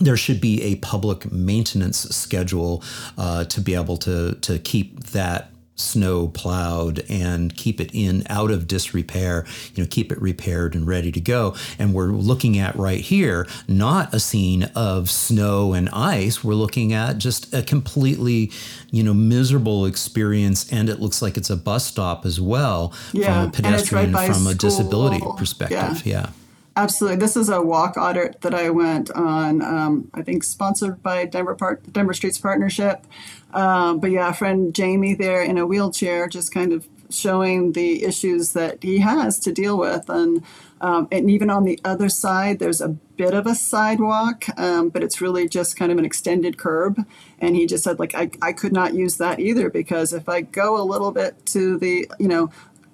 there 0.00 0.16
should 0.16 0.40
be 0.40 0.62
a 0.62 0.76
public 0.76 1.30
maintenance 1.32 1.98
schedule 2.14 2.82
uh, 3.16 3.44
to 3.44 3.60
be 3.60 3.74
able 3.74 3.96
to 3.96 4.34
to 4.34 4.58
keep 4.58 5.04
that 5.18 5.50
snow 5.78 6.28
plowed 6.28 7.04
and 7.08 7.54
keep 7.56 7.80
it 7.80 7.90
in 7.92 8.24
out 8.28 8.50
of 8.50 8.66
disrepair, 8.66 9.46
you 9.74 9.82
know, 9.82 9.88
keep 9.90 10.12
it 10.12 10.20
repaired 10.20 10.74
and 10.74 10.86
ready 10.86 11.12
to 11.12 11.20
go. 11.20 11.54
And 11.78 11.94
we're 11.94 12.08
looking 12.08 12.58
at 12.58 12.74
right 12.76 13.00
here, 13.00 13.46
not 13.66 14.12
a 14.12 14.20
scene 14.20 14.64
of 14.74 15.10
snow 15.10 15.72
and 15.72 15.88
ice. 15.90 16.42
We're 16.42 16.54
looking 16.54 16.92
at 16.92 17.18
just 17.18 17.52
a 17.54 17.62
completely, 17.62 18.50
you 18.90 19.02
know, 19.02 19.14
miserable 19.14 19.86
experience. 19.86 20.70
And 20.72 20.88
it 20.88 21.00
looks 21.00 21.22
like 21.22 21.36
it's 21.36 21.50
a 21.50 21.56
bus 21.56 21.86
stop 21.86 22.26
as 22.26 22.40
well 22.40 22.92
yeah. 23.12 23.42
from 23.42 23.48
a 23.48 23.52
pedestrian, 23.52 24.12
right 24.12 24.32
from 24.32 24.46
a 24.46 24.54
disability 24.54 25.24
perspective. 25.36 26.06
yeah. 26.06 26.20
yeah. 26.20 26.30
Absolutely. 26.78 27.16
This 27.18 27.36
is 27.36 27.48
a 27.48 27.60
walk 27.60 27.96
audit 27.96 28.40
that 28.42 28.54
I 28.54 28.70
went 28.70 29.10
on, 29.10 29.62
um, 29.62 30.12
I 30.14 30.22
think 30.22 30.44
sponsored 30.44 31.02
by 31.02 31.24
Denver, 31.24 31.56
Part- 31.56 31.92
Denver 31.92 32.14
Streets 32.14 32.38
Partnership. 32.38 33.04
Um, 33.52 33.98
but 33.98 34.12
yeah, 34.12 34.30
friend 34.30 34.72
Jamie 34.72 35.14
there 35.14 35.42
in 35.42 35.58
a 35.58 35.66
wheelchair, 35.66 36.28
just 36.28 36.54
kind 36.54 36.72
of 36.72 36.86
showing 37.10 37.72
the 37.72 38.04
issues 38.04 38.52
that 38.52 38.80
he 38.80 39.00
has 39.00 39.40
to 39.40 39.50
deal 39.52 39.76
with. 39.76 40.08
And, 40.08 40.44
um, 40.80 41.08
and 41.10 41.28
even 41.28 41.50
on 41.50 41.64
the 41.64 41.80
other 41.84 42.08
side, 42.08 42.60
there's 42.60 42.80
a 42.80 42.90
bit 43.16 43.34
of 43.34 43.44
a 43.48 43.56
sidewalk, 43.56 44.44
um, 44.56 44.90
but 44.90 45.02
it's 45.02 45.20
really 45.20 45.48
just 45.48 45.76
kind 45.76 45.90
of 45.90 45.98
an 45.98 46.04
extended 46.04 46.58
curb. 46.58 47.04
And 47.40 47.56
he 47.56 47.66
just 47.66 47.82
said, 47.82 47.98
like, 47.98 48.14
I, 48.14 48.30
I 48.40 48.52
could 48.52 48.72
not 48.72 48.94
use 48.94 49.16
that 49.16 49.40
either 49.40 49.68
because 49.68 50.12
if 50.12 50.28
I 50.28 50.42
go 50.42 50.80
a 50.80 50.84
little 50.84 51.10
bit 51.10 51.44
to 51.46 51.76
the, 51.76 52.08
you 52.20 52.28
know, 52.28 52.50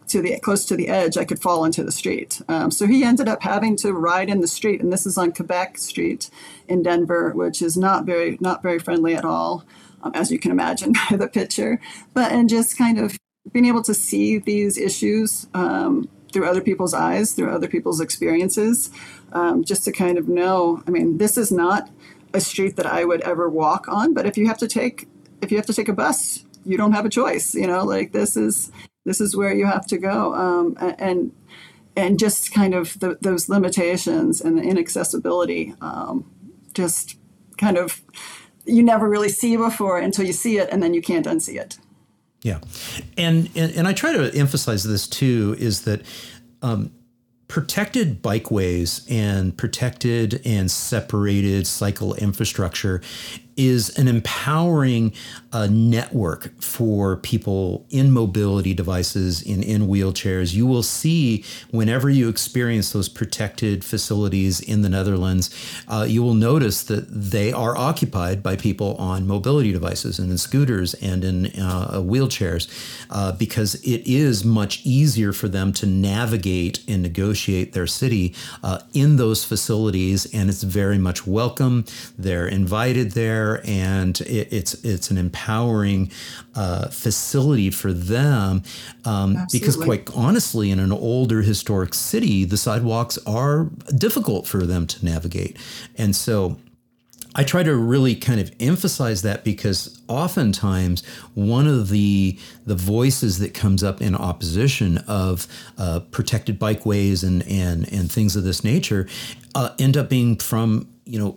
to 0.09 0.23
the 0.23 0.39
close 0.41 0.65
to 0.67 0.77
the 0.77 0.89
edge, 0.89 1.17
I 1.17 1.25
could 1.25 1.41
fall 1.41 1.65
into 1.65 1.83
the 1.83 1.93
street. 1.93 2.41
Um, 2.49 2.71
so 2.71 2.87
he 2.87 3.05
ended 3.05 3.29
up 3.29 3.43
having 3.43 3.77
to 3.77 3.93
ride 3.93 4.29
in 4.29 4.41
the 4.41 4.49
street, 4.49 4.81
and 4.81 4.93
this 4.93 5.07
is 5.07 5.19
on 5.19 5.33
Quebec 5.33 5.79
Street 5.79 6.31
in 6.69 6.83
Denver, 6.83 7.31
which 7.31 7.63
is 7.63 7.77
not 7.77 8.05
very 8.05 8.39
not 8.41 8.63
very 8.63 8.79
friendly 8.79 9.15
at 9.15 9.25
all, 9.25 9.65
um, 10.03 10.13
as 10.15 10.31
you 10.31 10.39
can 10.39 10.51
imagine 10.51 10.93
by 11.11 11.17
the 11.17 11.29
picture. 11.29 11.81
But 12.13 12.33
and 12.33 12.49
just 12.49 12.77
kind 12.77 12.99
of 12.99 13.17
being 13.53 13.67
able 13.67 13.83
to 13.83 13.95
see 13.95 14.39
these 14.39 14.79
issues 14.79 15.47
um, 15.55 16.09
through 16.33 16.49
other 16.49 16.61
people's 16.61 16.95
eyes, 16.95 17.33
through 17.33 17.51
other 17.51 17.69
people's 17.69 18.01
experiences, 18.01 18.91
um, 19.33 19.65
just 19.65 19.85
to 19.85 19.93
kind 19.93 20.19
of 20.19 20.29
know. 20.29 20.83
I 20.87 20.91
mean, 20.91 21.19
this 21.19 21.37
is 21.37 21.53
not 21.53 21.91
a 22.33 22.41
street 22.41 22.77
that 22.77 22.87
I 22.87 23.05
would 23.05 23.21
ever 23.23 23.49
walk 23.49 23.87
on, 23.89 24.13
but 24.13 24.27
if 24.27 24.37
you 24.37 24.47
have 24.49 24.59
to 24.59 24.69
take 24.69 25.09
if 25.41 25.51
you 25.51 25.59
have 25.59 25.67
to 25.67 25.75
take 25.75 25.89
a 25.89 25.93
bus, 25.93 26.45
you 26.65 26.77
don't 26.77 26.93
have 26.93 27.05
a 27.05 27.11
choice. 27.11 27.55
You 27.55 27.67
know, 27.67 27.85
like 27.85 28.13
this 28.13 28.37
is 28.37 28.71
this 29.05 29.21
is 29.21 29.37
where 29.37 29.55
you 29.55 29.67
have 29.67 29.87
to 29.89 29.99
go. 29.99 30.35
Um, 30.35 30.77
and 30.99 31.33
and 31.97 32.19
just 32.19 32.53
kind 32.53 32.75
of 32.75 32.99
the, 32.99 33.19
those 33.21 33.49
limitations 33.49 34.41
and 34.41 34.59
the 34.59 34.63
inaccessibility 34.63 35.75
um, 35.81 36.29
just 36.73 37.17
kind 37.57 37.79
of 37.79 38.03
you 38.67 38.83
never 38.83 39.09
really 39.09 39.29
see 39.29 39.57
before 39.57 39.99
until 39.99 40.25
you 40.25 40.33
see 40.33 40.59
it 40.59 40.69
and 40.73 40.83
then 40.83 40.95
you 40.95 41.03
can't 41.03 41.27
unsee 41.27 41.61
it. 41.61 41.79
Yeah. 42.43 42.61
And 43.17 43.49
and, 43.55 43.73
and 43.75 43.89
i 43.89 43.93
try 43.93 44.13
to 44.13 44.35
emphasize 44.35 44.85
this 44.85 45.07
too 45.07 45.57
is 45.59 45.83
that 45.83 46.03
um, 46.63 46.93
protected 47.49 48.23
bikeways 48.23 49.05
and 49.11 49.57
protected 49.57 50.41
and 50.45 50.71
separated 50.71 51.67
cycle 51.67 52.15
infrastructure 52.15 53.01
is 53.57 53.97
an 53.99 54.09
empowering 54.09 55.13
uh, 55.53 55.69
network 55.71 56.51
for 56.61 57.17
people 57.19 57.87
in 57.91 58.11
mobility 58.11 58.75
devices, 58.75 59.43
in, 59.43 59.63
in 59.63 59.83
wheelchairs. 59.83 60.55
You 60.55 60.67
will 60.67 60.83
see 60.83 61.45
whenever 61.71 62.11
you 62.11 62.29
experience 62.29 62.93
those 62.93 63.09
protected 63.09 63.85
facilities 63.85 64.61
in 64.61 64.83
the 64.83 64.89
Netherlands, 64.89 65.55
uh, 65.87 66.07
you 66.09 66.23
will 66.23 66.35
notice 66.35 66.83
that 66.85 67.07
they 67.09 67.53
are 67.53 67.77
occupied 67.77 68.43
by 68.43 68.57
people 68.57 68.97
on 68.97 69.27
mobility 69.27 69.73
devices 69.73 70.19
and 70.19 70.31
in 70.31 70.39
scooters 70.39 70.95
and 70.95 71.25
in 71.25 71.47
uh, 71.61 72.01
wheelchairs 72.01 72.69
uh, 73.11 73.31
because 73.33 73.77
it 73.77 74.03
is 74.07 74.45
much 74.45 74.81
easier 74.85 75.33
for 75.33 75.49
them 75.49 75.73
to 75.73 75.87
navigate 75.87 76.83
and 76.89 77.03
negotiate 77.03 77.73
their 77.73 77.87
city 77.87 78.35
uh, 78.63 78.81
in 78.93 79.17
those 79.17 79.45
facilities. 79.45 80.27
And 80.35 80.51
it's 80.51 80.65
very 80.65 80.99
much 80.99 81.27
welcome. 81.27 81.85
They're 82.19 82.49
invited 82.49 83.13
there 83.13 83.44
there, 83.45 83.61
and 83.65 84.21
it, 84.23 84.53
it's 84.53 84.75
it's 84.85 85.11
an 85.11 85.19
empowering 85.19 86.11
uh, 86.55 86.89
facility 86.89 87.71
for 87.71 87.93
them. 87.93 88.63
Um, 89.05 89.37
because, 89.53 89.77
quite 89.77 90.09
honestly, 90.15 90.71
in 90.71 90.79
an 90.79 90.93
older 90.93 91.43
historic 91.43 91.95
city, 91.95 92.45
the 92.45 92.57
sidewalks 92.57 93.19
are 93.27 93.71
difficult 93.97 94.47
for 94.47 94.67
them 94.67 94.87
to 94.87 95.05
navigate, 95.05 95.59
and 95.97 96.15
so. 96.15 96.59
I 97.37 97.43
try 97.43 97.65
to 97.65 97.75
really 97.75 98.15
kind 98.15 98.39
of 98.39 98.53
emphasize 98.61 99.23
that 99.23 99.43
because 99.43 100.01
oftentimes 100.07 101.05
one 101.35 101.67
of 101.67 101.89
the 101.89 102.39
the 102.65 102.77
voices 102.77 103.41
that 103.41 103.53
comes 103.53 103.83
up 103.83 104.01
in 104.01 104.15
opposition 104.15 104.99
of 105.09 105.49
uh, 105.77 105.99
protected 106.13 106.61
bikeways 106.61 107.25
and 107.25 107.43
and 107.49 107.93
and 107.93 108.13
things 108.13 108.37
of 108.37 108.45
this 108.45 108.63
nature 108.63 109.09
uh, 109.57 109.71
end 109.81 109.97
up 109.97 110.09
being 110.09 110.37
from 110.37 110.87
you 111.07 111.19
know 111.19 111.37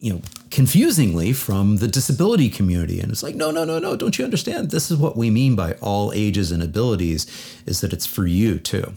you 0.00 0.12
know, 0.12 0.22
confusingly 0.50 1.32
from 1.32 1.78
the 1.78 1.88
disability 1.88 2.48
community. 2.48 3.00
And 3.00 3.10
it's 3.10 3.22
like, 3.22 3.34
no, 3.34 3.50
no, 3.50 3.64
no, 3.64 3.78
no, 3.78 3.96
don't 3.96 4.18
you 4.18 4.24
understand? 4.24 4.70
This 4.70 4.90
is 4.90 4.96
what 4.96 5.16
we 5.16 5.30
mean 5.30 5.56
by 5.56 5.72
all 5.74 6.12
ages 6.12 6.52
and 6.52 6.62
abilities 6.62 7.26
is 7.66 7.80
that 7.80 7.92
it's 7.92 8.06
for 8.06 8.26
you 8.26 8.58
too. 8.58 8.92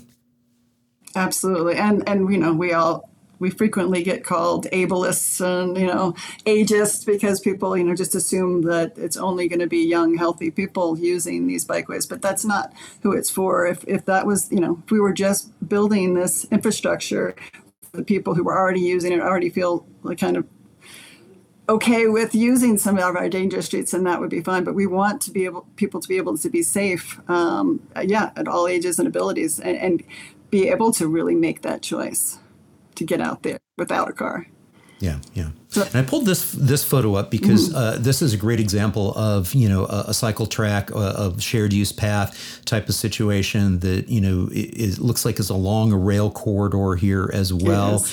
Absolutely. 1.16 1.76
And 1.76 2.08
and 2.08 2.32
you 2.32 2.38
know, 2.38 2.54
we 2.54 2.72
all 2.72 3.10
we 3.41 3.49
frequently 3.49 4.04
get 4.04 4.24
called 4.24 4.68
ableists 4.72 5.41
and 5.41 5.76
you 5.76 5.88
know 5.88 6.14
ageist 6.45 7.06
because 7.08 7.39
people 7.41 7.76
you 7.76 7.84
know 7.84 7.95
just 7.95 8.14
assume 8.14 8.62
that 8.62 8.95
it's 8.97 9.18
only 9.18 9.49
going 9.49 9.60
to 9.60 9.68
be 9.68 9.80
young 9.80 10.16
healthy 10.16 10.52
people 10.52 10.97
using 10.97 11.47
these 11.47 11.66
bikeways 11.66 12.08
but 12.08 12.22
that's 12.22 12.45
not 12.45 12.72
who 13.02 13.12
it's 13.12 13.32
for 13.32 13.66
if, 13.66 13.84
if 13.88 14.06
that 14.06 14.28
was 14.28 14.49
you 14.52 14.60
know 14.60 14.80
if 14.86 14.91
we 14.91 14.99
were 14.99 15.12
just 15.12 15.52
building 15.68 16.14
this 16.14 16.45
infrastructure 16.52 17.36
the 17.93 18.04
people 18.04 18.36
who 18.36 18.43
were 18.43 18.58
already 18.58 18.80
using 18.80 19.12
it 19.12 19.20
already 19.20 19.49
feel 19.49 19.88
like 20.04 20.20
kind 20.20 20.38
of 20.38 20.45
okay 21.72 22.08
with 22.08 22.36
using 22.36 22.78
some 22.78 22.98
of 22.98 23.16
our 23.16 23.30
dangerous 23.30 23.66
streets, 23.66 23.94
and 23.94 24.06
that 24.06 24.20
would 24.20 24.30
be 24.30 24.42
fine. 24.42 24.64
But 24.64 24.76
we 24.76 24.86
want 24.86 25.22
to 25.22 25.32
be 25.32 25.46
able 25.46 25.66
people 25.76 26.00
to 26.02 26.08
be 26.08 26.18
able 26.18 26.38
to 26.38 26.50
be 26.50 26.62
safe, 26.62 27.20
um, 27.30 27.82
yeah, 28.04 28.32
at 28.36 28.48
all 28.48 28.68
ages 28.68 29.00
and 29.00 29.08
abilities, 29.08 29.60
and, 29.60 29.78
and 29.78 30.04
be 30.50 30.70
able 30.70 30.92
to 30.94 31.08
really 31.08 31.36
make 31.36 31.62
that 31.62 31.82
choice 31.82 32.40
to 32.96 33.06
get 33.06 33.22
out 33.22 33.44
there 33.44 33.60
without 33.78 34.10
a 34.10 34.14
car. 34.14 34.48
Yeah, 35.00 35.20
yeah. 35.34 35.50
And 35.74 35.96
I 35.96 36.02
pulled 36.02 36.26
this 36.26 36.52
this 36.52 36.84
photo 36.84 37.16
up 37.16 37.32
because 37.32 37.70
mm-hmm. 37.70 37.78
uh, 37.78 37.96
this 37.98 38.22
is 38.22 38.34
a 38.34 38.38
great 38.38 38.60
example 38.60 39.14
of 39.16 39.54
you 39.54 39.70
know 39.70 39.86
a, 39.86 40.06
a 40.08 40.14
cycle 40.14 40.46
track, 40.46 40.92
a, 40.92 40.96
a, 41.34 41.40
shared 41.40 41.72
use 41.72 41.94
path 41.94 42.62
type 42.66 42.90
of 42.90 42.96
situation 42.96 43.80
that 43.80 44.10
you 44.10 44.20
know 44.20 44.50
it, 44.52 44.58
it 44.58 45.00
looks 45.00 45.24
like 45.24 45.40
is 45.40 45.50
along 45.50 45.94
a 45.94 45.98
rail 45.98 46.30
corridor 46.30 46.96
here 46.96 47.30
as 47.34 47.54
well. 47.54 48.04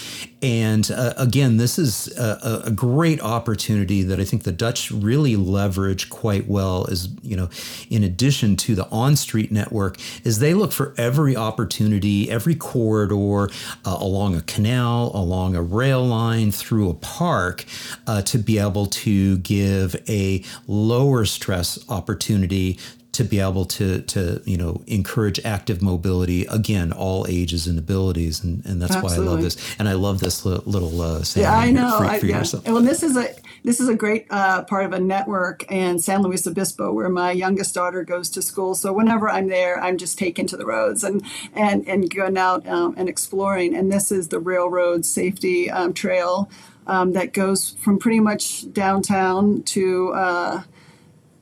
And 0.40 0.88
uh, 0.92 1.14
again, 1.16 1.56
this 1.56 1.80
is 1.80 2.16
a, 2.16 2.62
a, 2.66 2.70
great 2.70 3.20
opportunity 3.20 4.04
that 4.04 4.20
I 4.20 4.24
think 4.24 4.44
the 4.44 4.52
Dutch 4.52 4.92
really 4.92 5.34
leverage 5.34 6.10
quite 6.10 6.46
well. 6.46 6.84
Is 6.84 7.08
you 7.22 7.36
know, 7.36 7.48
in 7.90 8.04
addition 8.04 8.54
to 8.56 8.76
the 8.76 8.86
on-street 8.90 9.50
network, 9.50 9.98
is 10.22 10.38
they 10.38 10.54
look 10.54 10.70
for 10.70 10.94
every 10.96 11.36
opportunity, 11.36 12.30
every 12.30 12.54
corridor 12.54 13.52
uh, 13.84 13.96
along 13.98 14.36
a 14.36 14.42
canal, 14.42 15.10
along 15.12 15.56
a 15.56 15.62
rail 15.62 16.04
line, 16.06 16.52
through 16.52 16.88
a 16.88 16.94
park 16.94 17.47
park 17.48 17.64
uh, 18.06 18.22
to 18.22 18.38
be 18.38 18.58
able 18.58 18.86
to 18.86 19.38
give 19.38 19.96
a 20.08 20.42
lower 20.66 21.24
stress 21.24 21.78
opportunity 21.88 22.78
to 23.18 23.24
be 23.24 23.40
able 23.40 23.64
to 23.64 24.00
to 24.02 24.40
you 24.44 24.56
know 24.56 24.80
encourage 24.86 25.44
active 25.44 25.82
mobility 25.82 26.44
again, 26.46 26.92
all 26.92 27.26
ages 27.28 27.66
and 27.66 27.76
abilities, 27.76 28.44
and, 28.44 28.64
and 28.64 28.80
that's 28.80 28.94
Absolutely. 28.94 29.18
why 29.18 29.24
I 29.24 29.34
love 29.34 29.42
this. 29.42 29.76
And 29.80 29.88
I 29.88 29.94
love 29.94 30.20
this 30.20 30.44
little 30.44 31.02
uh, 31.02 31.24
saying. 31.24 31.44
Yeah, 31.44 31.58
I 31.58 31.72
know. 31.72 31.98
I, 31.98 32.18
yeah. 32.18 32.44
Well, 32.66 32.80
this 32.80 33.02
is 33.02 33.16
a 33.16 33.34
this 33.64 33.80
is 33.80 33.88
a 33.88 33.96
great 33.96 34.26
uh, 34.30 34.62
part 34.62 34.84
of 34.84 34.92
a 34.92 35.00
network 35.00 35.68
in 35.68 35.98
San 35.98 36.22
Luis 36.22 36.46
Obispo 36.46 36.92
where 36.92 37.08
my 37.08 37.32
youngest 37.32 37.74
daughter 37.74 38.04
goes 38.04 38.30
to 38.30 38.40
school. 38.40 38.76
So 38.76 38.92
whenever 38.92 39.28
I'm 39.28 39.48
there, 39.48 39.80
I'm 39.80 39.96
just 39.96 40.16
taken 40.16 40.46
to 40.46 40.56
the 40.56 40.64
roads 40.64 41.02
and 41.02 41.20
and 41.54 41.88
and 41.88 42.14
going 42.14 42.38
out 42.38 42.68
um, 42.68 42.94
and 42.96 43.08
exploring. 43.08 43.74
And 43.74 43.90
this 43.90 44.12
is 44.12 44.28
the 44.28 44.38
railroad 44.38 45.04
safety 45.04 45.68
um, 45.68 45.92
trail 45.92 46.48
um, 46.88 47.12
that 47.12 47.32
goes 47.32 47.70
from 47.80 47.98
pretty 47.98 48.20
much 48.20 48.72
downtown 48.72 49.62
to. 49.64 50.12
Uh, 50.12 50.62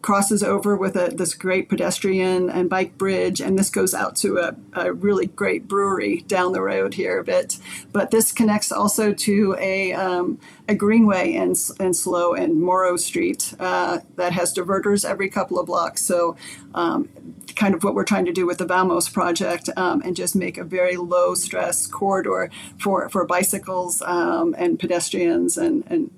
crosses 0.06 0.40
over 0.40 0.76
with 0.76 0.94
a, 0.94 1.08
this 1.08 1.34
great 1.34 1.68
pedestrian 1.68 2.48
and 2.48 2.70
bike 2.70 2.96
bridge, 2.96 3.40
and 3.40 3.58
this 3.58 3.68
goes 3.68 3.92
out 3.92 4.14
to 4.14 4.38
a, 4.38 4.54
a, 4.74 4.92
really 4.92 5.26
great 5.26 5.66
brewery 5.66 6.20
down 6.28 6.52
the 6.52 6.62
road 6.62 6.94
here 6.94 7.18
a 7.18 7.24
bit. 7.24 7.58
But 7.90 8.12
this 8.12 8.30
connects 8.30 8.70
also 8.70 9.12
to 9.12 9.56
a, 9.58 9.92
um, 9.94 10.38
a 10.68 10.76
greenway 10.76 11.32
in, 11.32 11.56
in 11.80 11.92
SLO 11.92 12.34
and 12.34 12.60
Morro 12.60 12.96
Street 12.96 13.52
uh, 13.58 13.98
that 14.14 14.32
has 14.32 14.54
diverters 14.54 15.04
every 15.04 15.28
couple 15.28 15.58
of 15.58 15.66
blocks. 15.66 16.02
So, 16.02 16.36
um, 16.72 17.08
kind 17.56 17.74
of 17.74 17.82
what 17.82 17.96
we're 17.96 18.04
trying 18.04 18.26
to 18.26 18.32
do 18.32 18.46
with 18.46 18.58
the 18.58 18.66
Vamos 18.66 19.08
project, 19.08 19.68
um, 19.76 20.02
and 20.04 20.14
just 20.14 20.36
make 20.36 20.56
a 20.56 20.62
very 20.62 20.96
low 20.96 21.34
stress 21.34 21.84
corridor 21.84 22.48
for, 22.78 23.08
for 23.08 23.24
bicycles 23.24 24.02
um, 24.02 24.54
and 24.56 24.78
pedestrians 24.78 25.58
and, 25.58 25.82
and 25.88 26.12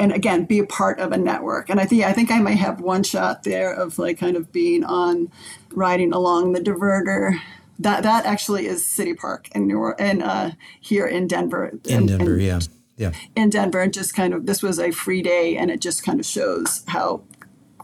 and 0.00 0.12
again 0.12 0.44
be 0.44 0.58
a 0.58 0.66
part 0.66 0.98
of 0.98 1.12
a 1.12 1.18
network. 1.18 1.68
And 1.68 1.78
i 1.78 1.84
think 1.84 2.02
i 2.04 2.12
think 2.12 2.30
i 2.30 2.40
might 2.40 2.58
have 2.58 2.80
one 2.80 3.02
shot 3.02 3.44
there 3.44 3.72
of 3.72 3.98
like 3.98 4.18
kind 4.18 4.36
of 4.36 4.50
being 4.50 4.82
on 4.82 5.30
riding 5.72 6.12
along 6.12 6.52
the 6.52 6.60
diverter. 6.60 7.38
That 7.78 8.02
that 8.02 8.26
actually 8.26 8.66
is 8.66 8.84
city 8.84 9.14
park 9.14 9.48
in 9.54 9.66
new 9.66 9.78
york 9.78 9.96
and 10.00 10.22
uh, 10.22 10.50
here 10.80 11.06
in 11.06 11.28
denver. 11.28 11.78
In 11.84 12.06
denver 12.06 12.38
yeah 12.38 12.60
yeah. 12.96 13.12
in 13.34 13.48
denver 13.48 13.80
and 13.80 13.92
just 13.94 14.14
kind 14.14 14.34
of 14.34 14.46
this 14.46 14.62
was 14.62 14.78
a 14.78 14.90
free 14.90 15.22
day 15.22 15.56
and 15.56 15.70
it 15.70 15.80
just 15.80 16.04
kind 16.04 16.20
of 16.20 16.26
shows 16.26 16.82
how 16.88 17.22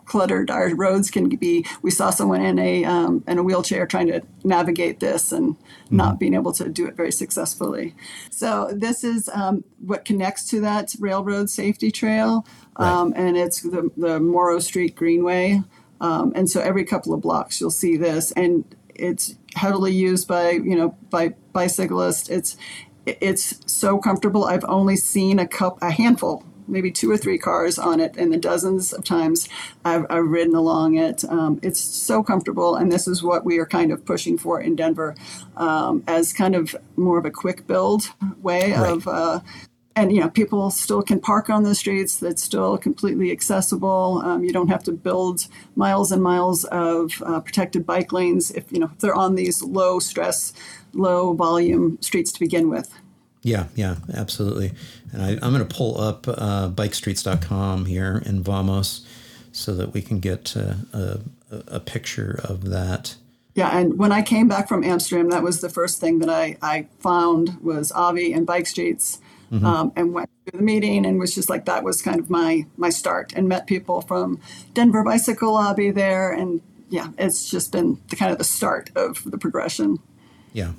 cluttered 0.06 0.50
our 0.50 0.74
roads 0.74 1.10
can 1.10 1.28
be. 1.28 1.66
We 1.82 1.90
saw 1.90 2.10
someone 2.10 2.42
in 2.42 2.58
a 2.58 2.84
um, 2.84 3.22
in 3.26 3.38
a 3.38 3.42
wheelchair 3.42 3.86
trying 3.86 4.06
to 4.06 4.22
navigate 4.44 5.00
this 5.00 5.32
and 5.32 5.56
mm-hmm. 5.56 5.96
not 5.96 6.18
being 6.18 6.34
able 6.34 6.52
to 6.52 6.68
do 6.68 6.86
it 6.86 6.96
very 6.96 7.12
successfully. 7.12 7.94
So 8.30 8.70
this 8.72 9.04
is 9.04 9.28
um, 9.34 9.64
what 9.78 10.04
connects 10.04 10.48
to 10.50 10.60
that 10.60 10.94
railroad 10.98 11.50
safety 11.50 11.90
trail, 11.90 12.46
um, 12.76 13.10
right. 13.10 13.20
and 13.20 13.36
it's 13.36 13.60
the 13.60 13.90
the 13.96 14.18
Morro 14.20 14.58
Street 14.60 14.94
Greenway. 14.94 15.62
Um, 16.00 16.32
and 16.34 16.48
so 16.48 16.60
every 16.60 16.84
couple 16.84 17.14
of 17.14 17.20
blocks 17.20 17.60
you'll 17.60 17.70
see 17.70 17.96
this, 17.96 18.32
and 18.32 18.64
it's 18.94 19.34
heavily 19.54 19.92
used 19.92 20.28
by 20.28 20.50
you 20.50 20.76
know 20.76 20.96
by 21.10 21.34
bicyclists. 21.52 22.28
It's 22.28 22.56
it's 23.06 23.60
so 23.66 23.98
comfortable. 23.98 24.44
I've 24.44 24.64
only 24.64 24.96
seen 24.96 25.38
a 25.38 25.46
cup 25.46 25.78
a 25.82 25.90
handful 25.90 26.44
maybe 26.68 26.90
two 26.90 27.10
or 27.10 27.16
three 27.16 27.38
cars 27.38 27.78
on 27.78 28.00
it, 28.00 28.16
and 28.16 28.32
the 28.32 28.36
dozens 28.36 28.92
of 28.92 29.04
times 29.04 29.48
I've, 29.84 30.06
I've 30.10 30.26
ridden 30.26 30.54
along 30.54 30.96
it. 30.96 31.24
Um, 31.24 31.58
it's 31.62 31.80
so 31.80 32.22
comfortable, 32.22 32.76
and 32.76 32.90
this 32.90 33.06
is 33.06 33.22
what 33.22 33.44
we 33.44 33.58
are 33.58 33.66
kind 33.66 33.92
of 33.92 34.04
pushing 34.04 34.38
for 34.38 34.60
in 34.60 34.76
Denver 34.76 35.14
um, 35.56 36.02
as 36.06 36.32
kind 36.32 36.54
of 36.54 36.74
more 36.96 37.18
of 37.18 37.24
a 37.24 37.30
quick 37.30 37.66
build 37.66 38.10
way 38.42 38.72
right. 38.72 38.90
of. 38.90 39.08
Uh, 39.08 39.40
and 39.96 40.12
you 40.12 40.20
know 40.20 40.28
people 40.28 40.70
still 40.70 41.02
can 41.02 41.18
park 41.18 41.48
on 41.48 41.62
the 41.62 41.74
streets 41.74 42.18
that's 42.18 42.42
still 42.42 42.76
completely 42.76 43.32
accessible 43.32 44.20
um, 44.24 44.44
you 44.44 44.52
don't 44.52 44.68
have 44.68 44.84
to 44.84 44.92
build 44.92 45.48
miles 45.74 46.12
and 46.12 46.22
miles 46.22 46.64
of 46.64 47.22
uh, 47.24 47.40
protected 47.40 47.86
bike 47.86 48.12
lanes 48.12 48.50
if 48.50 48.70
you 48.70 48.78
know 48.78 48.90
if 48.92 48.98
they're 48.98 49.14
on 49.14 49.34
these 49.34 49.62
low 49.62 49.98
stress 49.98 50.52
low 50.92 51.32
volume 51.32 51.98
streets 52.00 52.30
to 52.30 52.38
begin 52.38 52.68
with 52.68 52.94
yeah, 53.46 53.66
yeah, 53.76 53.96
absolutely. 54.12 54.72
And 55.12 55.22
I, 55.22 55.30
am 55.34 55.52
going 55.52 55.64
to 55.64 55.64
pull 55.64 56.00
up 56.00 56.26
uh, 56.26 56.68
bikestreets.com 56.68 57.84
here 57.84 58.20
in 58.26 58.42
Vamos 58.42 59.06
so 59.52 59.72
that 59.76 59.94
we 59.94 60.02
can 60.02 60.18
get 60.18 60.56
uh, 60.56 60.74
a, 60.92 61.20
a, 61.68 61.80
picture 61.80 62.40
of 62.42 62.64
that. 62.70 63.14
Yeah, 63.54 63.78
and 63.78 64.00
when 64.00 64.10
I 64.10 64.20
came 64.22 64.48
back 64.48 64.66
from 64.68 64.82
Amsterdam, 64.82 65.30
that 65.30 65.44
was 65.44 65.60
the 65.60 65.68
first 65.68 66.00
thing 66.00 66.18
that 66.18 66.28
I, 66.28 66.58
I 66.60 66.88
found 66.98 67.58
was 67.62 67.92
Avi 67.92 68.32
and 68.32 68.44
Bike 68.46 68.66
Streets. 68.66 69.20
Mm-hmm. 69.52 69.64
Um, 69.64 69.92
and 69.94 70.12
went 70.12 70.28
to 70.46 70.56
the 70.56 70.62
meeting 70.64 71.06
and 71.06 71.20
was 71.20 71.32
just 71.32 71.48
like 71.48 71.66
that 71.66 71.84
was 71.84 72.02
kind 72.02 72.18
of 72.18 72.28
my 72.28 72.66
my 72.76 72.90
start 72.90 73.32
and 73.36 73.48
met 73.48 73.68
people 73.68 74.00
from 74.00 74.40
Denver 74.74 75.04
Bicycle 75.04 75.52
Lobby 75.52 75.92
there 75.92 76.32
and 76.32 76.60
yeah 76.88 77.10
it's 77.16 77.48
just 77.48 77.70
been 77.70 78.00
the 78.08 78.16
kind 78.16 78.32
of 78.32 78.38
the 78.38 78.44
start 78.44 78.90
of 78.96 79.22
the 79.24 79.38
progression. 79.38 80.00
Yeah, 80.52 80.72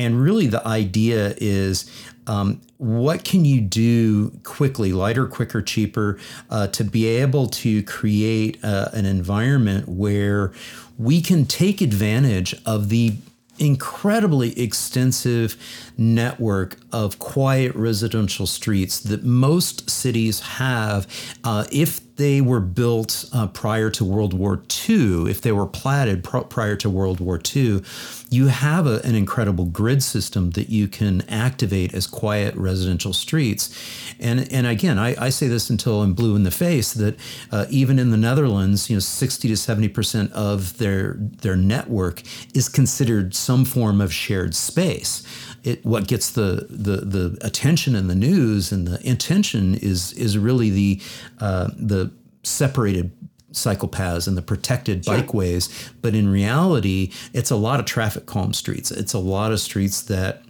and 0.00 0.18
really, 0.18 0.46
the 0.46 0.66
idea 0.66 1.34
is 1.36 1.90
um, 2.26 2.62
what 2.78 3.22
can 3.22 3.44
you 3.44 3.60
do 3.60 4.30
quickly, 4.44 4.94
lighter, 4.94 5.26
quicker, 5.26 5.60
cheaper, 5.60 6.18
uh, 6.48 6.68
to 6.68 6.84
be 6.84 7.06
able 7.06 7.48
to 7.48 7.82
create 7.82 8.58
uh, 8.64 8.88
an 8.94 9.04
environment 9.04 9.90
where 9.90 10.54
we 10.96 11.20
can 11.20 11.44
take 11.44 11.82
advantage 11.82 12.54
of 12.64 12.88
the 12.88 13.16
incredibly 13.58 14.58
extensive 14.58 15.89
network 16.00 16.78
of 16.92 17.18
quiet 17.18 17.74
residential 17.76 18.46
streets 18.46 18.98
that 19.00 19.22
most 19.22 19.88
cities 19.88 20.40
have 20.40 21.06
uh, 21.44 21.64
if 21.70 22.00
they 22.20 22.42
were 22.42 22.60
built 22.60 23.24
uh, 23.32 23.46
prior 23.46 23.88
to 23.88 24.04
World 24.04 24.34
War 24.34 24.62
II, 24.88 25.30
if 25.30 25.40
they 25.40 25.52
were 25.52 25.66
platted 25.66 26.22
pr- 26.22 26.40
prior 26.40 26.76
to 26.76 26.90
World 26.90 27.18
War 27.18 27.40
II, 27.56 27.82
you 28.28 28.48
have 28.48 28.86
a, 28.86 29.00
an 29.04 29.14
incredible 29.14 29.64
grid 29.64 30.02
system 30.02 30.50
that 30.50 30.68
you 30.68 30.86
can 30.86 31.22
activate 31.30 31.94
as 31.94 32.06
quiet 32.06 32.54
residential 32.56 33.14
streets. 33.14 33.74
And, 34.20 34.52
and 34.52 34.66
again, 34.66 34.98
I, 34.98 35.16
I 35.18 35.30
say 35.30 35.48
this 35.48 35.70
until 35.70 36.02
I'm 36.02 36.12
blue 36.12 36.36
in 36.36 36.42
the 36.42 36.50
face 36.50 36.92
that 36.92 37.18
uh, 37.50 37.64
even 37.70 37.98
in 37.98 38.10
the 38.10 38.18
Netherlands, 38.18 38.90
you 38.90 38.96
know, 38.96 39.00
60 39.00 39.48
to 39.48 39.54
70% 39.54 40.30
of 40.32 40.76
their, 40.76 41.14
their 41.18 41.56
network 41.56 42.22
is 42.54 42.68
considered 42.68 43.34
some 43.34 43.64
form 43.64 44.02
of 44.02 44.12
shared 44.12 44.54
space 44.54 45.26
it 45.64 45.84
what 45.84 46.08
gets 46.08 46.30
the, 46.30 46.66
the 46.70 46.96
the 46.96 47.38
attention 47.42 47.94
in 47.94 48.08
the 48.08 48.14
news 48.14 48.72
and 48.72 48.86
the 48.86 49.06
intention 49.06 49.74
is 49.74 50.12
is 50.14 50.38
really 50.38 50.70
the 50.70 51.00
uh, 51.40 51.68
the 51.76 52.10
separated 52.42 53.12
cycle 53.52 53.88
paths 53.88 54.26
and 54.26 54.36
the 54.36 54.42
protected 54.42 55.04
sure. 55.04 55.18
bikeways. 55.18 55.90
But 56.02 56.14
in 56.14 56.28
reality, 56.28 57.12
it's 57.32 57.50
a 57.50 57.56
lot 57.56 57.80
of 57.80 57.86
traffic 57.86 58.26
calm 58.26 58.52
streets. 58.52 58.90
It's 58.90 59.12
a 59.12 59.18
lot 59.18 59.52
of 59.52 59.60
streets 59.60 60.02
that 60.02 60.42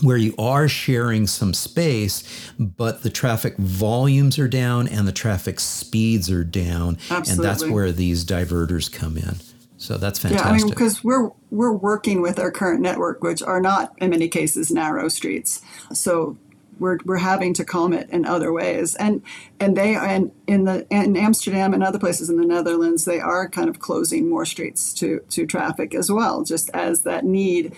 where 0.00 0.16
you 0.16 0.34
are 0.38 0.68
sharing 0.68 1.26
some 1.26 1.52
space, 1.52 2.24
but 2.58 3.02
the 3.02 3.10
traffic 3.10 3.56
volumes 3.58 4.38
are 4.38 4.48
down 4.48 4.88
and 4.88 5.06
the 5.06 5.12
traffic 5.12 5.60
speeds 5.60 6.30
are 6.30 6.44
down. 6.44 6.96
Absolutely. 7.10 7.32
And 7.32 7.44
that's 7.44 7.64
where 7.66 7.92
these 7.92 8.24
diverters 8.24 8.90
come 8.90 9.18
in. 9.18 9.36
So 9.82 9.96
that's 9.98 10.20
fantastic. 10.20 10.46
Yeah, 10.46 10.52
I 10.52 10.56
mean, 10.56 10.68
because 10.68 11.02
we're 11.02 11.30
we're 11.50 11.72
working 11.72 12.22
with 12.22 12.38
our 12.38 12.52
current 12.52 12.80
network, 12.80 13.20
which 13.20 13.42
are 13.42 13.60
not 13.60 13.92
in 13.98 14.10
many 14.10 14.28
cases 14.28 14.70
narrow 14.70 15.08
streets. 15.08 15.60
So 15.92 16.36
we're, 16.78 16.98
we're 17.04 17.16
having 17.16 17.52
to 17.54 17.64
calm 17.64 17.92
it 17.92 18.08
in 18.10 18.24
other 18.24 18.52
ways, 18.52 18.94
and 18.94 19.22
and 19.58 19.76
they 19.76 19.96
and 19.96 20.30
in 20.46 20.64
the 20.64 20.86
in 20.88 21.16
Amsterdam 21.16 21.74
and 21.74 21.82
other 21.82 21.98
places 21.98 22.30
in 22.30 22.36
the 22.36 22.46
Netherlands, 22.46 23.06
they 23.06 23.18
are 23.18 23.48
kind 23.48 23.68
of 23.68 23.80
closing 23.80 24.28
more 24.28 24.46
streets 24.46 24.94
to 24.94 25.18
to 25.30 25.46
traffic 25.46 25.96
as 25.96 26.12
well, 26.12 26.44
just 26.44 26.70
as 26.72 27.02
that 27.02 27.24
need 27.24 27.74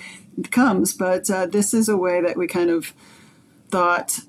comes. 0.50 0.92
But 0.92 1.30
uh, 1.30 1.46
this 1.46 1.72
is 1.72 1.88
a 1.88 1.96
way 1.96 2.20
that 2.20 2.36
we 2.36 2.46
kind 2.46 2.68
of 2.68 2.92
thought 3.70 4.20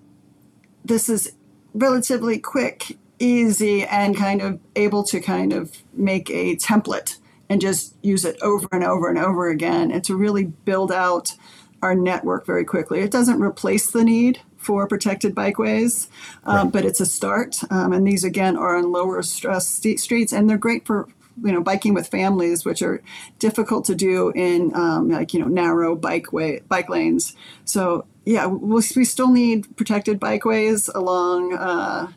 this 0.85 1.09
is 1.09 1.33
relatively 1.73 2.39
quick, 2.39 2.97
easy, 3.19 3.83
and 3.83 4.15
kind 4.15 4.41
of 4.41 4.61
able 4.77 5.03
to 5.03 5.19
kind 5.19 5.51
of 5.51 5.83
make 5.93 6.29
a 6.29 6.55
template 6.55 7.17
and 7.49 7.61
just 7.61 7.95
use 8.01 8.25
it 8.25 8.37
over 8.41 8.67
and 8.71 8.83
over 8.83 9.09
and 9.09 9.17
over 9.17 9.49
again 9.49 9.91
and 9.91 10.03
to 10.03 10.15
really 10.15 10.45
build 10.45 10.91
out 10.91 11.33
our 11.81 11.95
network 11.95 12.45
very 12.45 12.65
quickly. 12.65 13.01
It 13.01 13.11
doesn't 13.11 13.41
replace 13.41 13.91
the 13.91 14.03
need 14.03 14.41
for 14.57 14.87
protected 14.87 15.35
bikeways, 15.35 16.07
um, 16.43 16.55
right. 16.55 16.71
but 16.71 16.85
it's 16.85 16.99
a 16.99 17.05
start. 17.05 17.57
Um, 17.69 17.93
and 17.93 18.07
these 18.07 18.23
again 18.23 18.57
are 18.57 18.75
on 18.75 18.91
lower 18.91 19.21
stress 19.21 19.67
st- 19.67 19.99
streets, 19.99 20.33
and 20.33 20.49
they're 20.49 20.57
great 20.57 20.85
for 20.85 21.07
you 21.43 21.51
know 21.51 21.61
biking 21.61 21.93
with 21.93 22.07
families, 22.07 22.65
which 22.65 22.81
are 22.81 23.03
difficult 23.37 23.85
to 23.85 23.95
do 23.95 24.31
in 24.31 24.75
um, 24.75 25.09
like 25.09 25.33
you 25.33 25.39
know 25.39 25.47
narrow 25.47 25.95
bike 25.95 26.33
way 26.33 26.61
bike 26.67 26.89
lanes. 26.89 27.35
So 27.65 28.07
yeah, 28.25 28.47
we 28.47 28.81
we 28.95 29.05
still 29.05 29.31
need 29.31 29.77
protected 29.77 30.19
bikeways 30.19 30.89
along. 30.93 31.53
Uh, 31.53 32.11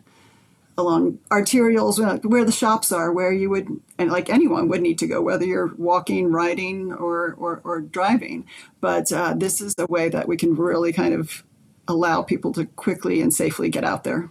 along 0.78 1.18
arterials 1.30 2.24
where 2.24 2.44
the 2.44 2.52
shops 2.52 2.92
are 2.92 3.12
where 3.12 3.32
you 3.32 3.50
would 3.50 3.68
and 3.98 4.10
like 4.10 4.30
anyone 4.30 4.68
would 4.68 4.80
need 4.80 4.98
to 4.98 5.08
go 5.08 5.20
whether 5.20 5.44
you're 5.44 5.74
walking 5.76 6.30
riding 6.30 6.92
or 6.92 7.34
or, 7.36 7.60
or 7.64 7.80
driving 7.80 8.46
but 8.80 9.10
uh, 9.12 9.34
this 9.36 9.60
is 9.60 9.74
a 9.78 9.86
way 9.86 10.08
that 10.08 10.28
we 10.28 10.36
can 10.36 10.54
really 10.54 10.92
kind 10.92 11.12
of 11.12 11.44
allow 11.88 12.22
people 12.22 12.52
to 12.52 12.64
quickly 12.64 13.20
and 13.20 13.34
safely 13.34 13.68
get 13.68 13.84
out 13.84 14.04
there 14.04 14.30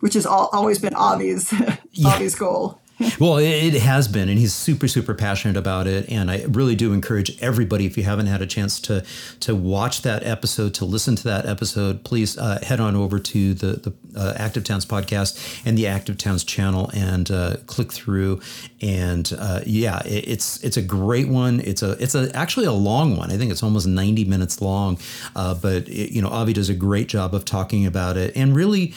which 0.00 0.14
has 0.14 0.26
all, 0.26 0.50
always 0.52 0.78
been 0.78 0.94
Avi's 0.94 1.52
yeah. 1.92 2.16
Avi's 2.16 2.34
goal 2.34 2.80
well, 3.18 3.38
it, 3.38 3.74
has 3.74 4.06
been, 4.06 4.28
and 4.28 4.38
he's 4.38 4.54
super, 4.54 4.86
super 4.86 5.14
passionate 5.14 5.56
about 5.56 5.88
it. 5.88 6.08
And 6.08 6.30
I 6.30 6.44
really 6.48 6.76
do 6.76 6.92
encourage 6.92 7.40
everybody, 7.42 7.86
if 7.86 7.96
you 7.98 8.04
haven't 8.04 8.26
had 8.26 8.40
a 8.40 8.46
chance 8.46 8.78
to 8.80 9.04
to 9.40 9.54
watch 9.54 10.02
that 10.02 10.24
episode, 10.24 10.74
to 10.74 10.84
listen 10.84 11.16
to 11.16 11.24
that 11.24 11.44
episode, 11.44 12.04
please 12.04 12.38
uh, 12.38 12.60
head 12.62 12.78
on 12.78 12.94
over 12.94 13.18
to 13.18 13.54
the 13.54 13.66
the 13.72 13.92
uh, 14.16 14.34
Active 14.36 14.62
Towns 14.62 14.86
podcast 14.86 15.62
and 15.66 15.76
the 15.76 15.88
Active 15.88 16.18
Towns 16.18 16.44
channel 16.44 16.90
and 16.94 17.30
uh, 17.32 17.56
click 17.66 17.92
through. 17.92 18.40
And 18.80 19.30
uh, 19.36 19.60
yeah, 19.66 20.00
it, 20.06 20.28
it's 20.28 20.62
it's 20.62 20.76
a 20.76 20.82
great 20.82 21.26
one. 21.26 21.60
It's 21.60 21.82
a 21.82 21.92
it's 22.02 22.14
a 22.14 22.30
actually 22.34 22.66
a 22.66 22.72
long 22.72 23.16
one. 23.16 23.32
I 23.32 23.36
think 23.36 23.50
it's 23.50 23.62
almost 23.64 23.88
ninety 23.88 24.24
minutes 24.24 24.60
long. 24.60 24.98
Uh, 25.34 25.54
but 25.54 25.88
it, 25.88 26.12
you 26.12 26.22
know, 26.22 26.28
Avi 26.28 26.52
does 26.52 26.68
a 26.68 26.74
great 26.74 27.08
job 27.08 27.34
of 27.34 27.44
talking 27.44 27.86
about 27.86 28.16
it 28.16 28.36
and 28.36 28.54
really 28.54 28.94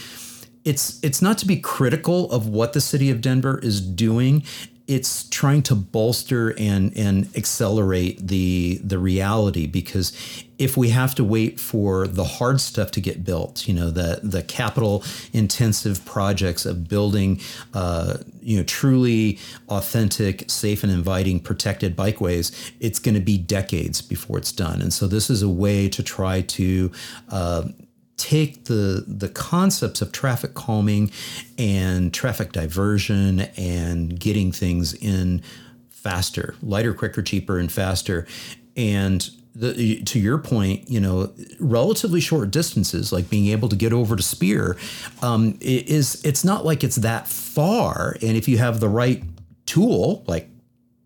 it's 0.67 0.99
it's 1.01 1.21
not 1.21 1.37
to 1.37 1.47
be 1.47 1.57
critical 1.57 2.29
of 2.29 2.49
what 2.49 2.73
the 2.73 2.81
city 2.81 3.09
of 3.09 3.21
Denver 3.21 3.57
is 3.59 3.79
doing. 3.79 4.43
It's 4.85 5.27
trying 5.29 5.63
to 5.63 5.75
bolster 5.75 6.53
and 6.57 6.95
and 6.97 7.29
accelerate 7.37 8.27
the 8.27 8.81
the 8.83 8.99
reality 8.99 9.65
because 9.65 10.11
if 10.57 10.75
we 10.75 10.89
have 10.89 11.15
to 11.15 11.23
wait 11.23 11.59
for 11.59 12.05
the 12.05 12.23
hard 12.23 12.59
stuff 12.59 12.91
to 12.91 13.01
get 13.01 13.23
built, 13.23 13.65
you 13.65 13.73
know, 13.73 13.89
the 13.89 14.19
the 14.21 14.43
capital 14.43 15.05
intensive 15.31 16.03
projects 16.03 16.65
of 16.65 16.89
building, 16.89 17.39
uh, 17.73 18.17
you 18.41 18.57
know, 18.57 18.63
truly 18.63 19.39
authentic, 19.69 20.49
safe 20.49 20.83
and 20.83 20.91
inviting, 20.91 21.39
protected 21.39 21.95
bikeways, 21.95 22.73
it's 22.81 22.99
going 22.99 23.15
to 23.15 23.21
be 23.21 23.37
decades 23.37 24.01
before 24.01 24.37
it's 24.37 24.51
done. 24.51 24.81
And 24.81 24.91
so 24.91 25.07
this 25.07 25.29
is 25.29 25.41
a 25.41 25.49
way 25.49 25.87
to 25.87 26.03
try 26.03 26.41
to 26.41 26.91
uh, 27.29 27.69
take 28.17 28.65
the 28.65 29.05
the 29.07 29.29
concepts 29.29 30.01
of 30.01 30.11
traffic 30.11 30.53
calming 30.53 31.11
and 31.57 32.13
traffic 32.13 32.51
diversion 32.51 33.41
and 33.57 34.19
getting 34.19 34.51
things 34.51 34.93
in 34.93 35.41
faster, 35.89 36.55
lighter, 36.61 36.93
quicker, 36.93 37.21
cheaper, 37.21 37.59
and 37.59 37.71
faster, 37.71 38.27
and 38.75 39.29
the, 39.57 40.03
to 40.03 40.19
your 40.19 40.37
point, 40.37 40.87
you 40.89 40.99
know, 40.99 41.33
relatively 41.59 42.21
short 42.21 42.51
distances, 42.51 43.11
like 43.11 43.29
being 43.29 43.47
able 43.47 43.67
to 43.69 43.75
get 43.75 43.91
over 43.91 44.15
to 44.15 44.21
Speer, 44.21 44.77
um, 45.23 45.57
is 45.61 46.23
it's 46.23 46.43
not 46.43 46.63
like 46.63 46.83
it's 46.83 46.97
that 46.97 47.27
far. 47.27 48.17
And 48.21 48.37
if 48.37 48.47
you 48.47 48.59
have 48.59 48.79
the 48.79 48.89
right 48.89 49.23
tool, 49.65 50.23
like 50.27 50.49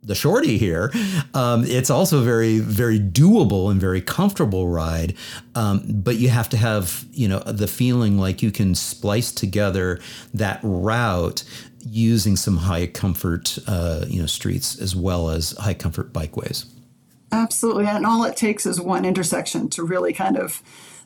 the 0.04 0.16
shorty 0.16 0.58
here, 0.58 0.91
um, 1.34 1.64
it's 1.66 1.89
also 1.89 2.22
very, 2.22 2.60
very 2.60 2.99
doable 2.99 3.70
and 3.70 3.80
very 3.80 4.02
comfortable 4.02 4.68
ride. 4.68 5.16
Um, 5.56 5.84
but 5.88 6.18
you 6.18 6.30
have 6.30 6.49
to 6.49 6.58
have, 6.58 7.06
you 7.12 7.28
know, 7.28 7.39
the 7.39 7.68
feeling 7.68 8.18
like 8.18 8.41
you 8.41 8.52
can 8.52 8.74
splice 8.76 9.32
together 9.32 9.99
that 10.34 10.60
route 10.64 11.43
using 11.86 12.36
some 12.36 12.58
high 12.58 12.88
comfort, 12.88 13.58
uh, 13.68 14.06
you 14.08 14.20
know, 14.20 14.28
streets 14.28 14.80
as 14.80 14.95
well 14.95 15.30
as 15.30 15.52
high 15.52 15.74
comfort 15.74 16.14
bikeways. 16.14 16.66
Absolutely, 17.32 17.86
and 17.86 18.06
all 18.06 18.26
it 18.26 18.36
takes 18.36 18.66
is 18.66 18.82
one 18.82 19.06
intersection 19.06 19.70
to 19.70 19.84
really 19.84 20.12
kind 20.14 20.38
of 20.38 20.62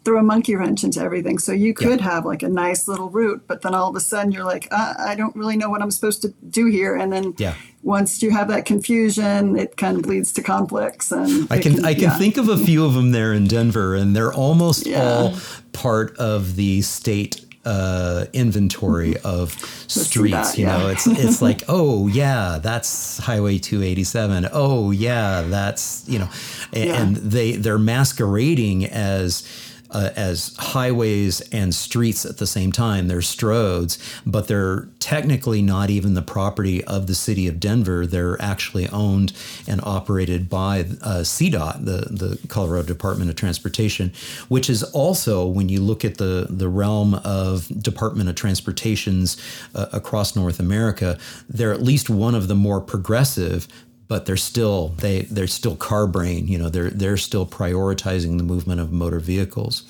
throw 0.06 0.20
a 0.20 0.24
monkey 0.24 0.56
wrench 0.56 0.84
into 0.84 1.01
everything. 1.01 1.39
So 1.39 1.51
you 1.51 1.74
could 1.74 1.99
yeah. 1.99 2.12
have 2.12 2.26
like 2.26 2.43
a 2.43 2.47
nice 2.47 2.88
little 2.88 3.10
route, 3.10 3.43
but 3.47 3.64
then 3.64 3.74
all 3.74 3.89
of 3.89 3.95
a 3.95 3.99
sudden 3.99 4.32
you're 4.32 4.45
like, 4.45 4.68
uh, 4.72 4.93
I 4.99 5.16
don't 5.16 5.36
really 5.36 5.58
know 5.58 5.70
what 5.70 5.82
I'm 5.82 5.91
supposed 5.91 6.22
to 6.22 6.30
do 6.49 6.68
here. 6.68 6.95
And 6.95 7.12
then 7.12 7.34
yeah. 7.38 7.56
once 7.82 8.22
you 8.22 8.30
have 8.30 8.47
that 8.49 8.66
confusion, 8.66 9.58
it 9.58 9.78
kind 9.78 9.97
of 9.97 10.06
leads 10.06 10.32
to 10.34 10.43
conflicts. 10.43 11.12
And 11.12 11.51
I 11.51 11.60
can, 11.60 11.76
can 11.76 11.86
I 11.86 11.93
can 11.93 12.03
yeah. 12.03 12.18
think 12.18 12.38
of 12.38 12.47
a 12.49 12.58
few 12.58 12.86
of 12.86 12.93
them 12.93 13.12
there 13.12 13.34
in 13.34 13.47
Denver, 13.47 13.95
and 13.95 14.16
they're 14.16 14.34
almost 14.34 14.88
all 14.88 15.34
part 15.74 16.16
of 16.18 16.56
the 16.56 16.84
state 16.84 17.41
uh, 17.66 18.26
inventory 18.32 19.14
mm-hmm. 19.14 19.28
of 19.28 19.53
streets. 19.88 20.51
That, 20.51 20.58
you 20.58 20.66
know, 20.68 20.88
it's 20.88 21.08
it's 21.08 21.41
like, 21.41 21.64
oh 21.68 22.08
yeah, 22.08 22.60
that's 22.62 23.18
Highway 23.18 23.58
287. 23.58 24.49
Oh 24.51 24.91
yeah, 24.91 25.41
that's 25.41 26.08
you 26.08 26.20
know, 26.20 26.30
and, 26.74 26.86
yeah. 26.86 27.01
and 27.01 27.16
they 27.16 27.53
they're 27.53 27.80
masquerading 27.80 28.86
as 28.86 29.43
uh, 29.92 30.10
as 30.16 30.56
highways 30.58 31.42
and 31.52 31.74
streets 31.74 32.26
at 32.26 32.38
the 32.38 32.48
same 32.48 32.72
time. 32.72 33.08
They're 33.08 33.20
stroads, 33.20 33.98
but 34.26 34.48
they're 34.48 34.88
technically 35.00 35.62
not 35.62 35.90
even 35.90 36.14
the 36.14 36.22
property 36.22 36.84
of 36.86 37.08
the 37.08 37.16
city 37.16 37.48
of 37.48 37.60
Denver. 37.60 38.06
They're 38.06 38.42
actually 38.42 38.88
owned 38.90 39.34
and 39.68 39.80
operated 39.84 40.50
by 40.50 40.82
uh, 41.02 41.22
CDOT, 41.22 41.86
the, 41.86 42.08
the 42.10 42.48
Colorado 42.48 42.88
Department 42.88 43.30
of 43.30 43.36
Transportation, 43.36 44.12
which 44.48 44.70
is 44.70 44.84
also, 44.84 45.46
when 45.46 45.70
you 45.70 45.82
look 45.82 46.04
at 46.04 46.18
the, 46.18 46.48
the 46.50 46.70
realm 46.70 47.16
of 47.16 47.68
Department 47.82 48.30
of 48.30 48.36
Transportations 48.36 49.38
uh, 49.76 49.88
across 49.94 50.36
North 50.36 50.60
America, 50.60 51.18
they're 51.50 51.74
at 51.74 51.82
least 51.82 52.10
one 52.10 52.36
of 52.36 52.48
the 52.48 52.56
more 52.56 52.82
progressive 52.82 53.68
but 54.08 54.26
they're 54.26 54.38
still 54.38 54.89
they 54.89 55.22
they're 55.22 55.47
still 55.47 55.76
car 55.76 56.08
brain. 56.08 56.47
You 56.47 56.58
know, 56.58 56.70
they're 56.70 56.89
they're 56.89 57.18
still 57.18 57.45
prioritizing 57.45 58.38
the 58.38 58.43
movement 58.43 58.82
of 58.82 58.91
motor 58.91 59.20
vehicles. 59.20 59.84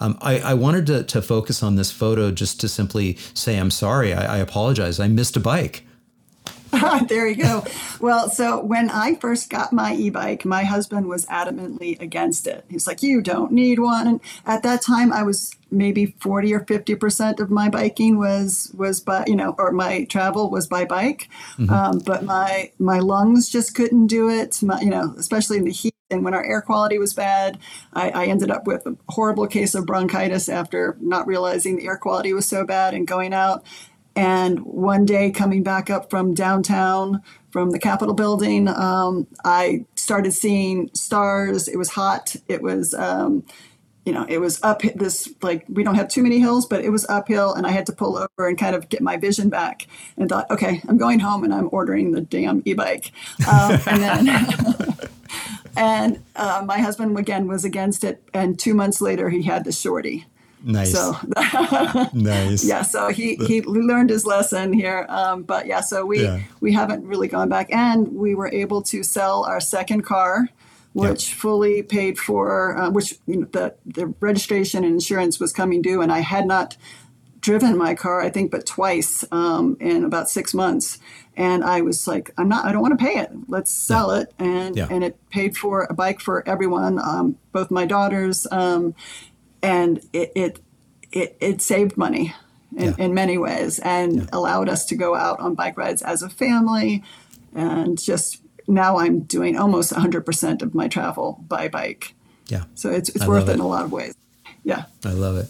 Um, 0.00 0.18
I, 0.20 0.40
I, 0.40 0.54
wanted 0.54 0.86
to, 0.88 1.04
to 1.04 1.22
focus 1.22 1.62
on 1.62 1.76
this 1.76 1.90
photo 1.90 2.30
just 2.30 2.60
to 2.60 2.68
simply 2.68 3.16
say 3.32 3.56
I'm 3.56 3.70
sorry. 3.70 4.12
I, 4.12 4.36
I 4.36 4.38
apologize. 4.38 5.00
I 5.00 5.08
missed 5.08 5.36
a 5.36 5.40
bike. 5.40 5.85
there 7.08 7.26
you 7.26 7.36
go. 7.36 7.64
Well, 8.00 8.30
so 8.30 8.62
when 8.62 8.90
I 8.90 9.14
first 9.14 9.50
got 9.50 9.72
my 9.72 9.94
e 9.94 10.10
bike, 10.10 10.44
my 10.44 10.64
husband 10.64 11.08
was 11.08 11.26
adamantly 11.26 12.00
against 12.00 12.46
it. 12.46 12.64
He's 12.68 12.86
like, 12.86 13.02
You 13.02 13.20
don't 13.20 13.52
need 13.52 13.78
one. 13.78 14.06
And 14.06 14.20
at 14.44 14.62
that 14.62 14.82
time, 14.82 15.12
I 15.12 15.22
was 15.22 15.54
maybe 15.70 16.14
40 16.20 16.54
or 16.54 16.60
50% 16.60 17.40
of 17.40 17.50
my 17.50 17.68
biking 17.68 18.18
was, 18.18 18.72
was 18.76 19.00
by, 19.00 19.24
you 19.26 19.36
know, 19.36 19.54
or 19.58 19.72
my 19.72 20.04
travel 20.04 20.50
was 20.50 20.66
by 20.66 20.84
bike. 20.84 21.28
Mm-hmm. 21.58 21.72
Um, 21.72 21.98
but 21.98 22.24
my, 22.24 22.70
my 22.78 23.00
lungs 23.00 23.48
just 23.48 23.74
couldn't 23.74 24.06
do 24.06 24.28
it, 24.28 24.62
my, 24.62 24.80
you 24.80 24.90
know, 24.90 25.14
especially 25.18 25.58
in 25.58 25.64
the 25.64 25.72
heat. 25.72 25.94
And 26.08 26.24
when 26.24 26.34
our 26.34 26.44
air 26.44 26.62
quality 26.62 26.98
was 26.98 27.14
bad, 27.14 27.58
I, 27.92 28.10
I 28.10 28.26
ended 28.26 28.50
up 28.50 28.64
with 28.66 28.86
a 28.86 28.96
horrible 29.08 29.48
case 29.48 29.74
of 29.74 29.86
bronchitis 29.86 30.48
after 30.48 30.96
not 31.00 31.26
realizing 31.26 31.76
the 31.76 31.86
air 31.86 31.96
quality 31.96 32.32
was 32.32 32.46
so 32.46 32.64
bad 32.64 32.94
and 32.94 33.08
going 33.08 33.34
out. 33.34 33.64
And 34.16 34.60
one 34.64 35.04
day, 35.04 35.30
coming 35.30 35.62
back 35.62 35.90
up 35.90 36.08
from 36.08 36.32
downtown, 36.32 37.22
from 37.50 37.70
the 37.70 37.78
Capitol 37.78 38.14
building, 38.14 38.66
um, 38.66 39.26
I 39.44 39.84
started 39.94 40.32
seeing 40.32 40.90
stars. 40.94 41.68
It 41.68 41.76
was 41.76 41.90
hot. 41.90 42.34
It 42.48 42.62
was, 42.62 42.94
um, 42.94 43.44
you 44.06 44.14
know, 44.14 44.24
it 44.26 44.38
was 44.38 44.62
up 44.62 44.80
this, 44.94 45.28
like, 45.42 45.66
we 45.68 45.84
don't 45.84 45.96
have 45.96 46.08
too 46.08 46.22
many 46.22 46.40
hills, 46.40 46.64
but 46.64 46.82
it 46.82 46.88
was 46.88 47.04
uphill. 47.10 47.52
And 47.52 47.66
I 47.66 47.70
had 47.72 47.84
to 47.86 47.92
pull 47.92 48.16
over 48.16 48.48
and 48.48 48.56
kind 48.56 48.74
of 48.74 48.88
get 48.88 49.02
my 49.02 49.18
vision 49.18 49.50
back 49.50 49.86
and 50.16 50.30
thought, 50.30 50.50
okay, 50.50 50.80
I'm 50.88 50.96
going 50.96 51.20
home 51.20 51.44
and 51.44 51.52
I'm 51.52 51.68
ordering 51.70 52.12
the 52.12 52.22
damn 52.22 52.62
e 52.64 52.72
bike. 52.72 53.12
Um, 53.46 53.78
and 53.86 54.02
then. 54.02 54.96
and 55.76 56.22
uh, 56.36 56.62
my 56.64 56.78
husband 56.78 57.18
again 57.18 57.48
was 57.48 57.64
against 57.64 58.02
it 58.02 58.22
and 58.32 58.58
two 58.58 58.72
months 58.72 59.02
later 59.02 59.28
he 59.28 59.42
had 59.42 59.64
the 59.64 59.72
shorty 59.72 60.24
Nice. 60.62 60.92
So 60.92 61.16
nice. 62.12 62.64
Yeah. 62.64 62.82
So 62.82 63.08
he 63.08 63.36
he 63.36 63.62
learned 63.62 64.10
his 64.10 64.26
lesson 64.26 64.72
here. 64.72 65.06
Um, 65.08 65.42
but 65.42 65.66
yeah, 65.66 65.80
so 65.80 66.04
we 66.04 66.22
yeah. 66.22 66.40
we 66.60 66.72
haven't 66.72 67.06
really 67.06 67.28
gone 67.28 67.48
back, 67.48 67.72
and 67.72 68.08
we 68.08 68.34
were 68.34 68.48
able 68.48 68.82
to 68.82 69.02
sell 69.02 69.44
our 69.44 69.60
second 69.60 70.02
car, 70.02 70.48
which 70.92 71.28
yep. 71.28 71.38
fully 71.38 71.82
paid 71.82 72.18
for, 72.18 72.76
uh, 72.76 72.90
which 72.90 73.14
you 73.26 73.36
know, 73.36 73.46
the 73.52 73.74
the 73.84 74.06
registration 74.20 74.82
and 74.82 74.94
insurance 74.94 75.38
was 75.38 75.52
coming 75.52 75.82
due, 75.82 76.00
and 76.00 76.10
I 76.10 76.20
had 76.20 76.46
not 76.46 76.76
driven 77.46 77.76
my 77.76 77.94
car, 77.94 78.20
I 78.20 78.28
think, 78.28 78.50
but 78.50 78.66
twice 78.66 79.24
um, 79.30 79.76
in 79.78 80.02
about 80.02 80.28
six 80.28 80.52
months. 80.52 80.98
And 81.36 81.62
I 81.62 81.80
was 81.80 82.08
like, 82.08 82.32
I'm 82.36 82.48
not, 82.48 82.64
I 82.64 82.72
don't 82.72 82.82
want 82.82 82.98
to 82.98 83.04
pay 83.04 83.18
it. 83.18 83.30
Let's 83.46 83.70
sell 83.70 84.12
yeah. 84.12 84.22
it. 84.22 84.34
And, 84.40 84.76
yeah. 84.76 84.88
and 84.90 85.04
it 85.04 85.16
paid 85.30 85.56
for 85.56 85.86
a 85.88 85.94
bike 85.94 86.18
for 86.18 86.42
everyone, 86.48 86.98
um, 86.98 87.38
both 87.52 87.70
my 87.70 87.86
daughters. 87.86 88.48
Um, 88.50 88.96
and 89.66 89.98
it 90.12 90.32
it 90.34 90.60
it, 91.12 91.36
it 91.40 91.62
saved 91.62 91.96
money 91.96 92.34
in, 92.76 92.84
yeah. 92.84 92.94
in, 92.98 93.14
many 93.14 93.38
ways 93.38 93.78
and 93.78 94.16
yeah. 94.16 94.26
allowed 94.32 94.68
us 94.68 94.84
to 94.86 94.96
go 94.96 95.14
out 95.14 95.38
on 95.40 95.54
bike 95.54 95.78
rides 95.78 96.02
as 96.02 96.22
a 96.22 96.28
family 96.28 97.02
and 97.54 97.98
just 97.98 98.42
now 98.68 98.98
I'm 98.98 99.20
doing 99.20 99.56
almost 99.56 99.92
100% 99.92 100.62
of 100.62 100.74
my 100.74 100.88
travel 100.88 101.44
by 101.48 101.68
bike. 101.68 102.14
Yeah. 102.48 102.64
So 102.74 102.90
it's, 102.90 103.08
it's 103.10 103.26
worth 103.26 103.48
it 103.48 103.52
in 103.52 103.60
a 103.60 103.66
lot 103.66 103.84
of 103.84 103.92
ways. 103.92 104.14
Yeah. 104.64 104.84
I 105.04 105.12
love 105.12 105.36
it. 105.36 105.48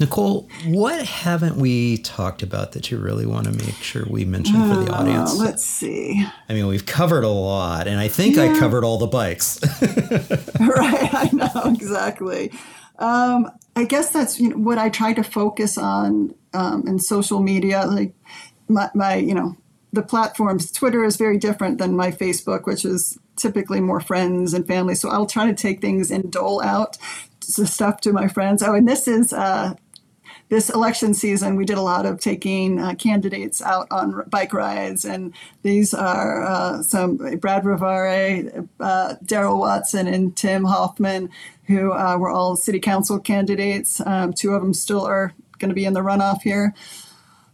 Nicole, 0.00 0.48
what 0.66 1.04
haven't 1.04 1.56
we 1.56 1.98
talked 1.98 2.42
about 2.42 2.72
that 2.72 2.90
you 2.90 2.98
really 2.98 3.26
want 3.26 3.46
to 3.46 3.52
make 3.52 3.74
sure 3.74 4.04
we 4.08 4.24
mention 4.24 4.56
uh, 4.56 4.74
for 4.74 4.84
the 4.84 4.92
uh, 4.92 4.96
audience? 4.96 5.36
Let's 5.36 5.64
see. 5.64 6.26
I 6.48 6.54
mean, 6.54 6.66
we've 6.66 6.86
covered 6.86 7.24
a 7.24 7.28
lot, 7.28 7.86
and 7.86 8.00
I 8.00 8.08
think 8.08 8.36
yeah. 8.36 8.44
I 8.44 8.58
covered 8.58 8.84
all 8.84 8.98
the 8.98 9.06
bikes. 9.06 9.60
right, 10.60 11.14
I 11.14 11.28
know 11.32 11.74
exactly. 11.74 12.52
Um, 12.98 13.50
I 13.74 13.84
guess 13.84 14.10
that's 14.10 14.40
you 14.40 14.50
know, 14.50 14.56
what 14.56 14.78
I 14.78 14.88
try 14.88 15.12
to 15.12 15.22
focus 15.22 15.76
on 15.76 16.34
um, 16.54 16.86
in 16.86 16.98
social 16.98 17.40
media. 17.40 17.84
Like 17.84 18.14
my, 18.68 18.90
my, 18.94 19.16
you 19.16 19.34
know, 19.34 19.56
the 19.92 20.02
platforms. 20.02 20.70
Twitter 20.70 21.04
is 21.04 21.16
very 21.16 21.38
different 21.38 21.78
than 21.78 21.96
my 21.96 22.10
Facebook, 22.10 22.66
which 22.66 22.84
is 22.84 23.18
typically 23.36 23.80
more 23.80 24.00
friends 24.00 24.54
and 24.54 24.66
family. 24.66 24.94
So 24.94 25.10
I'll 25.10 25.26
try 25.26 25.46
to 25.46 25.54
take 25.54 25.80
things 25.80 26.10
and 26.10 26.30
dole 26.30 26.62
out 26.62 26.96
stuff 27.40 28.00
to 28.02 28.12
my 28.12 28.28
friends. 28.28 28.62
Oh, 28.62 28.74
and 28.74 28.88
this 28.88 29.06
is 29.06 29.32
uh, 29.32 29.74
this 30.48 30.70
election 30.70 31.12
season, 31.12 31.56
we 31.56 31.64
did 31.64 31.76
a 31.76 31.82
lot 31.82 32.06
of 32.06 32.20
taking 32.20 32.78
uh, 32.78 32.94
candidates 32.94 33.60
out 33.60 33.88
on 33.90 34.22
bike 34.28 34.52
rides, 34.52 35.04
and 35.04 35.34
these 35.62 35.92
are 35.92 36.44
uh, 36.44 36.82
some 36.82 37.16
Brad 37.16 37.64
Revare, 37.64 38.68
uh, 38.78 39.14
Darrell 39.24 39.58
Watson, 39.58 40.06
and 40.06 40.36
Tim 40.36 40.64
Hoffman, 40.64 41.30
who 41.66 41.92
uh, 41.92 42.16
were 42.18 42.30
all 42.30 42.56
city 42.56 42.80
council 42.80 43.18
candidates. 43.18 44.00
Um, 44.06 44.32
two 44.32 44.54
of 44.54 44.62
them 44.62 44.74
still 44.74 45.04
are 45.04 45.32
going 45.58 45.68
to 45.68 45.74
be 45.74 45.84
in 45.84 45.94
the 45.94 46.00
runoff 46.00 46.42
here, 46.42 46.74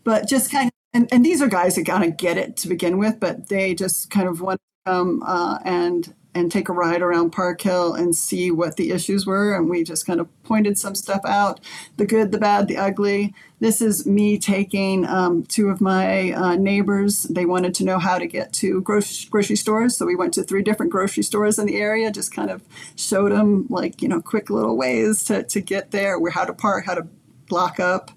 but 0.05 0.29
just 0.29 0.51
kind 0.51 0.67
of. 0.67 0.73
And, 0.95 1.09
and 1.11 1.25
these 1.25 1.41
are 1.41 1.49
guys 1.49 1.77
that 1.77 1.87
kind 1.87 2.05
of 2.05 2.19
get 2.19 2.37
it 2.37 2.55
to 2.59 2.69
begin 2.69 2.99
with, 2.99 3.19
but 3.19 3.49
they 3.49 3.75
just 3.75 4.11
kind 4.11 4.29
of 4.29 4.43
want 4.43 4.61
to 4.61 4.91
come 4.93 5.23
uh, 5.23 5.59
and 5.65 6.15
and 6.35 6.51
take 6.51 6.69
a 6.69 6.73
ride 6.73 7.03
around 7.03 7.31
Park 7.31 7.61
Hill 7.61 7.95
and 7.95 8.17
see 8.17 8.51
what 8.51 8.77
the 8.77 8.91
issues 8.91 9.27
were. 9.27 9.55
And 9.55 9.69
we 9.69 9.85
just 9.85 10.07
kind 10.07 10.21
of 10.21 10.29
pointed 10.45 10.79
some 10.79 10.95
stuff 10.95 11.21
out 11.27 11.61
the 11.97 12.07
good, 12.07 12.33
the 12.33 12.39
bad, 12.39 12.69
the 12.69 12.77
ugly. 12.77 13.35
This 13.61 13.81
is 13.81 14.07
me 14.07 14.39
taking 14.39 15.07
um, 15.07 15.45
two 15.45 15.69
of 15.69 15.81
my 15.81 16.33
uh, 16.33 16.57
neighbors. 16.57 17.25
They 17.25 17.45
wanted 17.45 17.75
to 17.77 17.85
know 17.85 17.99
how 17.99 18.19
to 18.19 18.27
get 18.27 18.53
to 18.55 18.81
grocery, 18.81 19.57
stores. 19.57 19.97
So 19.97 20.07
we 20.07 20.17
went 20.17 20.35
to 20.35 20.43
three 20.43 20.63
different 20.63 20.91
grocery 20.91 21.23
stores 21.23 21.59
in 21.59 21.67
the 21.67 21.77
area, 21.77 22.11
just 22.11 22.35
kind 22.35 22.51
of 22.51 22.63
showed 22.97 23.33
them, 23.33 23.67
like, 23.69 24.03
you 24.03 24.09
know, 24.09 24.21
quick 24.21 24.51
little 24.51 24.77
ways 24.77 25.25
to, 25.25 25.43
to 25.45 25.61
get 25.61 25.91
there, 25.91 26.19
where 26.19 26.33
how 26.33 26.45
to 26.45 26.55
park, 26.55 26.87
how 26.87 26.95
to 26.95 27.07
block 27.53 27.79
up. 27.79 28.11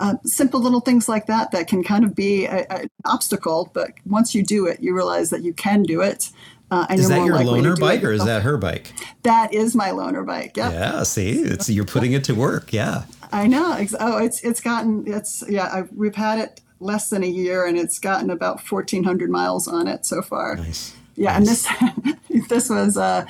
Uh, 0.00 0.16
simple 0.24 0.60
little 0.60 0.80
things 0.80 1.08
like 1.08 1.26
that 1.26 1.50
that 1.50 1.66
can 1.66 1.82
kind 1.82 2.04
of 2.04 2.14
be 2.14 2.46
an 2.46 2.90
obstacle, 3.06 3.70
but 3.72 3.92
once 4.04 4.34
you 4.34 4.42
do 4.42 4.66
it, 4.66 4.82
you 4.82 4.94
realize 4.94 5.30
that 5.30 5.42
you 5.42 5.54
can 5.54 5.82
do 5.82 6.02
it 6.02 6.30
uh, 6.72 6.86
is 6.88 7.08
that 7.10 7.26
your 7.26 7.36
loaner 7.36 7.78
bike 7.78 8.02
or 8.02 8.12
is 8.12 8.24
that 8.24 8.42
her 8.42 8.56
bike? 8.56 8.94
That 9.24 9.52
is 9.52 9.76
my 9.76 9.90
loaner 9.90 10.26
bike. 10.26 10.56
Yep. 10.56 10.72
Yeah. 10.72 11.02
See, 11.02 11.32
it's 11.32 11.68
you're 11.68 11.84
putting 11.84 12.14
it 12.14 12.24
to 12.24 12.34
work. 12.34 12.72
Yeah. 12.72 13.04
I 13.30 13.46
know. 13.46 13.78
Oh, 14.00 14.16
it's 14.16 14.42
it's 14.42 14.62
gotten 14.62 15.04
it's 15.06 15.44
yeah. 15.46 15.68
I've, 15.70 15.92
we've 15.92 16.14
had 16.14 16.38
it 16.38 16.62
less 16.80 17.10
than 17.10 17.22
a 17.22 17.26
year 17.26 17.66
and 17.66 17.76
it's 17.76 17.98
gotten 17.98 18.30
about 18.30 18.62
1,400 18.66 19.30
miles 19.30 19.68
on 19.68 19.86
it 19.86 20.06
so 20.06 20.22
far. 20.22 20.56
Nice. 20.56 20.96
Yeah, 21.14 21.38
nice. 21.38 21.66
and 21.68 22.16
this 22.30 22.48
this 22.48 22.70
was 22.70 22.96
uh, 22.96 23.26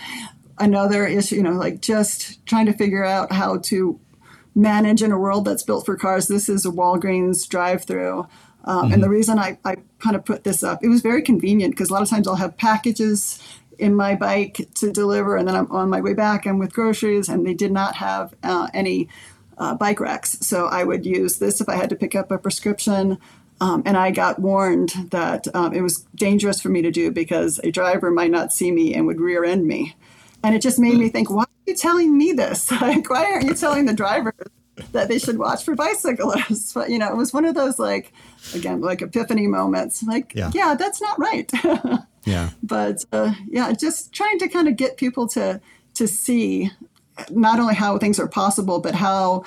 another 0.60 1.04
issue. 1.04 1.34
You 1.34 1.42
know, 1.42 1.54
like 1.54 1.80
just 1.80 2.46
trying 2.46 2.66
to 2.66 2.72
figure 2.72 3.04
out 3.04 3.32
how 3.32 3.58
to 3.58 3.98
manage 4.54 5.02
in 5.02 5.10
a 5.10 5.18
world 5.18 5.46
that's 5.46 5.64
built 5.64 5.84
for 5.84 5.96
cars. 5.96 6.28
This 6.28 6.48
is 6.48 6.64
a 6.64 6.70
Walgreens 6.70 7.48
drive-through. 7.48 8.28
Um, 8.64 8.84
mm-hmm. 8.84 8.94
And 8.94 9.02
the 9.02 9.08
reason 9.08 9.40
I, 9.40 9.58
I 9.64 9.76
kind 10.02 10.16
of 10.16 10.24
put 10.24 10.44
this 10.44 10.62
up, 10.62 10.82
it 10.82 10.88
was 10.88 11.00
very 11.00 11.22
convenient 11.22 11.72
because 11.72 11.90
a 11.90 11.92
lot 11.92 12.02
of 12.02 12.10
times 12.10 12.26
I'll 12.26 12.36
have 12.36 12.56
packages 12.56 13.38
in 13.78 13.94
my 13.94 14.14
bike 14.14 14.68
to 14.76 14.92
deliver, 14.92 15.36
and 15.36 15.46
then 15.46 15.56
I'm 15.56 15.70
on 15.70 15.88
my 15.88 16.00
way 16.00 16.14
back. 16.14 16.46
I'm 16.46 16.58
with 16.58 16.72
groceries, 16.72 17.28
and 17.28 17.46
they 17.46 17.54
did 17.54 17.72
not 17.72 17.96
have 17.96 18.34
uh, 18.42 18.68
any 18.74 19.08
uh, 19.58 19.74
bike 19.74 20.00
racks. 20.00 20.38
So 20.40 20.66
I 20.66 20.84
would 20.84 21.06
use 21.06 21.38
this 21.38 21.60
if 21.60 21.68
I 21.68 21.76
had 21.76 21.90
to 21.90 21.96
pick 21.96 22.14
up 22.14 22.30
a 22.30 22.38
prescription. 22.38 23.18
Um, 23.60 23.82
and 23.86 23.96
I 23.96 24.10
got 24.10 24.40
warned 24.40 24.90
that 25.10 25.46
um, 25.54 25.72
it 25.72 25.82
was 25.82 26.04
dangerous 26.16 26.60
for 26.60 26.68
me 26.68 26.82
to 26.82 26.90
do 26.90 27.12
because 27.12 27.60
a 27.60 27.70
driver 27.70 28.10
might 28.10 28.32
not 28.32 28.52
see 28.52 28.72
me 28.72 28.92
and 28.92 29.06
would 29.06 29.20
rear 29.20 29.44
end 29.44 29.66
me. 29.66 29.94
And 30.42 30.54
it 30.54 30.62
just 30.62 30.80
made 30.80 30.98
me 30.98 31.08
think, 31.08 31.30
why 31.30 31.44
are 31.44 31.64
you 31.66 31.76
telling 31.76 32.18
me 32.18 32.32
this? 32.32 32.70
Like, 32.80 33.08
why 33.08 33.24
aren't 33.24 33.44
you 33.44 33.54
telling 33.54 33.86
the 33.86 33.94
driver 33.94 34.34
that 34.92 35.08
they 35.08 35.18
should 35.18 35.38
watch 35.38 35.64
for 35.64 35.74
bicyclists. 35.74 36.72
But 36.72 36.90
you 36.90 36.98
know, 36.98 37.08
it 37.08 37.16
was 37.16 37.32
one 37.32 37.44
of 37.44 37.54
those 37.54 37.78
like 37.78 38.12
again 38.54 38.80
like 38.80 39.02
epiphany 39.02 39.46
moments. 39.46 40.02
Like, 40.02 40.32
yeah, 40.34 40.50
yeah 40.54 40.74
that's 40.74 41.00
not 41.00 41.18
right. 41.18 41.50
yeah. 42.24 42.50
But 42.62 43.04
uh, 43.12 43.32
yeah, 43.48 43.72
just 43.72 44.12
trying 44.12 44.38
to 44.40 44.48
kind 44.48 44.68
of 44.68 44.76
get 44.76 44.96
people 44.96 45.28
to 45.28 45.60
to 45.94 46.08
see 46.08 46.70
not 47.30 47.60
only 47.60 47.74
how 47.74 47.98
things 47.98 48.18
are 48.18 48.28
possible, 48.28 48.80
but 48.80 48.94
how 48.94 49.44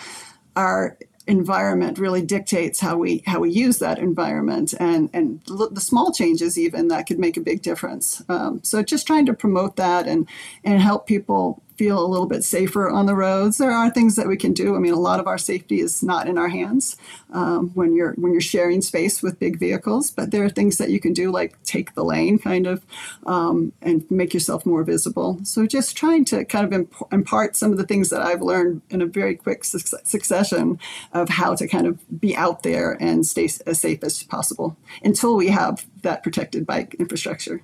our 0.56 0.98
environment 1.28 1.98
really 1.98 2.22
dictates 2.22 2.80
how 2.80 2.98
we 2.98 3.24
how 3.26 3.40
we 3.40 3.50
use 3.50 3.80
that 3.80 3.98
environment 3.98 4.74
and 4.80 5.10
and 5.14 5.42
the 5.48 5.82
small 5.82 6.12
changes 6.12 6.58
even 6.58 6.88
that 6.88 7.08
could 7.08 7.18
make 7.18 7.36
a 7.36 7.42
big 7.42 7.64
difference 7.64 8.22
um, 8.30 8.60
so 8.64 8.84
just 8.84 9.08
trying 9.08 9.26
to 9.26 9.34
promote 9.34 9.76
that 9.76 10.08
and 10.08 10.28
and 10.64 10.80
help 10.82 11.08
people 11.08 11.64
feel 11.78 12.04
a 12.04 12.08
little 12.08 12.26
bit 12.26 12.44
safer 12.44 12.90
on 12.90 13.06
the 13.06 13.16
roads. 13.16 13.58
There 13.58 13.72
are 13.72 13.90
things 13.90 14.16
that 14.16 14.28
we 14.28 14.38
can 14.38 14.54
do. 14.54 14.76
I 14.76 14.80
mean, 14.80 14.94
a 14.94 15.00
lot 15.00 15.20
of 15.20 15.28
our 15.28 15.38
safety 15.38 15.80
is 15.80 16.02
not 16.02 16.28
in 16.28 16.38
our 16.38 16.48
hands 16.48 16.98
um, 17.32 17.72
when 17.74 17.96
you're 17.96 18.14
when 18.14 18.32
you're 18.32 18.42
sharing 18.42 18.82
space 18.82 19.22
with 19.22 19.40
big 19.40 19.60
vehicles. 19.60 20.12
But 20.12 20.32
there 20.32 20.44
are 20.44 20.50
things 20.50 20.78
that 20.78 20.90
you 20.90 21.00
can 21.00 21.14
do, 21.14 21.32
like 21.32 21.62
take 21.64 21.94
the 21.94 22.04
lane, 22.04 22.40
kind 22.40 22.68
of, 22.68 22.86
um, 23.26 23.74
and 23.82 24.10
make 24.10 24.34
yourself 24.34 24.66
more 24.66 24.84
visible. 24.84 25.40
So 25.44 25.66
just 25.66 25.98
trying 25.98 26.26
to 26.26 26.46
kind 26.46 26.66
of 26.66 26.74
imp- 26.74 27.12
impart 27.12 27.56
some 27.56 27.72
of 27.72 27.78
the 27.78 27.86
things 27.86 28.10
that 28.10 28.22
I've 28.22 28.42
learned 28.42 28.82
in 28.90 29.02
a 29.02 29.06
very 29.06 29.36
quick 29.36 29.64
su- 29.64 29.80
succession 30.04 30.80
of 31.14 31.30
how 31.30 31.56
to 31.56 31.68
kind 31.68 31.88
of 31.88 32.00
be 32.20 32.36
out 32.36 32.64
there 32.64 32.98
and 33.00 33.26
stay 33.26 33.50
as 33.66 33.80
safe 33.80 34.04
as 34.04 34.24
possible 34.24 34.78
until 35.04 35.36
we 35.36 35.50
have 35.50 35.86
that 36.02 36.24
protected 36.24 36.66
bike 36.66 36.96
infrastructure. 36.96 37.62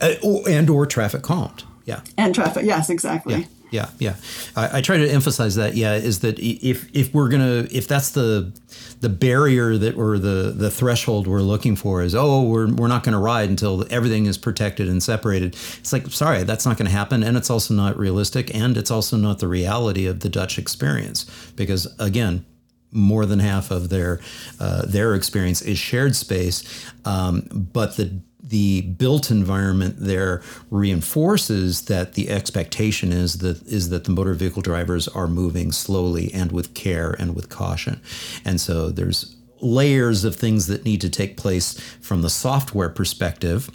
Uh, 0.00 0.14
and 0.48 0.70
or 0.70 0.86
traffic 0.86 1.22
calmed 1.22 1.64
yeah. 1.86 2.00
And 2.18 2.34
traffic. 2.34 2.66
Yes, 2.66 2.90
exactly. 2.90 3.34
Yeah. 3.34 3.46
Yeah, 3.70 3.88
yeah. 3.98 4.14
I, 4.54 4.78
I, 4.78 4.80
try 4.80 4.96
to 4.96 5.08
emphasize 5.10 5.56
that. 5.56 5.74
Yeah, 5.74 5.94
is 5.94 6.20
that 6.20 6.38
if 6.38 6.88
if 6.94 7.12
we're 7.12 7.28
gonna 7.28 7.66
if 7.72 7.88
that's 7.88 8.10
the 8.10 8.52
the 9.00 9.08
barrier 9.08 9.76
that 9.76 9.96
or 9.96 10.18
the 10.18 10.54
the 10.56 10.70
threshold 10.70 11.26
we're 11.26 11.40
looking 11.40 11.74
for 11.74 12.00
is 12.02 12.14
oh 12.14 12.42
we're 12.44 12.72
we're 12.72 12.86
not 12.86 13.02
going 13.02 13.12
to 13.12 13.18
ride 13.18 13.48
until 13.48 13.84
everything 13.90 14.26
is 14.26 14.38
protected 14.38 14.88
and 14.88 15.02
separated. 15.02 15.54
It's 15.54 15.92
like 15.92 16.06
sorry, 16.08 16.44
that's 16.44 16.64
not 16.64 16.76
going 16.76 16.86
to 16.86 16.92
happen, 16.92 17.24
and 17.24 17.36
it's 17.36 17.50
also 17.50 17.74
not 17.74 17.98
realistic, 17.98 18.54
and 18.54 18.76
it's 18.76 18.92
also 18.92 19.16
not 19.16 19.40
the 19.40 19.48
reality 19.48 20.06
of 20.06 20.20
the 20.20 20.28
Dutch 20.28 20.58
experience 20.58 21.24
because 21.56 21.92
again, 21.98 22.46
more 22.92 23.26
than 23.26 23.40
half 23.40 23.72
of 23.72 23.88
their 23.88 24.20
uh, 24.60 24.86
their 24.86 25.14
experience 25.14 25.60
is 25.60 25.78
shared 25.78 26.14
space, 26.14 26.62
um, 27.04 27.48
but 27.52 27.96
the 27.96 28.20
the 28.48 28.82
built 28.82 29.30
environment 29.30 29.96
there 29.98 30.42
reinforces 30.70 31.86
that 31.86 32.14
the 32.14 32.30
expectation 32.30 33.12
is 33.12 33.38
that 33.38 33.62
is 33.66 33.90
that 33.90 34.04
the 34.04 34.10
motor 34.10 34.34
vehicle 34.34 34.62
drivers 34.62 35.08
are 35.08 35.26
moving 35.26 35.72
slowly 35.72 36.32
and 36.32 36.52
with 36.52 36.74
care 36.74 37.12
and 37.18 37.34
with 37.34 37.48
caution. 37.48 38.00
And 38.44 38.60
so 38.60 38.90
there's 38.90 39.36
layers 39.60 40.24
of 40.24 40.36
things 40.36 40.66
that 40.66 40.84
need 40.84 41.00
to 41.00 41.10
take 41.10 41.36
place 41.36 41.78
from 42.00 42.22
the 42.22 42.30
software 42.30 42.90
perspective 42.90 43.70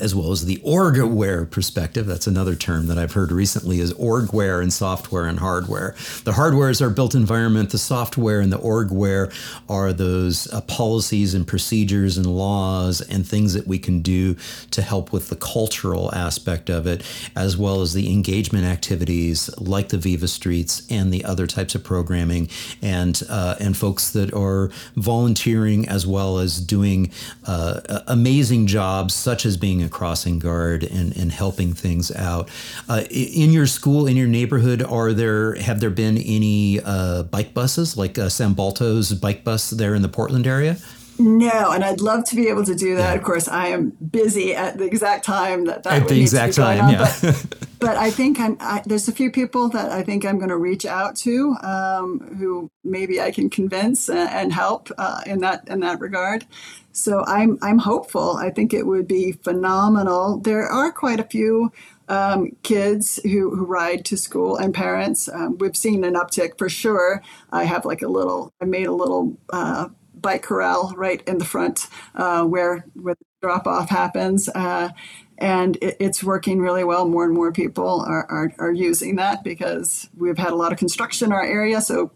as 0.00 0.14
well 0.14 0.32
as 0.32 0.44
the 0.44 0.58
orgware 0.58 1.48
perspective. 1.50 2.06
That's 2.06 2.26
another 2.26 2.54
term 2.54 2.86
that 2.88 2.98
I've 2.98 3.12
heard 3.12 3.32
recently 3.32 3.80
is 3.80 3.92
orgware 3.94 4.62
and 4.62 4.72
software 4.72 5.26
and 5.26 5.38
hardware. 5.38 5.94
The 6.24 6.32
hardware 6.32 6.70
is 6.70 6.82
our 6.82 6.90
built 6.90 7.14
environment. 7.14 7.70
The 7.70 7.78
software 7.78 8.40
and 8.40 8.52
the 8.52 8.58
orgware 8.58 9.32
are 9.68 9.92
those 9.92 10.52
uh, 10.52 10.60
policies 10.62 11.34
and 11.34 11.46
procedures 11.46 12.16
and 12.16 12.26
laws 12.26 13.00
and 13.00 13.26
things 13.26 13.54
that 13.54 13.66
we 13.66 13.78
can 13.78 14.00
do 14.00 14.36
to 14.70 14.82
help 14.82 15.12
with 15.12 15.28
the 15.28 15.36
cultural 15.36 16.14
aspect 16.14 16.70
of 16.70 16.86
it, 16.86 17.02
as 17.36 17.56
well 17.56 17.80
as 17.80 17.92
the 17.92 18.12
engagement 18.12 18.64
activities 18.64 19.50
like 19.58 19.88
the 19.88 19.98
Viva 19.98 20.28
Streets 20.28 20.86
and 20.90 21.12
the 21.12 21.24
other 21.24 21.46
types 21.46 21.74
of 21.74 21.84
programming 21.84 22.48
and 22.82 23.22
uh, 23.28 23.56
and 23.60 23.76
folks 23.76 24.10
that 24.12 24.32
are 24.32 24.70
volunteering 24.96 25.88
as 25.88 26.06
well 26.06 26.38
as 26.38 26.60
doing 26.60 27.10
uh, 27.46 28.00
amazing 28.06 28.66
jobs 28.66 29.14
such 29.14 29.44
as 29.46 29.56
being 29.56 29.67
being 29.68 29.82
a 29.82 29.88
crossing 29.90 30.38
guard 30.38 30.82
and, 30.82 31.14
and 31.14 31.30
helping 31.30 31.74
things 31.74 32.10
out. 32.16 32.48
Uh, 32.88 33.02
in 33.10 33.52
your 33.52 33.66
school, 33.66 34.06
in 34.06 34.16
your 34.16 34.26
neighborhood, 34.26 34.82
are 34.82 35.12
there 35.12 35.56
have 35.56 35.78
there 35.78 35.90
been 35.90 36.16
any 36.16 36.80
uh, 36.82 37.24
bike 37.24 37.52
buses 37.52 37.94
like 37.94 38.16
uh, 38.18 38.30
Sam 38.30 38.54
Balto's 38.54 39.12
bike 39.12 39.44
bus 39.44 39.68
there 39.68 39.94
in 39.94 40.00
the 40.00 40.08
Portland 40.08 40.46
area? 40.46 40.78
No, 41.18 41.72
and 41.72 41.84
I'd 41.84 42.00
love 42.00 42.24
to 42.26 42.36
be 42.36 42.48
able 42.48 42.64
to 42.64 42.74
do 42.74 42.94
that. 42.96 43.12
Yeah. 43.12 43.18
Of 43.18 43.24
course, 43.24 43.48
I 43.48 43.68
am 43.68 43.90
busy 43.90 44.54
at 44.54 44.78
the 44.78 44.84
exact 44.84 45.24
time 45.24 45.64
that 45.66 45.82
that 45.82 46.02
at 46.02 46.08
the 46.08 46.20
exact 46.20 46.54
time. 46.54 46.84
On, 46.84 46.92
yeah, 46.92 47.12
but, 47.20 47.46
but, 47.80 47.96
I 47.96 48.10
think 48.10 48.38
I'm. 48.38 48.56
I, 48.60 48.82
there's 48.86 49.08
a 49.08 49.12
few 49.12 49.30
people 49.30 49.68
that 49.70 49.90
I 49.90 50.02
think 50.02 50.24
I'm 50.24 50.38
going 50.38 50.50
to 50.50 50.56
reach 50.56 50.86
out 50.86 51.16
to, 51.16 51.56
um, 51.62 52.20
who 52.38 52.70
maybe 52.84 53.20
I 53.20 53.32
can 53.32 53.50
convince 53.50 54.08
and, 54.08 54.30
and 54.30 54.52
help 54.52 54.90
uh, 54.96 55.22
in 55.26 55.40
that 55.40 55.66
in 55.68 55.80
that 55.80 55.98
regard. 56.00 56.46
So 56.92 57.24
I'm 57.26 57.58
I'm 57.62 57.78
hopeful. 57.78 58.36
I 58.36 58.50
think 58.50 58.72
it 58.72 58.86
would 58.86 59.08
be 59.08 59.32
phenomenal. 59.32 60.38
There 60.38 60.66
are 60.66 60.92
quite 60.92 61.20
a 61.20 61.24
few 61.24 61.72
um, 62.08 62.56
kids 62.62 63.20
who, 63.22 63.54
who 63.54 63.64
ride 63.64 64.04
to 64.06 64.16
school 64.16 64.56
and 64.56 64.74
parents. 64.74 65.28
Um, 65.28 65.58
we've 65.58 65.76
seen 65.76 66.04
an 66.04 66.14
uptick 66.14 66.58
for 66.58 66.68
sure. 66.68 67.22
I 67.52 67.64
have 67.64 67.84
like 67.84 68.02
a 68.02 68.08
little. 68.08 68.52
I 68.60 68.64
made 68.64 68.86
a 68.86 68.92
little 68.92 69.36
uh, 69.52 69.88
bike 70.20 70.42
corral 70.42 70.94
right 70.96 71.22
in 71.26 71.38
the 71.38 71.44
front 71.44 71.86
uh, 72.14 72.44
where 72.44 72.84
where 72.94 73.14
the 73.14 73.24
drop 73.42 73.66
off 73.66 73.88
happens. 73.88 74.48
Uh, 74.48 74.90
and 75.38 75.76
it, 75.80 75.96
it's 76.00 76.24
working 76.24 76.60
really 76.60 76.84
well. 76.84 77.06
More 77.06 77.24
and 77.24 77.34
more 77.34 77.52
people 77.52 78.04
are, 78.06 78.26
are, 78.28 78.52
are 78.58 78.72
using 78.72 79.16
that 79.16 79.44
because 79.44 80.08
we've 80.16 80.38
had 80.38 80.52
a 80.52 80.56
lot 80.56 80.72
of 80.72 80.78
construction 80.78 81.26
in 81.26 81.32
our 81.32 81.44
area. 81.44 81.80
So 81.80 82.10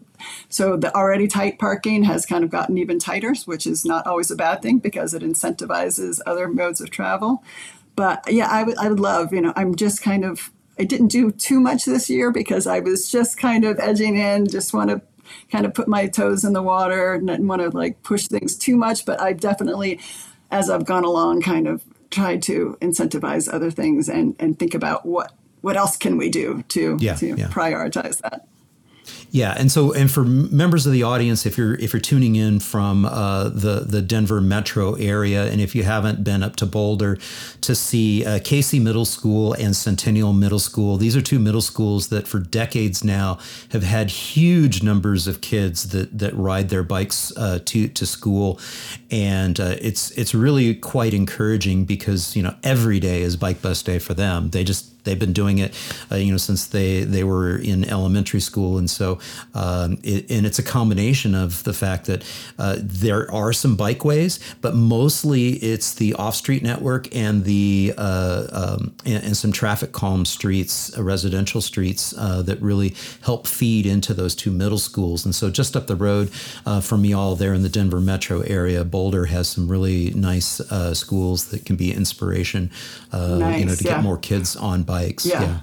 so 0.49 0.77
the 0.77 0.93
already 0.95 1.27
tight 1.27 1.59
parking 1.59 2.03
has 2.03 2.25
kind 2.25 2.43
of 2.43 2.49
gotten 2.49 2.77
even 2.77 2.99
tighter, 2.99 3.33
which 3.45 3.67
is 3.67 3.83
not 3.85 4.07
always 4.07 4.31
a 4.31 4.35
bad 4.35 4.61
thing 4.61 4.79
because 4.79 5.13
it 5.13 5.23
incentivizes 5.23 6.19
other 6.25 6.47
modes 6.47 6.81
of 6.81 6.89
travel. 6.89 7.43
But 7.95 8.23
yeah, 8.31 8.47
I 8.49 8.63
would 8.63 8.77
I 8.77 8.89
would 8.89 8.99
love, 8.99 9.33
you 9.33 9.41
know, 9.41 9.53
I'm 9.55 9.75
just 9.75 10.01
kind 10.01 10.25
of 10.25 10.51
I 10.79 10.83
didn't 10.85 11.09
do 11.09 11.31
too 11.31 11.59
much 11.59 11.85
this 11.85 12.09
year 12.09 12.31
because 12.31 12.65
I 12.65 12.79
was 12.79 13.09
just 13.09 13.37
kind 13.37 13.63
of 13.65 13.79
edging 13.79 14.17
in, 14.17 14.47
just 14.47 14.73
want 14.73 14.89
to 14.89 15.01
kind 15.51 15.65
of 15.65 15.73
put 15.73 15.87
my 15.87 16.07
toes 16.07 16.43
in 16.43 16.53
the 16.53 16.61
water 16.61 17.13
and 17.13 17.27
didn't 17.27 17.47
want 17.47 17.61
to 17.61 17.69
like 17.69 18.01
push 18.03 18.27
things 18.27 18.55
too 18.55 18.75
much. 18.75 19.05
But 19.05 19.21
I've 19.21 19.39
definitely, 19.39 19.99
as 20.51 20.69
I've 20.69 20.85
gone 20.85 21.03
along, 21.03 21.41
kind 21.41 21.67
of 21.67 21.83
tried 22.11 22.41
to 22.43 22.77
incentivize 22.81 23.51
other 23.51 23.71
things 23.71 24.07
and, 24.07 24.35
and 24.39 24.57
think 24.57 24.73
about 24.73 25.05
what 25.05 25.33
what 25.61 25.77
else 25.77 25.95
can 25.95 26.17
we 26.17 26.29
do 26.29 26.63
to 26.69 26.97
yeah, 26.99 27.15
to 27.15 27.35
yeah. 27.35 27.47
prioritize 27.47 28.19
that. 28.19 28.47
Yeah, 29.31 29.55
and 29.57 29.71
so 29.71 29.93
and 29.93 30.11
for 30.11 30.23
members 30.23 30.85
of 30.85 30.93
the 30.93 31.03
audience, 31.03 31.45
if 31.45 31.57
you're 31.57 31.73
if 31.75 31.91
you're 31.91 31.99
tuning 31.99 32.35
in 32.35 32.59
from 32.59 33.05
uh, 33.05 33.45
the 33.49 33.83
the 33.85 34.01
Denver 34.01 34.39
metro 34.39 34.93
area, 34.93 35.45
and 35.51 35.59
if 35.59 35.73
you 35.73 35.83
haven't 35.83 36.23
been 36.23 36.43
up 36.43 36.55
to 36.57 36.65
Boulder 36.65 37.17
to 37.61 37.75
see 37.75 38.23
uh, 38.23 38.39
Casey 38.43 38.79
Middle 38.79 39.05
School 39.05 39.53
and 39.53 39.75
Centennial 39.75 40.33
Middle 40.33 40.59
School, 40.59 40.97
these 40.97 41.15
are 41.15 41.21
two 41.21 41.39
middle 41.39 41.61
schools 41.61 42.09
that 42.09 42.27
for 42.27 42.39
decades 42.39 43.03
now 43.03 43.39
have 43.71 43.83
had 43.83 44.11
huge 44.11 44.83
numbers 44.83 45.27
of 45.27 45.41
kids 45.41 45.89
that 45.89 46.17
that 46.17 46.35
ride 46.35 46.69
their 46.69 46.83
bikes 46.83 47.35
uh, 47.35 47.59
to 47.65 47.87
to 47.87 48.05
school, 48.05 48.59
and 49.09 49.59
uh, 49.59 49.75
it's 49.81 50.11
it's 50.11 50.35
really 50.35 50.75
quite 50.75 51.13
encouraging 51.13 51.85
because 51.85 52.35
you 52.35 52.43
know 52.43 52.55
every 52.63 52.99
day 52.99 53.23
is 53.23 53.35
Bike 53.35 53.61
Bus 53.61 53.81
Day 53.81 53.97
for 53.97 54.13
them. 54.13 54.51
They 54.51 54.63
just 54.63 54.92
they've 55.03 55.19
been 55.19 55.33
doing 55.33 55.59
it, 55.59 55.73
uh, 56.11 56.15
you 56.15 56.31
know, 56.31 56.37
since 56.37 56.65
they 56.67 57.03
they 57.03 57.23
were 57.23 57.57
in 57.57 57.83
elementary 57.89 58.39
school, 58.39 58.77
and 58.77 58.89
so 58.89 59.19
um, 59.53 59.97
it, 60.03 60.29
and 60.29 60.45
it's 60.45 60.59
a 60.59 60.63
combination 60.63 61.35
of 61.35 61.63
the 61.63 61.73
fact 61.73 62.05
that 62.05 62.23
uh, 62.57 62.77
there 62.79 63.31
are 63.31 63.53
some 63.53 63.77
bikeways, 63.77 64.39
but 64.61 64.75
mostly 64.75 65.51
it's 65.55 65.93
the 65.95 66.13
off 66.15 66.35
street 66.35 66.63
network 66.63 67.13
and 67.15 67.43
the 67.43 67.93
uh, 67.97 68.47
um, 68.51 68.95
and, 69.05 69.23
and, 69.23 69.37
some 69.37 69.51
traffic 69.51 69.91
calm 69.91 70.25
streets, 70.25 70.97
uh, 70.97 71.03
residential 71.03 71.61
streets 71.61 72.13
uh, 72.17 72.41
that 72.41 72.61
really 72.61 72.95
help 73.21 73.47
feed 73.47 73.85
into 73.85 74.13
those 74.13 74.35
two 74.35 74.51
middle 74.51 74.77
schools. 74.77 75.25
And 75.25 75.33
so 75.33 75.49
just 75.49 75.75
up 75.75 75.87
the 75.87 75.95
road 75.95 76.31
uh, 76.65 76.81
from 76.81 77.03
y'all 77.05 77.35
there 77.35 77.53
in 77.53 77.63
the 77.63 77.69
Denver 77.69 77.99
metro 77.99 78.41
area, 78.41 78.83
Boulder 78.83 79.25
has 79.25 79.49
some 79.49 79.67
really 79.67 80.11
nice 80.11 80.61
schools 80.93 81.47
that 81.47 81.65
can 81.65 81.75
be 81.75 81.93
inspiration, 81.93 82.71
nice, 83.11 83.59
you 83.59 83.65
know, 83.65 83.75
to 83.75 83.83
yeah. 83.83 83.95
get 83.95 84.03
more 84.03 84.17
kids 84.17 84.55
on 84.55 84.83
bikes. 84.93 85.25
Yeah. 85.25 85.41
yeah. 85.41 85.59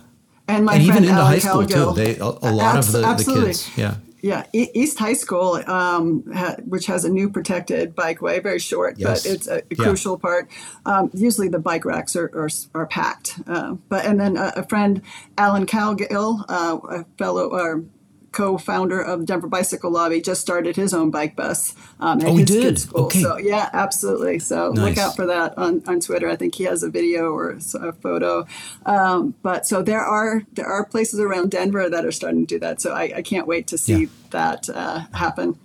And 0.49 0.65
my 0.65 0.75
and 0.75 0.87
friend 0.87 1.05
even 1.05 1.09
into 1.11 1.21
Alan 1.21 1.33
high 1.33 1.39
school 1.39 1.63
Cowgill, 1.63 1.95
too. 1.95 2.03
They 2.03 2.17
a, 2.19 2.25
a 2.25 2.53
lot 2.53 2.77
abs- 2.77 2.95
of 2.95 3.03
the, 3.03 3.15
the, 3.15 3.47
kids. 3.47 3.71
Yeah. 3.77 3.95
Yeah, 4.23 4.45
East 4.53 4.99
High 4.99 5.15
School, 5.15 5.63
um, 5.67 6.31
ha- 6.31 6.57
which 6.67 6.85
has 6.87 7.07
a 7.07 7.09
new 7.09 7.31
protected 7.31 7.97
bikeway, 7.97 8.43
very 8.43 8.59
short, 8.59 8.99
yes. 8.99 9.23
but 9.23 9.33
it's 9.33 9.49
a, 9.49 9.59
a 9.59 9.63
yeah. 9.71 9.85
crucial 9.85 10.19
part. 10.19 10.51
Um, 10.85 11.11
usually 11.15 11.49
the 11.49 11.59
bike 11.59 11.87
racks 11.87 12.15
are, 12.17 12.31
are, 12.35 12.51
are 12.75 12.87
packed. 12.87 13.41
Uh, 13.47 13.77
but 13.89 14.05
and 14.05 14.21
then 14.21 14.37
a, 14.37 14.53
a 14.57 14.63
friend, 14.69 15.01
Allen 15.39 15.65
Cowgill, 15.65 16.45
uh, 16.51 16.79
a 16.99 17.05
fellow 17.17 17.49
or 17.49 17.85
co-founder 18.33 19.01
of 19.01 19.27
Denver 19.27 19.49
Bicycle 19.49 19.91
Lobby, 19.91 20.21
just 20.21 20.41
started 20.41 20.77
his 20.77 20.95
own 20.95 21.11
bike 21.11 21.37
bus 21.37 21.75
um, 21.99 22.21
at 22.21 22.27
oh, 22.29 22.37
his 22.37 22.47
did. 22.47 22.79
school. 22.79 23.07
Okay. 23.07 23.23
So 23.23 23.39
yeah, 23.39 23.69
absolutely. 23.73 24.39
So 24.39 24.71
nice. 24.71 24.91
look 24.91 24.99
out 24.99 25.17
for 25.17 25.27
that 25.27 25.57
on, 25.59 25.83
on 25.87 26.01
Twitter. 26.01 26.29
I 26.29 26.37
think 26.37 26.55
he 26.55 26.65
has 26.65 26.83
a 26.83 26.91
video 26.91 27.33
or 27.33 27.59
a 27.75 27.93
photo. 27.93 28.47
Um, 28.87 29.35
but 29.43 29.67
so 29.67 29.83
there 29.83 30.01
are 30.01 30.43
there 30.53 30.67
are 30.67 30.85
places 30.85 31.21
around 31.21 31.51
Denver 31.51 31.89
that 31.89 32.05
are 32.05 32.13
starting 32.13 32.47
to 32.47 32.55
do 32.55 32.59
that. 32.61 32.81
So 32.81 32.93
I, 32.93 33.13
I 33.17 33.23
can't 33.23 33.47
wait 33.47 33.67
to 33.69 33.79
see 33.79 34.03
yeah. 34.03 34.09
that 34.31 34.69
uh, 34.69 35.01
happen. 35.13 35.59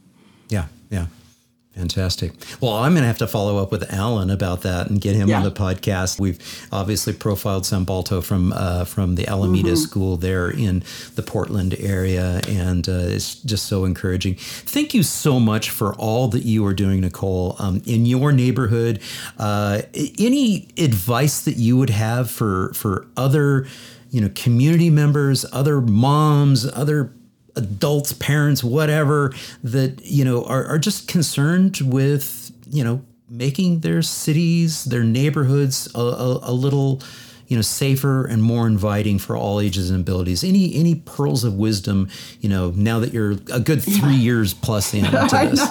Yeah, 0.50 0.68
yeah. 0.90 1.08
Fantastic. 1.76 2.32
Well, 2.62 2.72
I'm 2.72 2.94
going 2.94 3.04
to 3.04 3.08
have 3.08 3.18
to 3.18 3.28
follow 3.28 3.62
up 3.62 3.70
with 3.70 3.92
Allen 3.94 4.30
about 4.30 4.62
that 4.62 4.90
and 4.90 5.02
get 5.02 5.14
him 5.14 5.28
yeah. 5.28 5.40
on 5.40 5.44
the 5.44 5.52
podcast. 5.52 6.22
We've 6.22 6.40
obviously 6.72 7.12
profiled 7.12 7.66
Sam 7.66 7.84
Balto 7.84 8.22
from 8.22 8.54
uh, 8.54 8.86
from 8.86 9.16
the 9.16 9.28
Alameda 9.28 9.70
mm-hmm. 9.70 9.76
School 9.76 10.16
there 10.16 10.50
in 10.50 10.84
the 11.16 11.22
Portland 11.22 11.76
area, 11.78 12.40
and 12.48 12.88
uh, 12.88 12.94
it's 12.94 13.36
just 13.36 13.66
so 13.66 13.84
encouraging. 13.84 14.36
Thank 14.36 14.94
you 14.94 15.04
so 15.04 15.38
much 15.38 15.70
for 15.70 15.94
all 15.96 16.30
that 16.30 16.46
you 16.46 16.66
are 16.66 16.74
doing, 16.74 17.02
Nicole, 17.02 17.58
um, 17.60 17.82
in 17.86 18.06
your 18.06 18.32
neighborhood. 18.32 19.02
Uh, 19.38 19.82
any 20.18 20.70
advice 20.78 21.42
that 21.42 21.58
you 21.58 21.76
would 21.76 21.90
have 21.90 22.32
for 22.32 22.72
for 22.74 23.06
other, 23.18 23.68
you 24.12 24.22
know, 24.22 24.30
community 24.34 24.90
members, 24.90 25.46
other 25.52 25.82
moms, 25.82 26.66
other 26.72 27.12
adults, 27.56 28.14
parents, 28.14 28.64
whatever, 28.64 29.34
that, 29.64 30.04
you 30.04 30.26
know, 30.26 30.44
are, 30.46 30.66
are 30.66 30.80
just 30.80 31.08
concerned 31.08 31.80
with, 31.84 32.52
you 32.70 32.84
know, 32.84 33.02
making 33.30 33.80
their 33.80 34.02
cities, 34.02 34.86
their 34.86 35.04
neighborhoods 35.04 35.90
a, 35.96 36.00
a, 36.00 36.52
a 36.52 36.54
little 36.54 37.02
you 37.48 37.56
know 37.56 37.62
safer 37.62 38.26
and 38.26 38.42
more 38.42 38.68
inviting 38.68 39.20
for 39.20 39.36
all 39.38 39.60
ages 39.60 39.90
and 39.90 40.00
abilities. 40.00 40.44
Any 40.44 40.76
any 40.76 40.96
pearls 40.96 41.44
of 41.44 41.54
wisdom 41.56 42.10
you 42.42 42.50
know 42.50 42.72
now 42.76 43.00
that 43.00 43.14
you're 43.14 43.32
a 43.54 43.60
good 43.60 43.82
three 43.84 44.16
years 44.16 44.54
plus 44.54 44.94
into 44.94 45.12
this. 45.32 45.62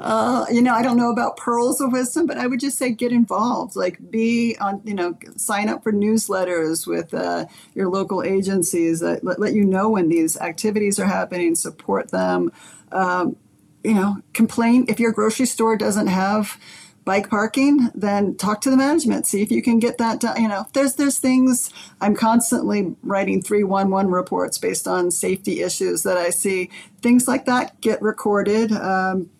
uh, 0.00 0.46
you 0.50 0.62
know 0.62 0.74
i 0.74 0.82
don't 0.82 0.96
know 0.96 1.10
about 1.10 1.36
pearls 1.36 1.80
of 1.80 1.92
wisdom 1.92 2.26
but 2.26 2.38
i 2.38 2.46
would 2.46 2.60
just 2.60 2.78
say 2.78 2.90
get 2.90 3.12
involved. 3.12 3.76
Like 3.76 4.10
be 4.10 4.56
on 4.60 4.80
you 4.84 4.94
know 4.94 5.16
sign 5.36 5.68
up 5.68 5.82
for 5.82 5.92
newsletters 5.92 6.86
with 6.86 7.14
uh, 7.14 7.46
your 7.74 7.88
local 7.88 8.22
agencies 8.22 9.00
that 9.00 9.24
let, 9.24 9.40
let, 9.40 9.54
you 9.54 9.64
know 9.64 9.90
when 9.90 10.08
these 10.08 10.36
activities 10.38 10.98
are 10.98 11.06
happening 11.06 11.54
support 11.54 12.10
them. 12.10 12.52
Um, 12.92 13.36
you 13.82 13.94
know 13.94 14.16
complain 14.32 14.86
if 14.88 14.98
your 14.98 15.12
grocery 15.12 15.46
store 15.46 15.76
doesn't 15.76 16.06
have 16.06 16.58
bike 17.04 17.28
parking, 17.28 17.90
then 17.94 18.36
talk 18.36 18.60
to 18.62 18.70
the 18.70 18.76
management. 18.76 19.26
See 19.26 19.42
if 19.42 19.50
you 19.50 19.62
can 19.62 19.78
get 19.78 19.98
that 19.98 20.20
done. 20.20 20.40
You 20.40 20.48
know, 20.48 20.66
there's 20.72 20.94
there's 20.94 21.18
things 21.18 21.70
I'm 22.00 22.14
constantly 22.14 22.96
writing 23.02 23.42
311 23.42 24.10
reports 24.10 24.58
based 24.58 24.88
on 24.88 25.10
safety 25.10 25.62
issues 25.62 26.02
that 26.02 26.16
I 26.16 26.30
see. 26.30 26.70
Things 27.02 27.28
like 27.28 27.44
that 27.46 27.80
get 27.80 28.00
recorded. 28.00 28.72
Um, 28.72 29.30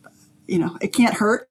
you 0.46 0.58
know, 0.58 0.76
it 0.80 0.92
can't 0.92 1.14
hurt. 1.14 1.48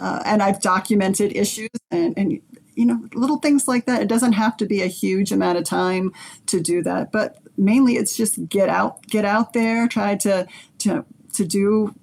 Uh, 0.00 0.22
and 0.24 0.42
I've 0.42 0.60
documented 0.60 1.34
issues 1.34 1.70
and, 1.90 2.16
and 2.16 2.40
you 2.74 2.86
know 2.86 3.08
little 3.14 3.38
things 3.38 3.66
like 3.66 3.86
that. 3.86 4.02
It 4.02 4.08
doesn't 4.08 4.34
have 4.34 4.56
to 4.58 4.66
be 4.66 4.82
a 4.82 4.86
huge 4.86 5.32
amount 5.32 5.58
of 5.58 5.64
time 5.64 6.12
to 6.46 6.60
do 6.60 6.82
that, 6.82 7.10
but 7.12 7.38
mainly 7.56 7.94
it's 7.94 8.16
just 8.16 8.48
get 8.48 8.68
out, 8.68 9.02
get 9.06 9.24
out 9.24 9.52
there, 9.52 9.88
try 9.88 10.14
to 10.16 10.46
to 10.80 11.04
to 11.34 11.44
do 11.44 11.94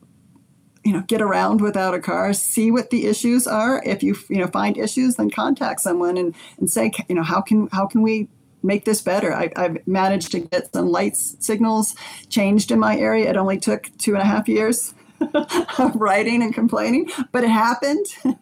you 0.85 0.93
know 0.93 1.01
get 1.01 1.21
around 1.21 1.59
without 1.59 1.93
a 1.93 1.99
car 1.99 2.31
see 2.31 2.71
what 2.71 2.91
the 2.91 3.07
issues 3.07 3.47
are. 3.47 3.81
If 3.85 4.03
you 4.03 4.15
you 4.29 4.37
know 4.37 4.47
find 4.47 4.77
issues 4.77 5.15
then 5.15 5.29
contact 5.31 5.81
someone 5.81 6.15
and 6.15 6.33
and 6.59 6.69
say 6.69 6.91
you 7.09 7.15
know 7.15 7.23
how 7.23 7.41
can 7.41 7.67
how 7.71 7.87
can 7.87 8.01
we 8.01 8.29
make 8.63 8.85
this 8.85 9.01
better? 9.01 9.33
I, 9.33 9.51
i've 9.57 9.85
managed 9.87 10.31
to 10.31 10.39
get 10.39 10.71
some 10.73 10.89
lights 10.89 11.35
signals 11.39 11.95
changed 12.29 12.71
in 12.71 12.79
my 12.79 12.97
area. 12.97 13.29
It 13.29 13.35
only 13.35 13.59
took 13.59 13.89
two 13.97 14.13
and 14.13 14.21
a 14.21 14.25
half 14.25 14.47
years 14.47 14.93
of 15.79 15.95
writing 15.95 16.43
and 16.43 16.53
complaining 16.53 17.09
but 17.31 17.43
it 17.43 17.49
happened. 17.49 18.05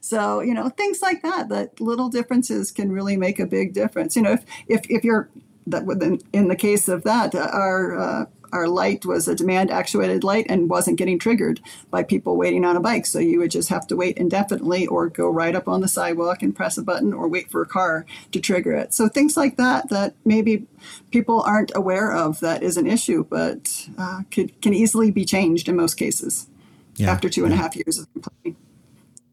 So 0.00 0.40
you 0.40 0.54
know 0.54 0.68
things 0.68 1.02
like 1.02 1.22
that 1.22 1.48
that 1.48 1.80
little 1.80 2.08
differences 2.08 2.70
can 2.70 2.92
really 2.92 3.16
make 3.16 3.40
a 3.40 3.46
big 3.46 3.74
difference. 3.74 4.14
You 4.14 4.22
know 4.22 4.32
if 4.32 4.44
if, 4.68 4.88
if 4.88 5.04
you're 5.04 5.28
that 5.66 5.84
within 5.84 6.20
in 6.32 6.48
the 6.48 6.56
case 6.56 6.88
of 6.88 7.02
that 7.04 7.34
our 7.34 7.98
uh, 7.98 8.24
our 8.54 8.68
light 8.68 9.04
was 9.04 9.26
a 9.26 9.34
demand 9.34 9.70
actuated 9.70 10.24
light 10.24 10.46
and 10.48 10.70
wasn't 10.70 10.96
getting 10.96 11.18
triggered 11.18 11.60
by 11.90 12.02
people 12.02 12.36
waiting 12.36 12.64
on 12.64 12.76
a 12.76 12.80
bike. 12.80 13.04
So 13.04 13.18
you 13.18 13.40
would 13.40 13.50
just 13.50 13.68
have 13.68 13.86
to 13.88 13.96
wait 13.96 14.16
indefinitely 14.16 14.86
or 14.86 15.08
go 15.08 15.28
right 15.28 15.54
up 15.54 15.68
on 15.68 15.80
the 15.80 15.88
sidewalk 15.88 16.42
and 16.42 16.54
press 16.54 16.78
a 16.78 16.82
button 16.82 17.12
or 17.12 17.28
wait 17.28 17.50
for 17.50 17.60
a 17.60 17.66
car 17.66 18.06
to 18.32 18.40
trigger 18.40 18.72
it. 18.72 18.94
So 18.94 19.08
things 19.08 19.36
like 19.36 19.56
that 19.56 19.88
that 19.90 20.14
maybe 20.24 20.66
people 21.10 21.42
aren't 21.42 21.72
aware 21.74 22.12
of 22.12 22.40
that 22.40 22.62
is 22.62 22.76
an 22.76 22.86
issue, 22.86 23.24
but 23.28 23.88
uh, 23.98 24.22
could, 24.30 24.60
can 24.62 24.72
easily 24.72 25.10
be 25.10 25.24
changed 25.24 25.68
in 25.68 25.76
most 25.76 25.94
cases 25.94 26.46
yeah, 26.96 27.10
after 27.10 27.28
two 27.28 27.44
and 27.44 27.52
a 27.52 27.56
half 27.56 27.74
years 27.74 27.98
of 27.98 28.12
complaining. 28.12 28.56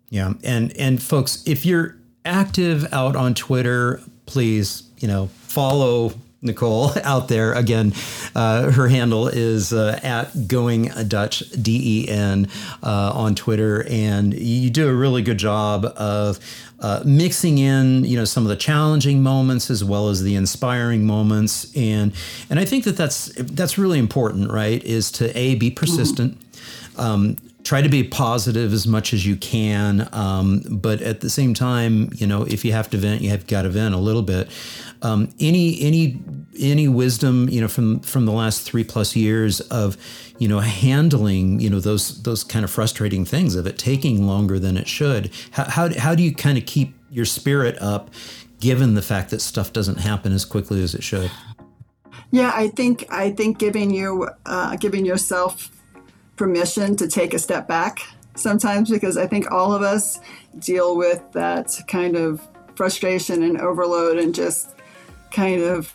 Yeah, 0.10 0.34
and 0.44 0.76
and 0.78 1.02
folks, 1.02 1.44
if 1.46 1.66
you're 1.66 1.96
active 2.26 2.92
out 2.94 3.16
on 3.16 3.34
Twitter, 3.34 4.02
please 4.26 4.84
you 4.98 5.08
know 5.08 5.28
follow 5.28 6.14
Nicole 6.42 6.92
out 7.04 7.28
there. 7.28 7.54
Again, 7.54 7.94
uh, 8.36 8.72
her 8.72 8.88
handle 8.88 9.28
is 9.28 9.74
uh, 9.74 10.00
at 10.04 10.48
Going 10.48 10.86
Dutch 11.08 11.40
D 11.52 12.06
E 12.06 12.10
N 12.10 12.48
uh, 12.84 13.12
on 13.14 13.36
Twitter, 13.36 13.86
and 13.90 14.34
you 14.34 14.70
do 14.70 14.90
a 14.90 14.94
really 14.94 15.22
good 15.22 15.38
job 15.38 15.86
of 15.86 16.40
uh, 16.80 17.04
mixing 17.06 17.60
in, 17.60 18.04
you 18.04 18.18
know, 18.18 18.26
some 18.26 18.44
of 18.44 18.50
the 18.50 18.56
challenging 18.56 19.22
moments 19.22 19.70
as 19.70 19.84
well 19.84 20.10
as 20.10 20.24
the 20.24 20.36
inspiring 20.36 21.06
moments, 21.06 21.72
and 21.76 22.12
and 22.50 22.60
I 22.60 22.66
think 22.66 22.86
that 22.86 22.98
that's 22.98 23.32
that's 23.36 23.78
really 23.78 24.00
important, 24.00 24.52
right? 24.52 24.84
Is 24.84 25.12
to 25.14 25.38
a 25.38 25.56
be 25.56 25.70
persistent. 25.70 26.38
Um, 26.98 27.38
try 27.64 27.82
to 27.82 27.90
be 27.90 28.04
positive 28.04 28.74
as 28.74 28.88
much 28.88 29.14
as 29.14 29.26
you 29.26 29.36
can 29.36 30.10
um, 30.14 30.64
but 30.68 31.00
at 31.02 31.22
the 31.22 31.30
same 31.30 31.54
time 31.54 32.10
you 32.16 32.26
know 32.26 32.44
if 32.44 32.66
you 32.66 32.72
have 32.72 32.90
to 32.90 32.98
vent 32.98 33.22
you 33.22 33.30
have 33.30 33.46
got 33.46 33.62
to 33.62 33.70
vent 33.70 33.94
a 33.94 34.00
little 34.00 34.24
bit 34.24 34.50
um, 35.02 35.30
any 35.40 35.80
any 35.82 36.22
any 36.60 36.88
wisdom 36.88 37.50
you 37.50 37.62
know 37.62 37.68
from 37.68 38.00
from 38.02 38.26
the 38.26 38.32
last 38.32 38.62
three 38.62 38.84
plus 38.84 39.16
years 39.16 39.62
of 39.62 39.98
you 40.38 40.48
know 40.48 40.60
handling 40.60 41.60
you 41.60 41.70
know 41.70 41.80
those 41.80 42.22
those 42.24 42.44
kind 42.44 42.66
of 42.66 42.72
frustrating 42.72 43.26
things 43.26 43.56
of 43.56 43.66
it 43.66 43.78
taking 43.78 44.28
longer 44.28 44.60
than 44.60 44.78
it 44.78 44.88
should 44.88 45.32
how, 45.52 45.64
how, 45.64 46.00
how 46.00 46.14
do 46.14 46.24
you 46.24 46.34
kind 46.34 46.58
of 46.58 46.66
keep 46.66 46.94
your 47.10 47.26
spirit 47.26 47.78
up 47.82 48.10
given 48.62 48.94
the 48.94 49.02
fact 49.02 49.32
that 49.32 49.42
stuff 49.42 49.74
doesn't 49.74 49.98
happen 49.98 50.32
as 50.32 50.46
quickly 50.46 50.82
as 50.82 50.96
it 50.96 51.04
should? 51.04 51.30
Yeah, 52.32 52.54
I 52.56 52.70
think 52.70 53.06
I 53.10 53.32
think 53.32 53.58
giving 53.58 53.92
you 53.92 54.30
uh, 54.46 54.78
giving 54.78 55.06
yourself 55.06 55.70
permission 56.38 56.96
to 56.96 57.08
take 57.08 57.34
a 57.34 57.40
step 57.40 57.68
back 57.68 58.00
sometimes 58.36 58.90
because 58.90 59.18
I 59.18 59.28
think 59.28 59.52
all 59.52 59.74
of 59.74 59.82
us 59.82 60.22
deal 60.58 60.96
with 60.96 61.22
that 61.34 61.78
kind 61.88 62.16
of 62.16 62.48
frustration 62.76 63.44
and 63.44 63.60
overload 63.60 64.18
and 64.18 64.34
just 64.34 64.76
kind 65.32 65.62
of 65.62 65.94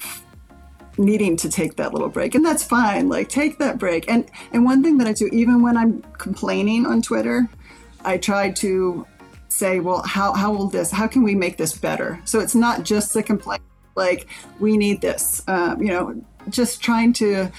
needing 0.98 1.36
to 1.36 1.50
take 1.50 1.76
that 1.76 1.92
little 1.92 2.08
break 2.08 2.34
and 2.34 2.44
that's 2.44 2.64
fine 2.64 3.08
like 3.08 3.28
take 3.28 3.58
that 3.58 3.78
break. 3.78 4.10
And 4.10 4.30
and 4.52 4.64
one 4.64 4.82
thing 4.82 4.98
that 4.98 5.06
i 5.06 5.12
do 5.12 5.28
even 5.32 5.62
when 5.62 5.76
i'm 5.76 6.02
complaining 6.18 6.86
on 6.86 7.02
twitter 7.02 7.48
i 8.04 8.16
try 8.16 8.50
to 8.50 9.06
say 9.48 9.80
well 9.80 10.02
how, 10.02 10.32
how 10.32 10.52
will 10.52 10.68
this 10.68 10.90
how 10.90 11.06
can 11.06 11.22
we 11.22 11.34
make 11.34 11.56
this 11.56 11.76
better? 11.76 12.20
So 12.24 12.40
it's 12.40 12.54
not 12.54 12.82
just 12.82 13.14
the 13.14 13.22
complaint 13.22 13.62
like 13.94 14.28
we 14.60 14.76
need 14.76 15.00
this 15.00 15.42
um, 15.48 15.82
you 15.82 15.88
know 15.88 16.22
just 16.48 16.82
trying 16.82 17.12
to 17.14 17.50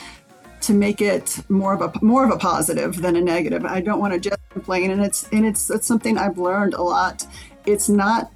to 0.62 0.74
make 0.74 1.02
it 1.02 1.40
more 1.50 1.74
of 1.74 1.82
a 1.82 1.92
more 2.04 2.24
of 2.26 2.32
a 2.32 2.38
positive 2.38 3.02
than 3.02 3.16
a 3.16 3.22
negative. 3.22 3.66
I 3.66 3.82
don't 3.82 4.00
want 4.00 4.14
to 4.14 4.20
just 4.20 4.40
complain 4.50 4.92
and 4.92 5.04
it's 5.04 5.28
and 5.32 5.46
it's 5.46 5.70
it's 5.70 5.88
something 5.88 6.18
i've 6.18 6.38
learned 6.38 6.74
a 6.74 6.82
lot. 6.82 7.26
It's 7.66 7.90
not 7.90 8.32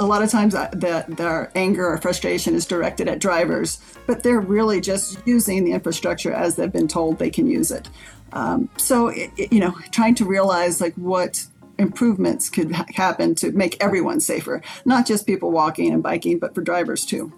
a 0.00 0.06
lot 0.06 0.22
of 0.22 0.30
times 0.30 0.54
uh, 0.54 0.70
their 0.72 1.50
anger 1.54 1.88
or 1.88 1.98
frustration 1.98 2.54
is 2.54 2.66
directed 2.66 3.08
at 3.08 3.18
drivers, 3.18 3.80
but 4.06 4.22
they're 4.22 4.40
really 4.40 4.80
just 4.80 5.18
using 5.26 5.64
the 5.64 5.72
infrastructure 5.72 6.32
as 6.32 6.56
they've 6.56 6.72
been 6.72 6.88
told 6.88 7.18
they 7.18 7.30
can 7.30 7.46
use 7.46 7.70
it. 7.70 7.88
Um, 8.32 8.68
so, 8.76 9.08
it, 9.08 9.30
it, 9.36 9.52
you 9.52 9.60
know, 9.60 9.74
trying 9.90 10.14
to 10.16 10.24
realize 10.24 10.80
like 10.80 10.94
what 10.94 11.46
improvements 11.78 12.50
could 12.50 12.72
ha- 12.72 12.86
happen 12.94 13.34
to 13.36 13.52
make 13.52 13.76
everyone 13.82 14.20
safer, 14.20 14.62
not 14.84 15.06
just 15.06 15.26
people 15.26 15.50
walking 15.50 15.92
and 15.92 16.02
biking, 16.02 16.38
but 16.38 16.54
for 16.54 16.60
drivers 16.60 17.06
too. 17.06 17.32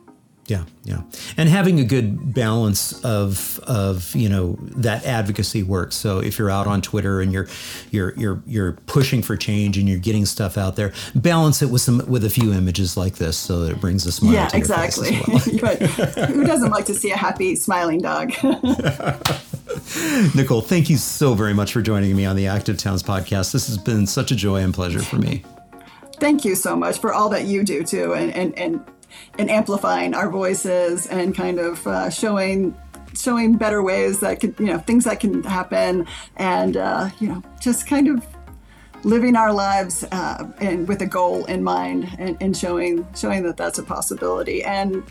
Yeah, 0.51 0.65
yeah, 0.83 1.03
and 1.37 1.49
having 1.49 1.79
a 1.79 1.85
good 1.85 2.35
balance 2.35 3.05
of 3.05 3.61
of 3.61 4.13
you 4.17 4.29
know 4.29 4.59
that 4.61 5.07
advocacy 5.07 5.63
work. 5.63 5.93
So 5.93 6.19
if 6.19 6.41
you're 6.41 6.51
out 6.51 6.67
on 6.67 6.83
Twitter 6.83 7.21
and 7.21 7.33
you're 7.33 7.47
you're 7.93 8.15
you're 8.19 8.43
you're 8.47 8.73
pushing 8.87 9.23
for 9.23 9.37
change 9.37 9.79
and 9.79 9.89
you're 9.89 10.01
getting 10.01 10.27
stuff 10.27 10.59
out 10.59 10.75
there, 10.75 10.93
balance 11.15 11.63
it 11.63 11.71
with 11.71 11.83
some 11.83 12.05
with 12.09 12.25
a 12.25 12.31
few 12.31 12.53
images 12.53 12.97
like 12.97 13.15
this, 13.15 13.37
so 13.37 13.61
that 13.61 13.71
it 13.71 13.81
brings 13.81 14.05
a 14.07 14.11
smile. 14.11 14.33
Yeah, 14.33 14.49
to 14.49 14.57
exactly. 14.57 15.15
Your 15.15 15.23
face 15.23 15.63
well. 15.63 15.77
but 15.79 16.27
who 16.31 16.45
doesn't 16.45 16.71
like 16.71 16.87
to 16.87 16.95
see 16.95 17.13
a 17.13 17.17
happy, 17.17 17.55
smiling 17.55 18.01
dog? 18.01 18.33
Nicole, 20.35 20.63
thank 20.63 20.91
you 20.91 20.97
so 20.97 21.35
very 21.35 21.55
much 21.55 21.73
for 21.73 21.81
joining 21.81 22.17
me 22.17 22.27
on 22.27 22.35
the 22.35 22.49
Active 22.49 22.77
Towns 22.77 23.05
podcast. 23.05 23.53
This 23.53 23.69
has 23.69 23.79
been 23.79 24.05
such 24.05 24.33
a 24.33 24.35
joy 24.35 24.63
and 24.63 24.75
pleasure 24.75 25.01
for 25.01 25.17
me. 25.17 25.45
Thank 26.19 26.45
you 26.45 26.57
so 26.57 26.75
much 26.75 26.99
for 26.99 27.15
all 27.15 27.29
that 27.29 27.45
you 27.45 27.63
do 27.63 27.85
too, 27.85 28.15
and 28.15 28.35
and 28.35 28.59
and 28.59 28.85
and 29.39 29.51
amplifying 29.51 30.15
our 30.15 30.31
voices 30.31 31.07
and 31.07 31.35
kind 31.35 31.59
of 31.59 31.87
uh, 31.87 32.11
showing 32.11 32.75
showing 33.15 33.57
better 33.57 33.83
ways 33.83 34.21
that 34.21 34.41
could 34.41 34.55
you 34.59 34.67
know 34.67 34.79
things 34.79 35.05
that 35.05 35.21
can 35.21 35.43
happen 35.43 36.07
and 36.37 36.77
uh, 36.77 37.11
you 37.19 37.29
know 37.29 37.43
just 37.61 37.87
kind 37.87 38.09
of 38.09 38.25
living 39.03 39.37
our 39.37 39.53
lives 39.53 40.05
uh, 40.13 40.51
and 40.61 40.87
with 40.87 41.01
a 41.03 41.07
goal 41.07 41.45
in 41.47 41.65
mind 41.65 42.09
and, 42.19 42.37
and 42.41 42.57
showing 42.57 43.07
showing 43.15 43.43
that 43.43 43.57
that's 43.57 43.79
a 43.79 43.83
possibility 43.83 44.63
and 44.63 45.03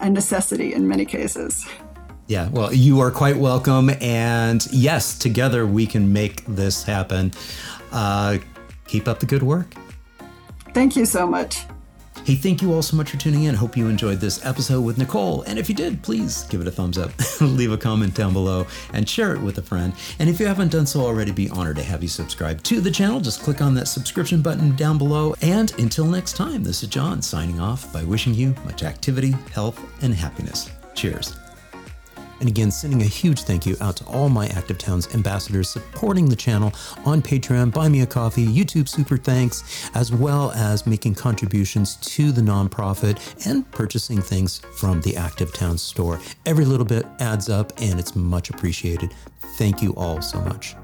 a 0.00 0.08
necessity 0.08 0.72
in 0.72 0.86
many 0.86 1.04
cases. 1.04 1.66
Yeah, 2.28 2.48
well, 2.50 2.72
you 2.72 3.00
are 3.00 3.10
quite 3.10 3.36
welcome. 3.36 3.90
And 4.00 4.66
yes, 4.72 5.18
together 5.18 5.66
we 5.66 5.86
can 5.86 6.12
make 6.12 6.44
this 6.46 6.82
happen. 6.84 7.32
Uh, 7.90 8.38
keep 8.86 9.08
up 9.08 9.18
the 9.20 9.26
good 9.26 9.42
work. 9.42 9.74
Thank 10.72 10.96
you 10.96 11.04
so 11.04 11.26
much. 11.26 11.66
Hey, 12.24 12.36
thank 12.36 12.62
you 12.62 12.72
all 12.72 12.82
so 12.82 12.96
much 12.96 13.10
for 13.10 13.16
tuning 13.16 13.44
in. 13.44 13.54
Hope 13.56 13.76
you 13.76 13.88
enjoyed 13.88 14.20
this 14.20 14.44
episode 14.46 14.82
with 14.82 14.96
Nicole. 14.96 15.42
And 15.42 15.58
if 15.58 15.68
you 15.68 15.74
did, 15.74 16.02
please 16.02 16.44
give 16.44 16.60
it 16.60 16.68
a 16.68 16.70
thumbs 16.70 16.96
up, 16.96 17.10
leave 17.40 17.72
a 17.72 17.76
comment 17.76 18.14
down 18.14 18.32
below, 18.32 18.64
and 18.92 19.08
share 19.08 19.34
it 19.34 19.40
with 19.40 19.58
a 19.58 19.62
friend. 19.62 19.92
And 20.20 20.30
if 20.30 20.38
you 20.38 20.46
haven't 20.46 20.70
done 20.70 20.86
so 20.86 21.00
already, 21.00 21.32
be 21.32 21.50
honored 21.50 21.76
to 21.76 21.82
have 21.82 22.00
you 22.00 22.08
subscribe 22.08 22.62
to 22.62 22.80
the 22.80 22.92
channel. 22.92 23.18
Just 23.18 23.42
click 23.42 23.60
on 23.60 23.74
that 23.74 23.88
subscription 23.88 24.40
button 24.40 24.76
down 24.76 24.98
below. 24.98 25.34
And 25.42 25.72
until 25.80 26.06
next 26.06 26.36
time, 26.36 26.62
this 26.62 26.84
is 26.84 26.88
John 26.88 27.22
signing 27.22 27.58
off 27.58 27.92
by 27.92 28.04
wishing 28.04 28.34
you 28.34 28.54
much 28.64 28.84
activity, 28.84 29.32
health, 29.52 29.80
and 30.02 30.14
happiness. 30.14 30.70
Cheers. 30.94 31.41
And 32.42 32.48
again, 32.48 32.72
sending 32.72 33.02
a 33.02 33.04
huge 33.04 33.42
thank 33.42 33.66
you 33.66 33.76
out 33.80 33.94
to 33.98 34.04
all 34.06 34.28
my 34.28 34.48
Active 34.48 34.76
Towns 34.76 35.14
ambassadors 35.14 35.70
supporting 35.70 36.28
the 36.28 36.34
channel 36.34 36.72
on 37.04 37.22
Patreon, 37.22 37.72
Buy 37.72 37.88
Me 37.88 38.00
a 38.00 38.06
Coffee, 38.06 38.44
YouTube 38.44 38.88
Super 38.88 39.16
Thanks, 39.16 39.88
as 39.94 40.10
well 40.10 40.50
as 40.50 40.84
making 40.84 41.14
contributions 41.14 41.94
to 41.98 42.32
the 42.32 42.42
nonprofit 42.42 43.46
and 43.46 43.70
purchasing 43.70 44.20
things 44.20 44.58
from 44.74 45.00
the 45.02 45.16
Active 45.16 45.52
Towns 45.52 45.82
store. 45.82 46.18
Every 46.44 46.64
little 46.64 46.84
bit 46.84 47.06
adds 47.20 47.48
up 47.48 47.72
and 47.80 48.00
it's 48.00 48.16
much 48.16 48.50
appreciated. 48.50 49.14
Thank 49.56 49.80
you 49.80 49.94
all 49.94 50.20
so 50.20 50.40
much. 50.40 50.74